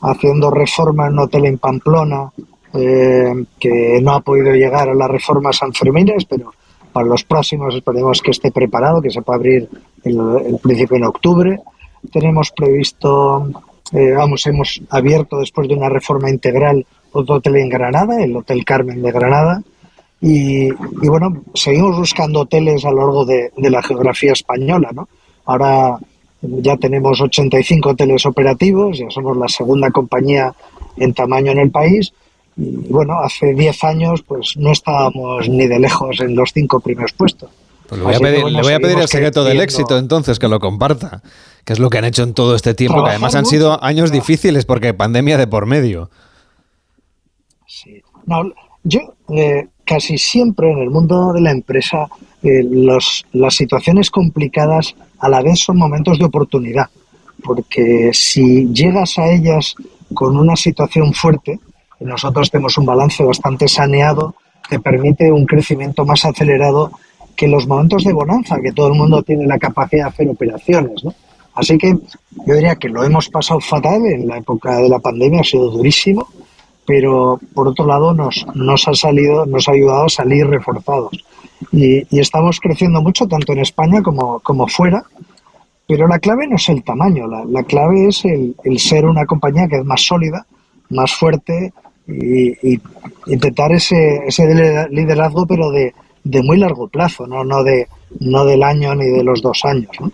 [0.00, 2.32] haciendo reforma en un hotel en Pamplona,
[2.74, 6.52] eh, que no ha podido llegar a las reformas sanfermines, pero
[6.92, 9.68] para los próximos esperemos que esté preparado, que se pueda abrir
[10.02, 11.60] el, el principio en octubre.
[12.12, 13.48] Tenemos previsto,
[13.92, 18.64] eh, vamos, hemos abierto después de una reforma integral otro hotel en Granada, el Hotel
[18.64, 19.62] Carmen de Granada,
[20.22, 25.08] y, y bueno, seguimos buscando hoteles a lo largo de, de la geografía española, ¿no?
[25.44, 25.98] Ahora
[26.42, 30.54] ya tenemos 85 hoteles operativos, ya somos la segunda compañía
[30.96, 32.12] en tamaño en el país.
[32.56, 37.12] Y bueno, hace 10 años pues no estábamos ni de lejos en los cinco primeros
[37.12, 37.50] puestos.
[37.88, 40.48] Pues le voy, a pedir, le voy a pedir el secreto del éxito entonces, que
[40.48, 41.22] lo comparta,
[41.64, 44.12] que es lo que han hecho en todo este tiempo, que además han sido años
[44.12, 46.10] difíciles porque pandemia de por medio.
[47.66, 48.02] Sí.
[48.24, 48.44] No,
[48.84, 52.08] yo eh, casi siempre en el mundo de la empresa
[52.42, 56.88] eh, los, las situaciones complicadas a la vez son momentos de oportunidad,
[57.44, 59.74] porque si llegas a ellas
[60.14, 61.60] con una situación fuerte,
[62.00, 64.34] nosotros tenemos un balance bastante saneado
[64.68, 66.90] que permite un crecimiento más acelerado
[67.36, 71.04] que los momentos de bonanza, que todo el mundo tiene la capacidad de hacer operaciones.
[71.04, 71.14] ¿no?
[71.54, 71.96] Así que
[72.46, 75.70] yo diría que lo hemos pasado fatal en la época de la pandemia, ha sido
[75.70, 76.26] durísimo,
[76.86, 81.24] pero por otro lado nos, nos ha salido, nos ha ayudado a salir reforzados.
[81.70, 85.04] Y, y estamos creciendo mucho, tanto en España como, como fuera,
[85.86, 89.26] pero la clave no es el tamaño, la, la clave es el, el, ser una
[89.26, 90.46] compañía que es más sólida,
[90.90, 91.72] más fuerte
[92.06, 92.80] y, y
[93.26, 94.46] intentar ese, ese
[94.90, 95.94] liderazgo, pero de,
[96.24, 97.44] de, muy largo plazo, ¿no?
[97.44, 97.88] No, de,
[98.20, 99.90] no del año ni de los dos años.
[100.00, 100.10] ¿no?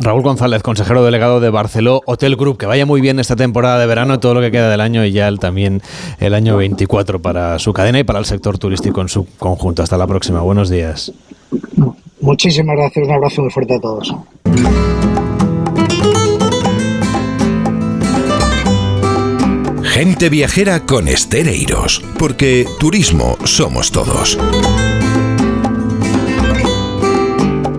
[0.00, 3.86] Raúl González, consejero delegado de Barceló Hotel Group, que vaya muy bien esta temporada de
[3.86, 5.82] verano y todo lo que queda del año y ya el, también
[6.18, 9.82] el año 24 para su cadena y para el sector turístico en su conjunto.
[9.82, 10.40] Hasta la próxima.
[10.40, 11.12] Buenos días.
[12.20, 13.06] Muchísimas gracias.
[13.06, 14.14] Un abrazo muy fuerte a todos.
[19.92, 24.38] Gente viajera con Estereiros, porque turismo somos todos.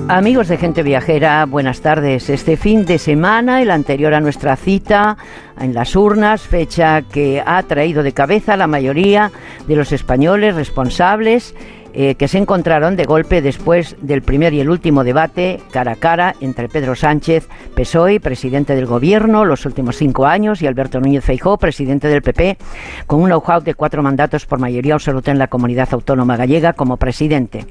[0.09, 2.29] Amigos de Gente Viajera, buenas tardes.
[2.29, 5.17] Este fin de semana, el anterior a nuestra cita
[5.59, 9.31] en las urnas, fecha que ha traído de cabeza a la mayoría
[9.65, 11.55] de los españoles responsables
[11.95, 15.95] eh, que se encontraron de golpe después del primer y el último debate cara a
[15.95, 21.23] cara entre Pedro Sánchez, PSOE, presidente del gobierno los últimos cinco años, y Alberto Núñez
[21.23, 22.57] Feijó, presidente del PP,
[23.05, 26.97] con un know-how de cuatro mandatos por mayoría absoluta en la comunidad autónoma gallega como
[26.97, 27.67] presidente.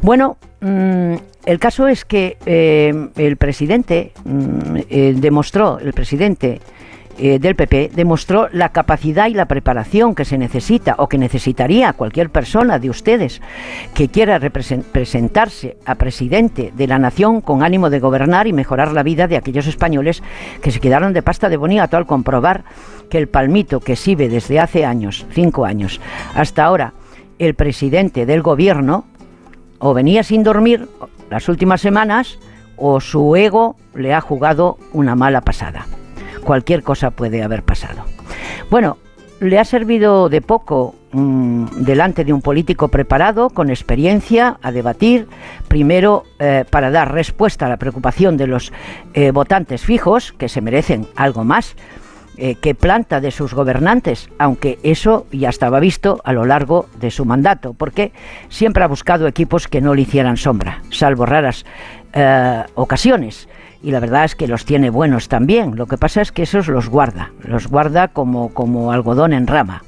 [0.00, 1.16] Bueno, mmm,
[1.46, 6.60] el caso es que eh, el presidente mmm, eh, demostró, el presidente
[7.22, 11.92] eh, del PP demostró la capacidad y la preparación que se necesita o que necesitaría
[11.92, 13.42] cualquier persona de ustedes
[13.94, 19.02] que quiera presentarse a presidente de la nación con ánimo de gobernar y mejorar la
[19.02, 20.22] vida de aquellos españoles
[20.62, 22.64] que se quedaron de pasta de boniato al comprobar
[23.10, 26.00] que el palmito que sirve desde hace años, cinco años,
[26.34, 26.94] hasta ahora,
[27.38, 29.04] el presidente del gobierno,
[29.78, 30.88] o venía sin dormir
[31.30, 32.38] las últimas semanas,
[32.76, 35.86] o su ego le ha jugado una mala pasada
[36.40, 38.04] cualquier cosa puede haber pasado.
[38.70, 38.98] Bueno,
[39.40, 45.28] le ha servido de poco mmm, delante de un político preparado, con experiencia, a debatir,
[45.68, 48.72] primero eh, para dar respuesta a la preocupación de los
[49.14, 51.76] eh, votantes fijos, que se merecen algo más,
[52.36, 57.10] eh, que planta de sus gobernantes, aunque eso ya estaba visto a lo largo de
[57.10, 58.12] su mandato, porque
[58.48, 61.64] siempre ha buscado equipos que no le hicieran sombra, salvo raras
[62.12, 63.48] eh, ocasiones
[63.82, 65.76] y la verdad es que los tiene buenos también.
[65.76, 69.82] Lo que pasa es que esos los guarda, los guarda como, como algodón en rama.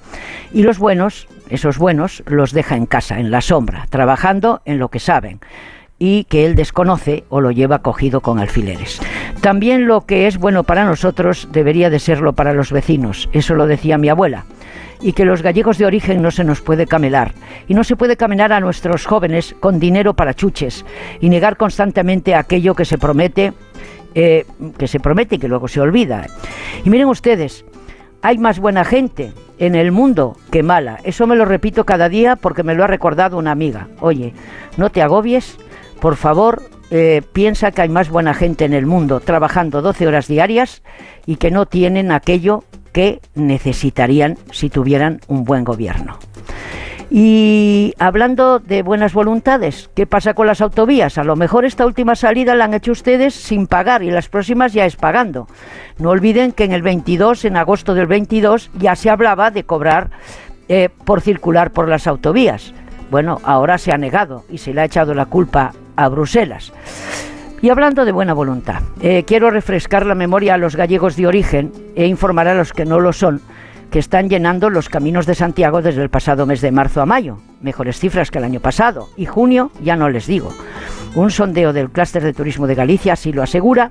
[0.52, 4.88] Y los buenos, esos buenos, los deja en casa, en la sombra, trabajando en lo
[4.88, 5.40] que saben
[6.04, 9.00] y que él desconoce o lo lleva cogido con alfileres.
[9.40, 13.68] También lo que es bueno para nosotros debería de serlo para los vecinos, eso lo
[13.68, 14.44] decía mi abuela
[15.00, 17.32] y que los gallegos de origen no se nos puede camelar.
[17.68, 20.84] Y no se puede caminar a nuestros jóvenes con dinero para chuches
[21.20, 23.52] y negar constantemente aquello que se promete,
[24.14, 24.44] eh,
[24.78, 26.26] que se promete y que luego se olvida.
[26.84, 27.64] Y miren ustedes,
[28.22, 30.98] hay más buena gente en el mundo que mala.
[31.02, 33.88] Eso me lo repito cada día porque me lo ha recordado una amiga.
[34.00, 34.34] Oye,
[34.76, 35.58] no te agobies,
[36.02, 40.26] por favor, eh, piensa que hay más buena gente en el mundo trabajando 12 horas
[40.26, 40.82] diarias
[41.26, 46.18] y que no tienen aquello que necesitarían si tuvieran un buen gobierno.
[47.08, 51.18] Y hablando de buenas voluntades, ¿qué pasa con las autovías?
[51.18, 54.72] A lo mejor esta última salida la han hecho ustedes sin pagar y las próximas
[54.72, 55.46] ya es pagando.
[55.98, 60.10] No olviden que en el 22, en agosto del 22, ya se hablaba de cobrar
[60.68, 62.74] eh, por circular por las autovías.
[63.08, 66.72] Bueno, ahora se ha negado y se le ha echado la culpa a Bruselas.
[67.60, 71.72] Y hablando de buena voluntad, eh, quiero refrescar la memoria a los gallegos de origen
[71.94, 73.40] e informar a los que no lo son
[73.92, 77.38] que están llenando los caminos de Santiago desde el pasado mes de marzo a mayo.
[77.60, 79.10] Mejores cifras que el año pasado.
[79.18, 80.50] Y junio ya no les digo.
[81.14, 83.90] Un sondeo del clúster de turismo de Galicia así lo asegura,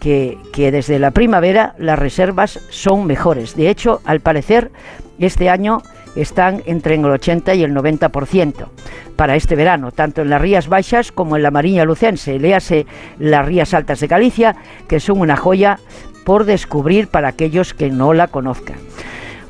[0.00, 3.56] que, que desde la primavera las reservas son mejores.
[3.56, 4.70] De hecho, al parecer,
[5.18, 5.82] este año
[6.16, 8.68] están entre el 80 y el 90%
[9.16, 12.86] para este verano, tanto en las Rías Baixas como en la Mariña Lucense, léase
[13.18, 14.56] las Rías Altas de Galicia,
[14.86, 15.78] que son una joya
[16.24, 18.76] por descubrir para aquellos que no la conozcan.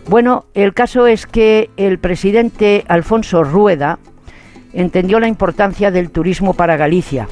[0.09, 3.99] Bueno, el caso es que el presidente Alfonso Rueda
[4.73, 7.29] entendió la importancia del turismo para Galicia.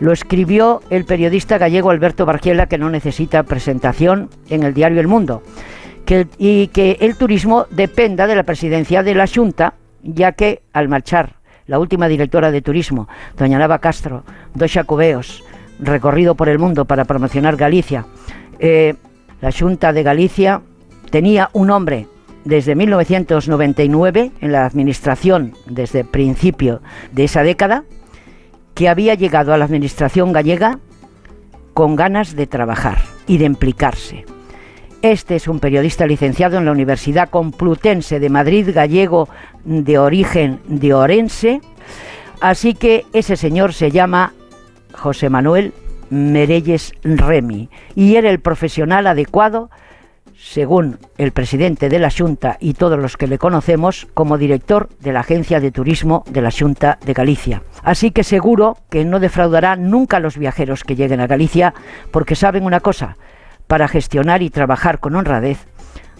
[0.00, 5.08] Lo escribió el periodista gallego Alberto Bargiela, que no necesita presentación en el diario El
[5.08, 5.42] Mundo
[6.38, 11.36] y que el turismo dependa de la presidencia de la Junta, ya que al marchar
[11.66, 14.24] la última directora de turismo, doña Nava Castro,
[14.54, 15.44] dos Jacobeos,
[15.78, 18.06] recorrido por el mundo para promocionar Galicia,
[18.58, 18.94] eh,
[19.40, 20.62] la Junta de Galicia
[21.10, 22.08] tenía un hombre
[22.44, 27.84] desde 1999 en la administración, desde principio de esa década,
[28.74, 30.78] que había llegado a la administración gallega
[31.74, 34.24] con ganas de trabajar y de implicarse.
[35.02, 39.28] Este es un periodista licenciado en la Universidad Complutense de Madrid, gallego
[39.64, 41.60] de origen de Orense.
[42.40, 44.32] Así que ese señor se llama
[44.94, 45.74] José Manuel
[46.10, 49.70] Merelles Remy y era el profesional adecuado,
[50.36, 55.12] según el presidente de la Junta y todos los que le conocemos, como director de
[55.12, 57.62] la Agencia de Turismo de la Junta de Galicia.
[57.82, 61.74] Así que seguro que no defraudará nunca a los viajeros que lleguen a Galicia,
[62.12, 63.16] porque saben una cosa,
[63.72, 65.66] para gestionar y trabajar con honradez,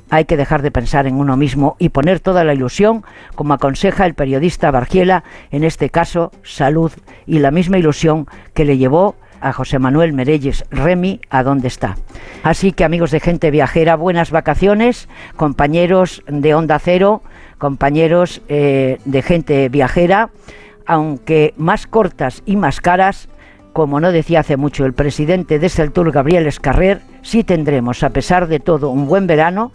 [0.08, 3.04] hay que dejar de pensar en uno mismo y poner toda la ilusión,
[3.34, 6.92] como aconseja el periodista Bargiela, en este caso, salud
[7.26, 11.96] y la misma ilusión que le llevó a José Manuel Merelles Remy a donde está.
[12.42, 17.20] Así que amigos de gente viajera, buenas vacaciones, compañeros de Onda Cero,
[17.58, 20.30] compañeros eh, de gente viajera,
[20.86, 23.28] aunque más cortas y más caras,
[23.72, 28.46] como no decía hace mucho el presidente de Tour, Gabriel Escarrer, sí tendremos, a pesar
[28.46, 29.72] de todo, un buen verano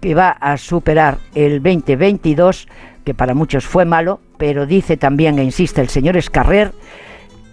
[0.00, 2.68] que va a superar el 2022,
[3.04, 6.72] que para muchos fue malo, pero dice también e insiste el señor Escarrer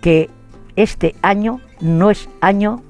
[0.01, 0.29] que
[0.75, 2.81] este año no es año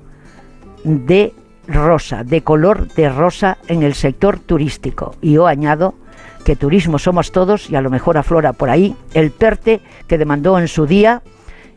[0.83, 1.33] de
[1.67, 5.15] rosa, de color de rosa en el sector turístico.
[5.21, 5.95] Y yo añado
[6.43, 10.57] que turismo somos todos y a lo mejor aflora por ahí el PERTE que demandó
[10.57, 11.21] en su día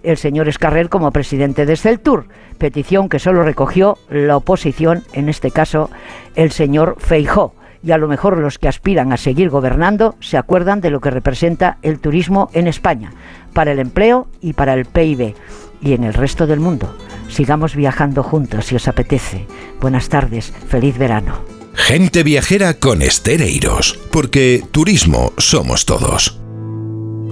[0.04, 2.26] el señor Escarrer como presidente de Celtur,
[2.58, 5.90] petición que solo recogió la oposición, en este caso
[6.36, 7.54] el señor Feijó.
[7.82, 11.10] Y a lo mejor los que aspiran a seguir gobernando se acuerdan de lo que
[11.10, 13.12] representa el turismo en España,
[13.52, 15.34] para el empleo y para el PIB,
[15.82, 16.96] y en el resto del mundo.
[17.28, 19.46] Sigamos viajando juntos si os apetece.
[19.80, 21.34] Buenas tardes, feliz verano.
[21.74, 26.43] Gente viajera con estereiros, porque turismo somos todos.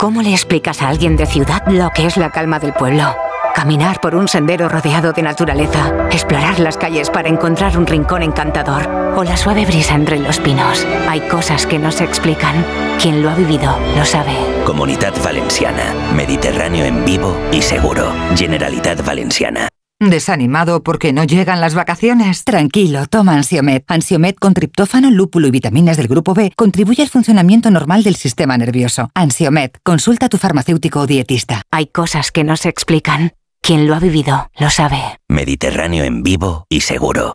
[0.03, 3.15] ¿Cómo le explicas a alguien de ciudad lo que es la calma del pueblo?
[3.55, 8.89] Caminar por un sendero rodeado de naturaleza, explorar las calles para encontrar un rincón encantador
[9.17, 10.85] o la suave brisa entre los pinos.
[11.09, 12.65] Hay cosas que no se explican.
[13.01, 14.35] Quien lo ha vivido lo sabe.
[14.67, 18.13] Comunidad Valenciana, Mediterráneo en vivo y seguro.
[18.35, 19.72] Generalitat Valenciana.
[20.11, 22.43] ¿Desanimado porque no llegan las vacaciones?
[22.43, 23.85] Tranquilo, toma Ansiomet.
[23.87, 28.59] Ansiomet con triptófano, lúpulo y vitaminas del grupo B contribuye al funcionamiento normal del sistema
[28.59, 29.11] nervioso.
[29.15, 31.63] Ansiomet, consulta a tu farmacéutico o dietista.
[31.71, 33.35] Hay cosas que no se explican.
[33.61, 34.99] Quien lo ha vivido lo sabe.
[35.29, 37.35] Mediterráneo en vivo y seguro.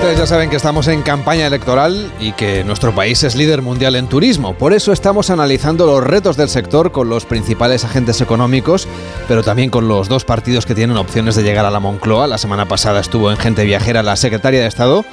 [0.00, 3.96] Ustedes ya saben que estamos en campaña electoral y que nuestro país es líder mundial
[3.96, 4.54] en turismo.
[4.54, 8.88] Por eso estamos analizando los retos del sector con los principales agentes económicos,
[9.28, 12.26] pero también con los dos partidos que tienen opciones de llegar a la Moncloa.
[12.28, 15.04] La semana pasada estuvo en Gente Viajera la secretaria de Estado,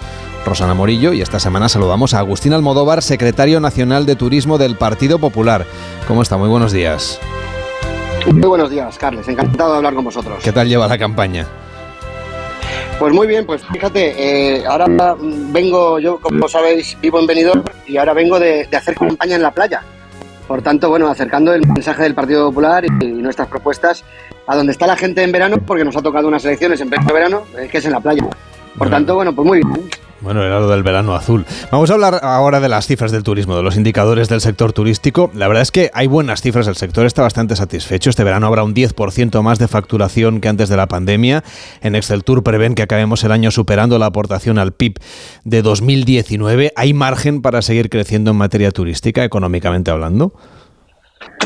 [0.46, 5.20] Rosana Morillo, y esta semana saludamos a Agustín Almodóvar, secretario nacional de Turismo del Partido
[5.20, 5.66] Popular.
[6.08, 6.38] ¿Cómo está?
[6.38, 7.20] Muy buenos días.
[8.32, 9.28] Muy buenos días, Carles.
[9.28, 10.42] Encantado de hablar con vosotros.
[10.42, 11.46] ¿Qué tal lleva la campaña?
[13.00, 14.16] Pues muy bien, pues fíjate,
[14.58, 14.88] eh, ahora
[15.52, 19.52] vengo, yo como sabéis, vivo en Benidorm y ahora vengo de, hacer campaña en la
[19.52, 19.84] playa.
[20.48, 24.04] Por tanto, bueno, acercando el mensaje del Partido Popular y, y, nuestras propuestas
[24.48, 27.14] a donde está la gente en verano, porque nos ha tocado unas elecciones en pleno
[27.14, 28.24] verano, eh, que es en la playa.
[28.76, 29.90] Por tanto, bueno, pues muy bien.
[30.20, 31.46] Bueno, era lo del verano azul.
[31.72, 35.30] Vamos a hablar ahora de las cifras del turismo, de los indicadores del sector turístico.
[35.36, 38.10] La verdad es que hay buenas cifras, el sector está bastante satisfecho.
[38.10, 41.44] Este verano habrá un 10% más de facturación que antes de la pandemia.
[41.82, 44.96] En Excel Tour prevén que acabemos el año superando la aportación al PIB
[45.44, 46.74] de 2019.
[46.76, 50.34] ¿Hay margen para seguir creciendo en materia turística, económicamente hablando?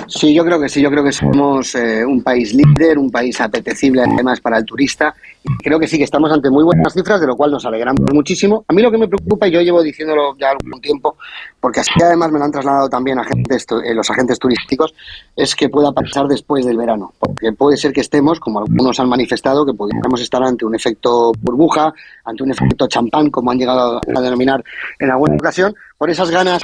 [0.07, 3.39] Sí, yo creo que sí, yo creo que somos eh, un país líder, un país
[3.39, 5.15] apetecible además para el turista.
[5.41, 8.05] Y creo que sí, que estamos ante muy buenas cifras, de lo cual nos alegramos
[8.13, 8.65] muchísimo.
[8.67, 11.15] A mí lo que me preocupa, y yo llevo diciéndolo ya algún tiempo,
[11.59, 14.93] porque así además me lo han trasladado también agentes, eh, los agentes turísticos,
[15.35, 17.13] es que pueda pasar después del verano.
[17.17, 21.31] Porque puede ser que estemos, como algunos han manifestado, que pudiéramos estar ante un efecto
[21.39, 21.93] burbuja,
[22.25, 24.61] ante un efecto champán, como han llegado a denominar
[24.99, 26.61] en alguna ocasión, por esas ganas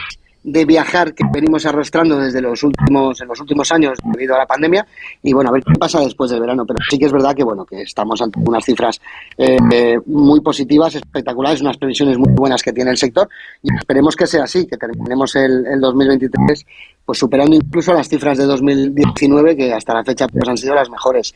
[0.47, 4.45] de viajar que venimos arrastrando desde los últimos en los últimos años debido a la
[4.45, 4.87] pandemia.
[5.21, 6.65] Y bueno a ver qué pasa después del verano.
[6.65, 9.01] Pero sí que es verdad que bueno que estamos ante unas cifras
[9.37, 13.27] eh, muy positivas espectaculares unas previsiones muy buenas que tiene el sector.
[13.61, 16.65] Y esperemos que sea así que terminemos el, el 2023
[17.07, 20.89] pues superando incluso las cifras de 2019 que hasta la fecha pues han sido las
[20.89, 21.33] mejores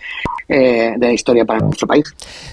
[0.49, 2.03] eh, de la historia para nuestro país.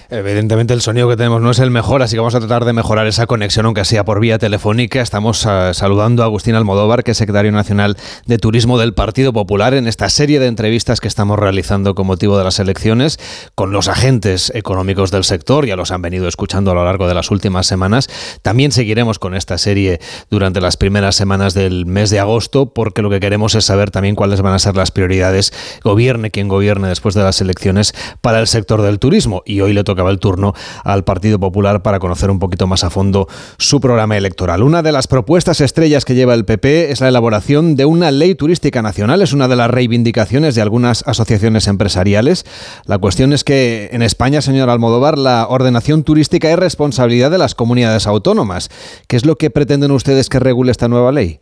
[0.09, 2.71] Evidentemente el sonido que tenemos no es el mejor, así que vamos a tratar de
[2.71, 5.01] mejorar esa conexión, aunque sea por vía telefónica.
[5.01, 9.73] Estamos uh, saludando a Agustín Almodóvar, que es secretario nacional de Turismo del Partido Popular,
[9.73, 13.19] en esta serie de entrevistas que estamos realizando con motivo de las elecciones
[13.53, 17.15] con los agentes económicos del sector, ya los han venido escuchando a lo largo de
[17.15, 18.07] las últimas semanas.
[18.41, 23.08] También seguiremos con esta serie durante las primeras semanas del mes de agosto, porque lo
[23.09, 25.53] que queremos es saber también cuáles van a ser las prioridades,
[25.83, 29.43] gobierne quien gobierne después de las elecciones para el sector del turismo.
[29.45, 30.53] Y hoy le tocaba el turno
[30.83, 33.27] al Partido Popular para conocer un poquito más a fondo
[33.57, 34.63] su programa electoral.
[34.63, 38.35] Una de las propuestas estrellas que lleva el PP es la elaboración de una ley
[38.35, 39.21] turística nacional.
[39.21, 42.45] Es una de las reivindicaciones de algunas asociaciones empresariales.
[42.85, 47.55] La cuestión es que en España, señor Almodóvar, la ordenación turística es responsabilidad de las
[47.55, 48.69] comunidades autónomas.
[49.07, 51.39] ¿Qué es lo que pretenden ustedes que regule esta nueva ley?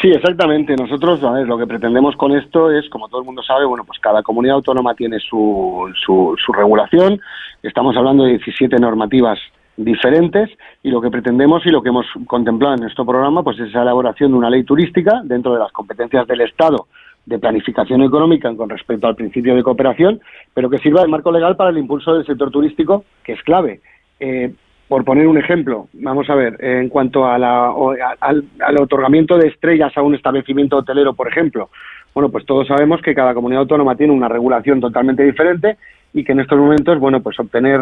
[0.00, 0.76] Sí, exactamente.
[0.76, 4.22] Nosotros, lo que pretendemos con esto es, como todo el mundo sabe, bueno, pues cada
[4.22, 7.20] comunidad autónoma tiene su, su, su regulación.
[7.62, 9.38] Estamos hablando de 17 normativas
[9.76, 10.50] diferentes
[10.82, 13.82] y lo que pretendemos y lo que hemos contemplado en nuestro programa pues es esa
[13.82, 16.88] elaboración de una ley turística dentro de las competencias del Estado
[17.26, 20.20] de planificación económica con respecto al principio de cooperación,
[20.54, 23.80] pero que sirva de marco legal para el impulso del sector turístico, que es clave.
[24.18, 24.52] Eh,
[24.88, 27.72] por poner un ejemplo, vamos a ver, en cuanto a la,
[28.20, 31.68] al, al, otorgamiento de estrellas a un establecimiento hotelero, por ejemplo,
[32.14, 35.76] bueno, pues todos sabemos que cada comunidad autónoma tiene una regulación totalmente diferente
[36.14, 37.80] y que en estos momentos, bueno, pues obtener,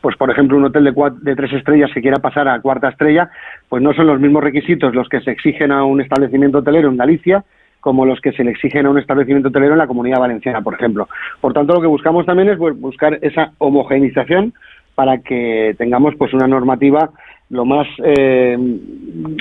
[0.00, 2.88] pues por ejemplo, un hotel de, cuatro, de tres estrellas que quiera pasar a cuarta
[2.88, 3.30] estrella,
[3.68, 6.96] pues no son los mismos requisitos los que se exigen a un establecimiento hotelero en
[6.96, 7.44] Galicia
[7.80, 10.74] como los que se le exigen a un establecimiento hotelero en la comunidad valenciana, por
[10.74, 11.08] ejemplo.
[11.40, 14.54] Por tanto, lo que buscamos también es pues, buscar esa homogeneización
[14.96, 17.10] para que tengamos pues una normativa
[17.50, 18.58] lo más eh,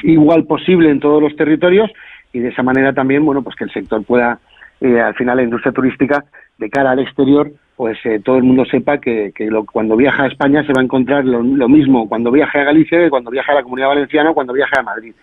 [0.03, 1.89] igual posible en todos los territorios
[2.31, 4.37] y de esa manera también bueno pues que el sector pueda
[4.81, 6.25] eh, al final la industria turística
[6.59, 10.23] de cara al exterior pues eh, todo el mundo sepa que, que lo, cuando viaja
[10.23, 13.31] a España se va a encontrar lo, lo, mismo cuando viaje a Galicia que cuando
[13.31, 15.13] viaje a la Comunidad Valenciana o cuando viaje a Madrid.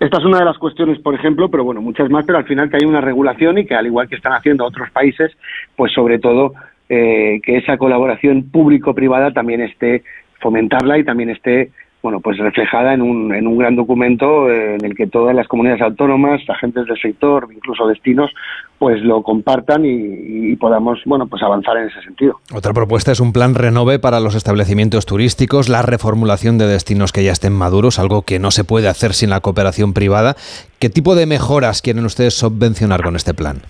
[0.00, 2.70] Esta es una de las cuestiones, por ejemplo, pero bueno, muchas más, pero al final
[2.70, 5.30] que hay una regulación y que al igual que están haciendo otros países,
[5.76, 6.54] pues sobre todo
[6.92, 10.02] eh, que esa colaboración público-privada también esté
[10.40, 11.70] fomentarla y también esté
[12.02, 15.46] bueno pues reflejada en un, en un gran documento eh, en el que todas las
[15.46, 18.32] comunidades autónomas, agentes del sector, incluso destinos,
[18.78, 22.40] pues lo compartan y, y, podamos bueno pues avanzar en ese sentido.
[22.52, 27.22] Otra propuesta es un plan renove para los establecimientos turísticos, la reformulación de destinos que
[27.22, 30.34] ya estén maduros, algo que no se puede hacer sin la cooperación privada.
[30.80, 33.62] ¿Qué tipo de mejoras quieren ustedes subvencionar con este plan?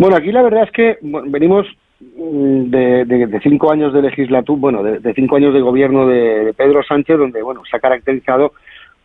[0.00, 1.66] Bueno, aquí la verdad es que venimos
[2.00, 6.54] de, de, de, cinco años de legislatura, bueno, de, de, cinco años de gobierno de,
[6.56, 8.54] Pedro Sánchez, donde, bueno, se ha caracterizado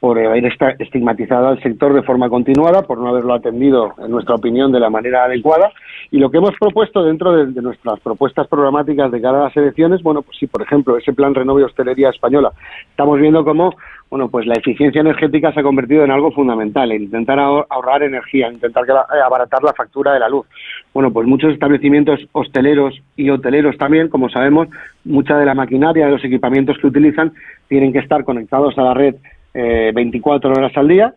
[0.06, 0.46] por haber
[0.78, 4.92] estigmatizado al sector de forma continuada, por no haberlo atendido, en nuestra opinión, de la
[4.92, 5.72] manera adecuada.
[6.12, 10.04] Y lo que hemos propuesto dentro de, nuestras propuestas programáticas de cara a las elecciones,
[10.04, 12.52] bueno, pues sí, por ejemplo, ese plan Renove Hostelería Española,
[12.88, 13.74] estamos viendo cómo
[14.12, 18.52] bueno, pues la eficiencia energética se ha convertido en algo fundamental, en intentar ahorrar energía,
[18.52, 20.46] intentar eh, abaratar la factura de la luz.
[20.94, 24.68] Bueno, pues muchos establecimientos hosteleros y hoteleros también, como sabemos,
[25.04, 27.34] mucha de la maquinaria, de los equipamientos que utilizan,
[27.68, 29.16] tienen que estar conectados a la red
[29.56, 31.16] 24 eh, horas al día.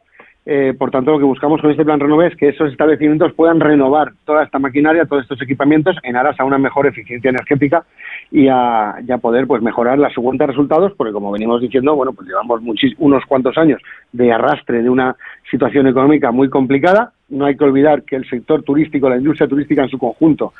[0.50, 3.60] Eh, por tanto, lo que buscamos con este plan Renove es que esos establecimientos puedan
[3.60, 7.84] renovar toda esta maquinaria, todos estos equipamientos, en aras a una mejor eficiencia energética
[8.30, 12.62] y a, poder pues mejorar las de resultados, porque como venimos diciendo, bueno, pues llevamos
[12.96, 13.82] unos cuantos años
[14.12, 15.16] de arrastre de una
[15.50, 17.12] situación económica muy complicada.
[17.28, 20.54] No hay que olvidar que el sector turístico, la industria turística en su conjunto,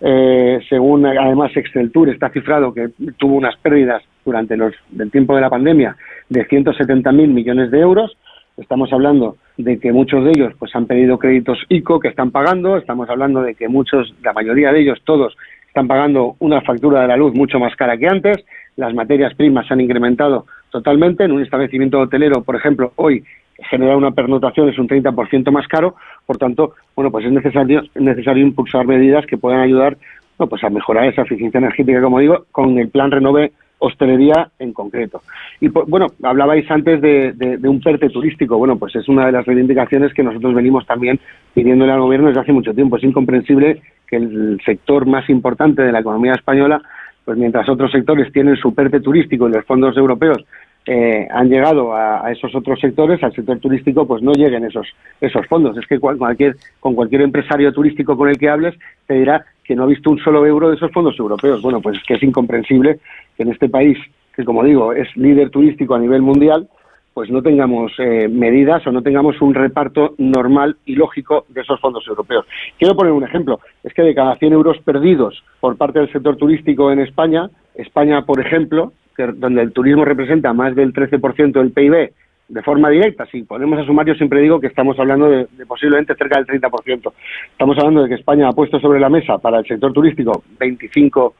[0.00, 5.40] eh, según además Exceltur está cifrado que tuvo unas pérdidas durante los, el tiempo de
[5.40, 5.96] la pandemia
[6.28, 8.16] de 170.000 millones de euros.
[8.56, 12.76] Estamos hablando de que muchos de ellos pues han pedido créditos ICO que están pagando.
[12.76, 17.08] Estamos hablando de que muchos, la mayoría de ellos, todos, están pagando una factura de
[17.08, 18.44] la luz mucho más cara que antes.
[18.76, 21.24] Las materias primas se han incrementado totalmente.
[21.24, 23.24] En un establecimiento hotelero, por ejemplo, hoy
[23.70, 25.94] generar una pernotación es un 30% más caro.
[26.26, 29.96] Por tanto, bueno, pues es necesario, es necesario impulsar medidas que puedan ayudar
[30.36, 35.22] pues a mejorar esa eficiencia energética, como digo, con el plan Renove hostelería en concreto.
[35.60, 38.56] Y bueno, hablabais antes de, un PERTE turístico.
[38.56, 41.20] Bueno, pues es una de las reivindicaciones que nosotros venimos también
[41.52, 42.96] pidiéndole al gobierno desde hace mucho tiempo.
[42.96, 46.80] Es incomprensible que el sector más importante de la economía española,
[47.24, 50.44] pues mientras otros sectores tienen su PERTE turístico y los fondos europeos
[50.86, 54.86] eh, han llegado a, esos otros sectores, al sector turístico, pues no lleguen esos
[55.20, 55.76] esos fondos.
[55.78, 58.74] Es que cualquier, con cualquier empresario turístico con el que hables
[59.06, 61.62] te dirá que no ha visto un solo euro de esos fondos europeos.
[61.62, 62.98] Bueno, pues es que es incomprensible
[63.36, 63.96] que en este país,
[64.36, 66.68] que como digo, es líder turístico a nivel mundial,
[67.14, 71.80] pues no tengamos eh, medidas o no tengamos un reparto normal y lógico de esos
[71.80, 72.44] fondos europeos.
[72.76, 73.60] Quiero poner un ejemplo.
[73.84, 78.22] Es que de cada 100 euros perdidos por parte del sector turístico en España, España,
[78.26, 82.12] por ejemplo, donde el turismo representa más del 13% del PIB
[82.48, 86.14] de forma directa, si ponemos a sumar, yo siempre digo que estamos hablando de, posiblemente
[86.14, 87.12] cerca del 30%.
[87.52, 91.34] Estamos hablando de que España ha puesto sobre la mesa para el sector turístico 25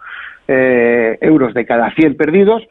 [0.48, 2.62] eh, euros de cada 100 perdidos,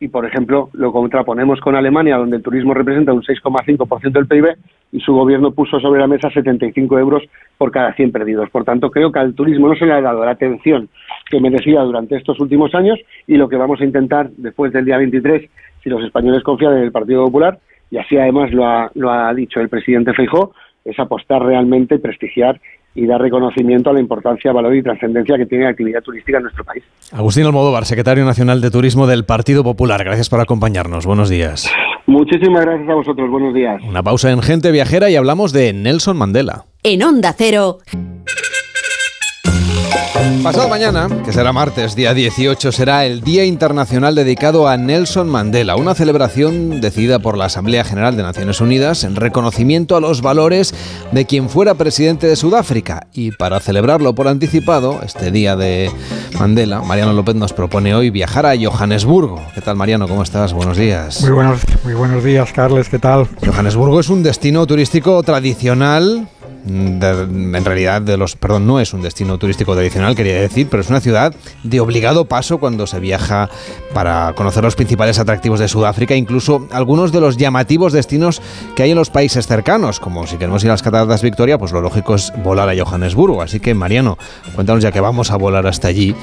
[0.00, 4.56] y, por ejemplo, lo contraponemos con Alemania, donde el turismo representa un 6,5% del PIB
[4.92, 7.22] y su gobierno puso sobre la mesa 75 euros
[7.56, 8.48] por cada 100 perdidos.
[8.50, 10.88] Por tanto, creo que al turismo no se le ha dado la atención
[11.28, 14.98] que merecía durante estos últimos años y lo que vamos a intentar después del día
[14.98, 15.50] 23,
[15.82, 17.58] si los españoles confían en el Partido Popular,
[17.90, 20.52] y así además lo ha, lo ha dicho el presidente Feijó,
[20.84, 22.60] es apostar realmente y prestigiar
[22.98, 26.44] y dar reconocimiento a la importancia, valor y trascendencia que tiene la actividad turística en
[26.44, 26.82] nuestro país.
[27.12, 30.02] Agustín Almodóvar, secretario nacional de Turismo del Partido Popular.
[30.02, 31.06] Gracias por acompañarnos.
[31.06, 31.70] Buenos días.
[32.06, 33.30] Muchísimas gracias a vosotros.
[33.30, 33.80] Buenos días.
[33.88, 36.64] Una pausa en Gente Viajera y hablamos de Nelson Mandela.
[36.82, 37.78] En Onda Cero.
[40.42, 45.76] Pasado mañana, que será martes, día 18, será el Día Internacional dedicado a Nelson Mandela,
[45.76, 50.74] una celebración decidida por la Asamblea General de Naciones Unidas en reconocimiento a los valores
[51.12, 53.06] de quien fuera presidente de Sudáfrica.
[53.12, 55.90] Y para celebrarlo por anticipado, este Día de
[56.38, 59.40] Mandela, Mariano López nos propone hoy viajar a Johannesburgo.
[59.54, 60.08] ¿Qué tal, Mariano?
[60.08, 60.52] ¿Cómo estás?
[60.52, 61.20] Buenos días.
[61.22, 62.88] Muy buenos, muy buenos días, Carles.
[62.88, 63.28] ¿Qué tal?
[63.44, 66.28] Johannesburgo es un destino turístico tradicional
[66.66, 70.90] en realidad de los, perdón, no es un destino turístico tradicional, quería decir, pero es
[70.90, 73.48] una ciudad de obligado paso cuando se viaja
[73.94, 78.42] para conocer los principales atractivos de Sudáfrica, incluso algunos de los llamativos destinos
[78.76, 81.72] que hay en los países cercanos, como si queremos ir a las Cataratas Victoria, pues
[81.72, 83.42] lo lógico es volar a Johannesburgo.
[83.42, 84.18] Así que, Mariano,
[84.54, 86.14] cuéntanos ya que vamos a volar hasta allí,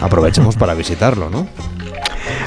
[0.00, 1.46] aprovechemos para visitarlo, ¿no?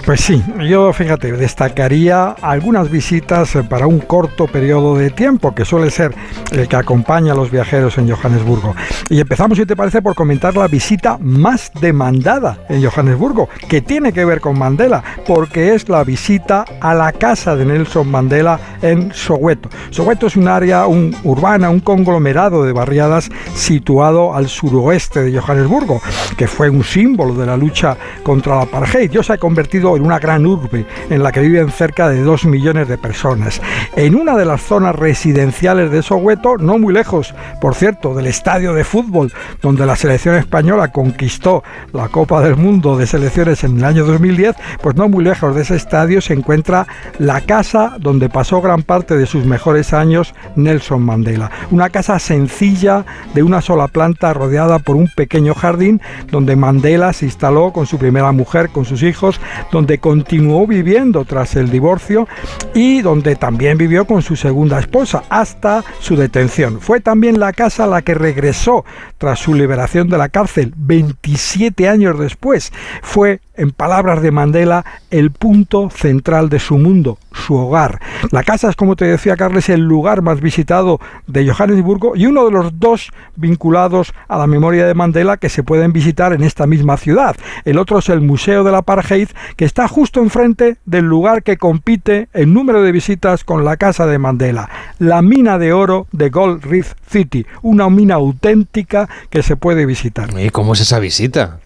[0.08, 5.66] Pues sí, yo fíjate, destacaría algunas visitas eh, para un corto periodo de tiempo, que
[5.66, 6.16] suele ser
[6.52, 8.74] el que acompaña a los viajeros en Johannesburgo.
[9.10, 14.14] Y empezamos, si te parece, por comentar la visita más demandada en Johannesburgo, que tiene
[14.14, 19.14] que ver con Mandela, porque es la visita a la casa de Nelson Mandela en
[19.14, 19.70] Soweto.
[19.90, 26.02] Soweto es un área urbana, un conglomerado de barriadas situado al suroeste de Johannesburgo,
[26.38, 29.12] que fue un símbolo de la lucha contra la apartheid.
[29.12, 32.88] Dios se convertido en una gran urbe en la que viven cerca de 2 millones
[32.88, 33.61] de personas.
[33.95, 38.73] En una de las zonas residenciales de Soweto, no muy lejos, por cierto, del estadio
[38.73, 39.31] de fútbol
[39.61, 41.64] donde la selección española conquistó
[41.94, 45.61] la Copa del Mundo de Selecciones en el año 2010, pues no muy lejos de
[45.61, 46.88] ese estadio se encuentra
[47.19, 51.52] la casa donde pasó gran parte de sus mejores años Nelson Mandela.
[51.72, 57.26] Una casa sencilla de una sola planta rodeada por un pequeño jardín donde Mandela se
[57.26, 59.39] instaló con su primera mujer, con sus hijos,
[59.72, 62.28] donde continuó viviendo tras el divorcio
[62.74, 66.80] y donde también vivió con su segunda esposa hasta su detención.
[66.82, 68.86] Fue también la casa a la que regresó
[69.18, 72.72] tras su liberación de la cárcel 27 años después.
[73.02, 78.00] Fue, en palabras de Mandela, el punto central de su mundo, su hogar.
[78.32, 82.46] La casa es, como te decía Carles, el lugar más visitado de Johannesburgo y uno
[82.46, 86.68] de los dos vinculados a la memoria de Mandela que se pueden visitar en esta
[86.68, 87.36] misma ciudad.
[87.66, 91.58] El otro es el Museo de la Apartheid, que está justo enfrente del lugar que
[91.58, 94.70] compite en número de visitas con la casa de Mandela,
[95.00, 100.30] la mina de oro de Gold Reef City, una mina auténtica que se puede visitar.
[100.38, 101.60] ¿Y cómo es esa visita?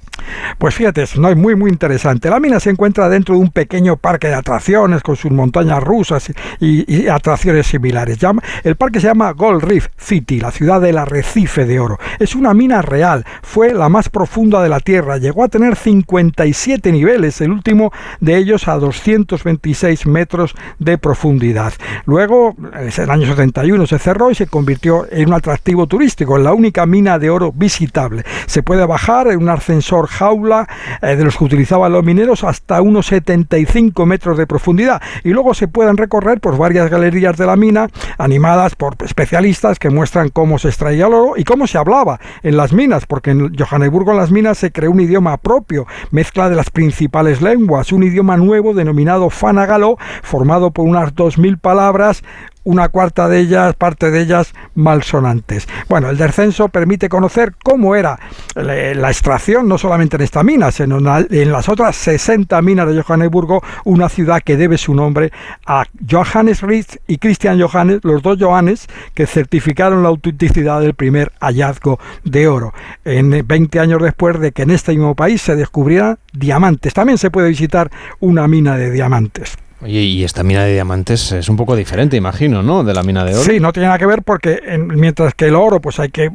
[0.58, 2.30] Pues fíjate, es muy, muy interesante.
[2.30, 6.32] La mina se encuentra dentro de un pequeño parque de atracciones con sus montañas rusas
[6.60, 8.20] y, atracciones similares.
[8.64, 12.00] El parque se llama Gold Reef City, la ciudad del arrecife de oro.
[12.20, 16.92] Es una mina real, fue la más profunda de la Tierra, llegó a tener 57
[16.92, 21.74] niveles, el último de ellos a 226 metros de profundidad.
[22.06, 26.44] Luego, en el año 71 se cerró y se convirtió en un atractivo turístico, en
[26.44, 28.24] la única mina de oro visitable.
[28.46, 30.68] Se puede bajar en un ascensor jaula
[31.02, 35.02] eh, de los que utilizaban los mineros hasta unos 75 metros de profundidad.
[35.24, 39.90] Y luego se pueden recorrer por varias galerías de la mina animadas por especialistas que
[39.90, 43.56] muestran cómo se extraía el oro y cómo se hablaba en las minas, porque en
[43.56, 48.04] Johannesburgo en las minas se creó un idioma propio, mezcla de las principales lenguas, un
[48.04, 52.24] idioma nuevo denominado Fanagalo, formado por unas 2.000 palabras
[52.64, 55.68] una cuarta de ellas, parte de ellas malsonantes.
[55.90, 58.20] Bueno, el descenso permite conocer cómo era
[58.56, 63.64] la extracción, no solamente en esta mina, sino en las otras 60 minas de Johannesburgo,
[63.86, 65.32] una ciudad que debe su nombre
[65.66, 71.32] a Johannes Ritz y Christian Johannes, los dos Johannes que certificaron la autenticidad del primer
[71.40, 72.74] hallazgo de oro,
[73.06, 76.94] en 20 años después de que en este mismo país se descubrieran diamantes.
[76.94, 77.90] También se puede visitar
[78.20, 79.58] una mina de diamantes.
[79.84, 82.84] Oye, y esta mina de diamantes es un poco diferente, imagino, ¿no?
[82.84, 83.44] De la mina de oro.
[83.44, 86.30] Sí, no tiene nada que ver porque mientras que el oro, pues hay que,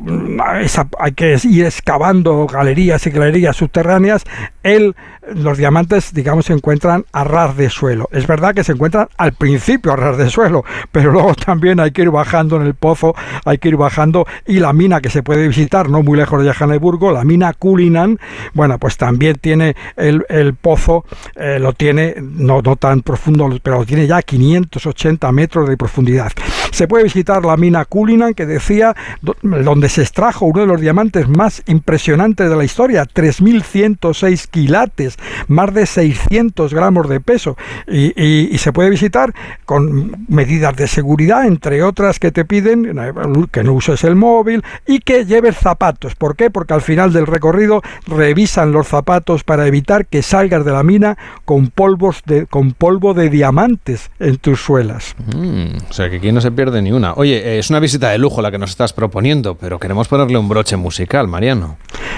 [0.98, 4.24] hay que ir excavando galerías y galerías subterráneas,
[4.64, 4.96] el,
[5.32, 8.08] los diamantes, digamos, se encuentran a ras de suelo.
[8.10, 11.92] Es verdad que se encuentran al principio a ras de suelo, pero luego también hay
[11.92, 13.14] que ir bajando en el pozo,
[13.44, 16.52] hay que ir bajando y la mina que se puede visitar, no muy lejos de
[16.52, 18.18] Johannesburgo, la mina Cullinan,
[18.54, 21.04] bueno, pues también tiene el, el pozo,
[21.36, 26.32] eh, lo tiene no, no tan profundo pero tiene ya 580 metros de profundidad.
[26.76, 31.26] Se puede visitar la mina Cullinan, que decía, donde se extrajo uno de los diamantes
[31.26, 35.16] más impresionantes de la historia, 3.106 quilates,
[35.48, 37.56] más de 600 gramos de peso.
[37.88, 39.32] Y, se puede visitar
[39.64, 42.94] con medidas de seguridad, entre otras que te piden
[43.50, 46.14] que no uses el móvil y que lleves zapatos.
[46.14, 46.50] ¿Por qué?
[46.50, 51.16] Porque al final del recorrido revisan los zapatos para evitar que salgas de la mina
[51.46, 55.16] con polvos de, con polvo de diamantes en tus suelas.
[55.34, 57.14] Mm, o sea que aquí no se pierde ni una.
[57.14, 60.36] Oye, eh, es una visita de lujo la que nos estás proponiendo, pero queremos ponerle
[60.36, 61.76] un broche musical, Mariano.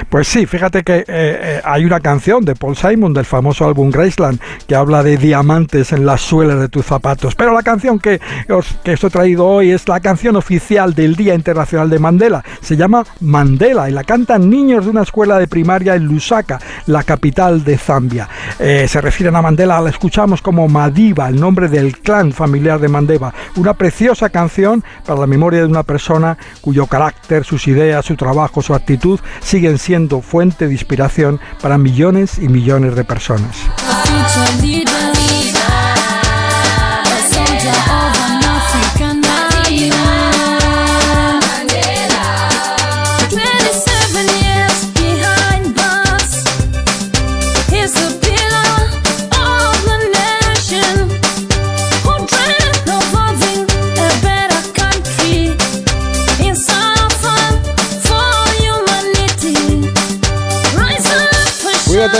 [0.08, 3.90] Pues sí, fíjate que eh, eh, hay una canción de Paul Simon del famoso álbum
[3.90, 7.34] Graceland que habla de diamantes en las suelas de tus zapatos.
[7.34, 11.14] Pero la canción que os, que os he traído hoy es la canción oficial del
[11.14, 12.44] Día Internacional de Mandela.
[12.60, 17.02] Se llama Mandela y la cantan niños de una escuela de primaria en Lusaka, la
[17.02, 18.28] capital de Zambia.
[18.58, 23.34] se refieren a Mandela, la escuchamos como Madiba, el nombre del clan familiar de Mandela.
[23.56, 28.62] Una preciosa canción para la memoria de una persona cuyo carácter, sus ideas, su trabajo,
[28.62, 33.56] su actitud siguen siendo fuente de inspiración para millones y millones de personas.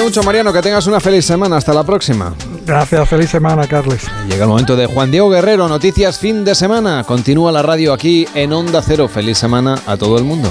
[0.08, 1.58] Mucho, Mariano, que tengas una feliz semana.
[1.58, 2.34] Hasta la próxima.
[2.64, 4.06] Gracias, feliz semana, Carles.
[4.26, 7.04] Llega el momento de Juan Diego Guerrero, noticias fin de semana.
[7.04, 9.06] Continúa la radio aquí en Onda Cero.
[9.08, 10.50] Feliz semana a todo el mundo.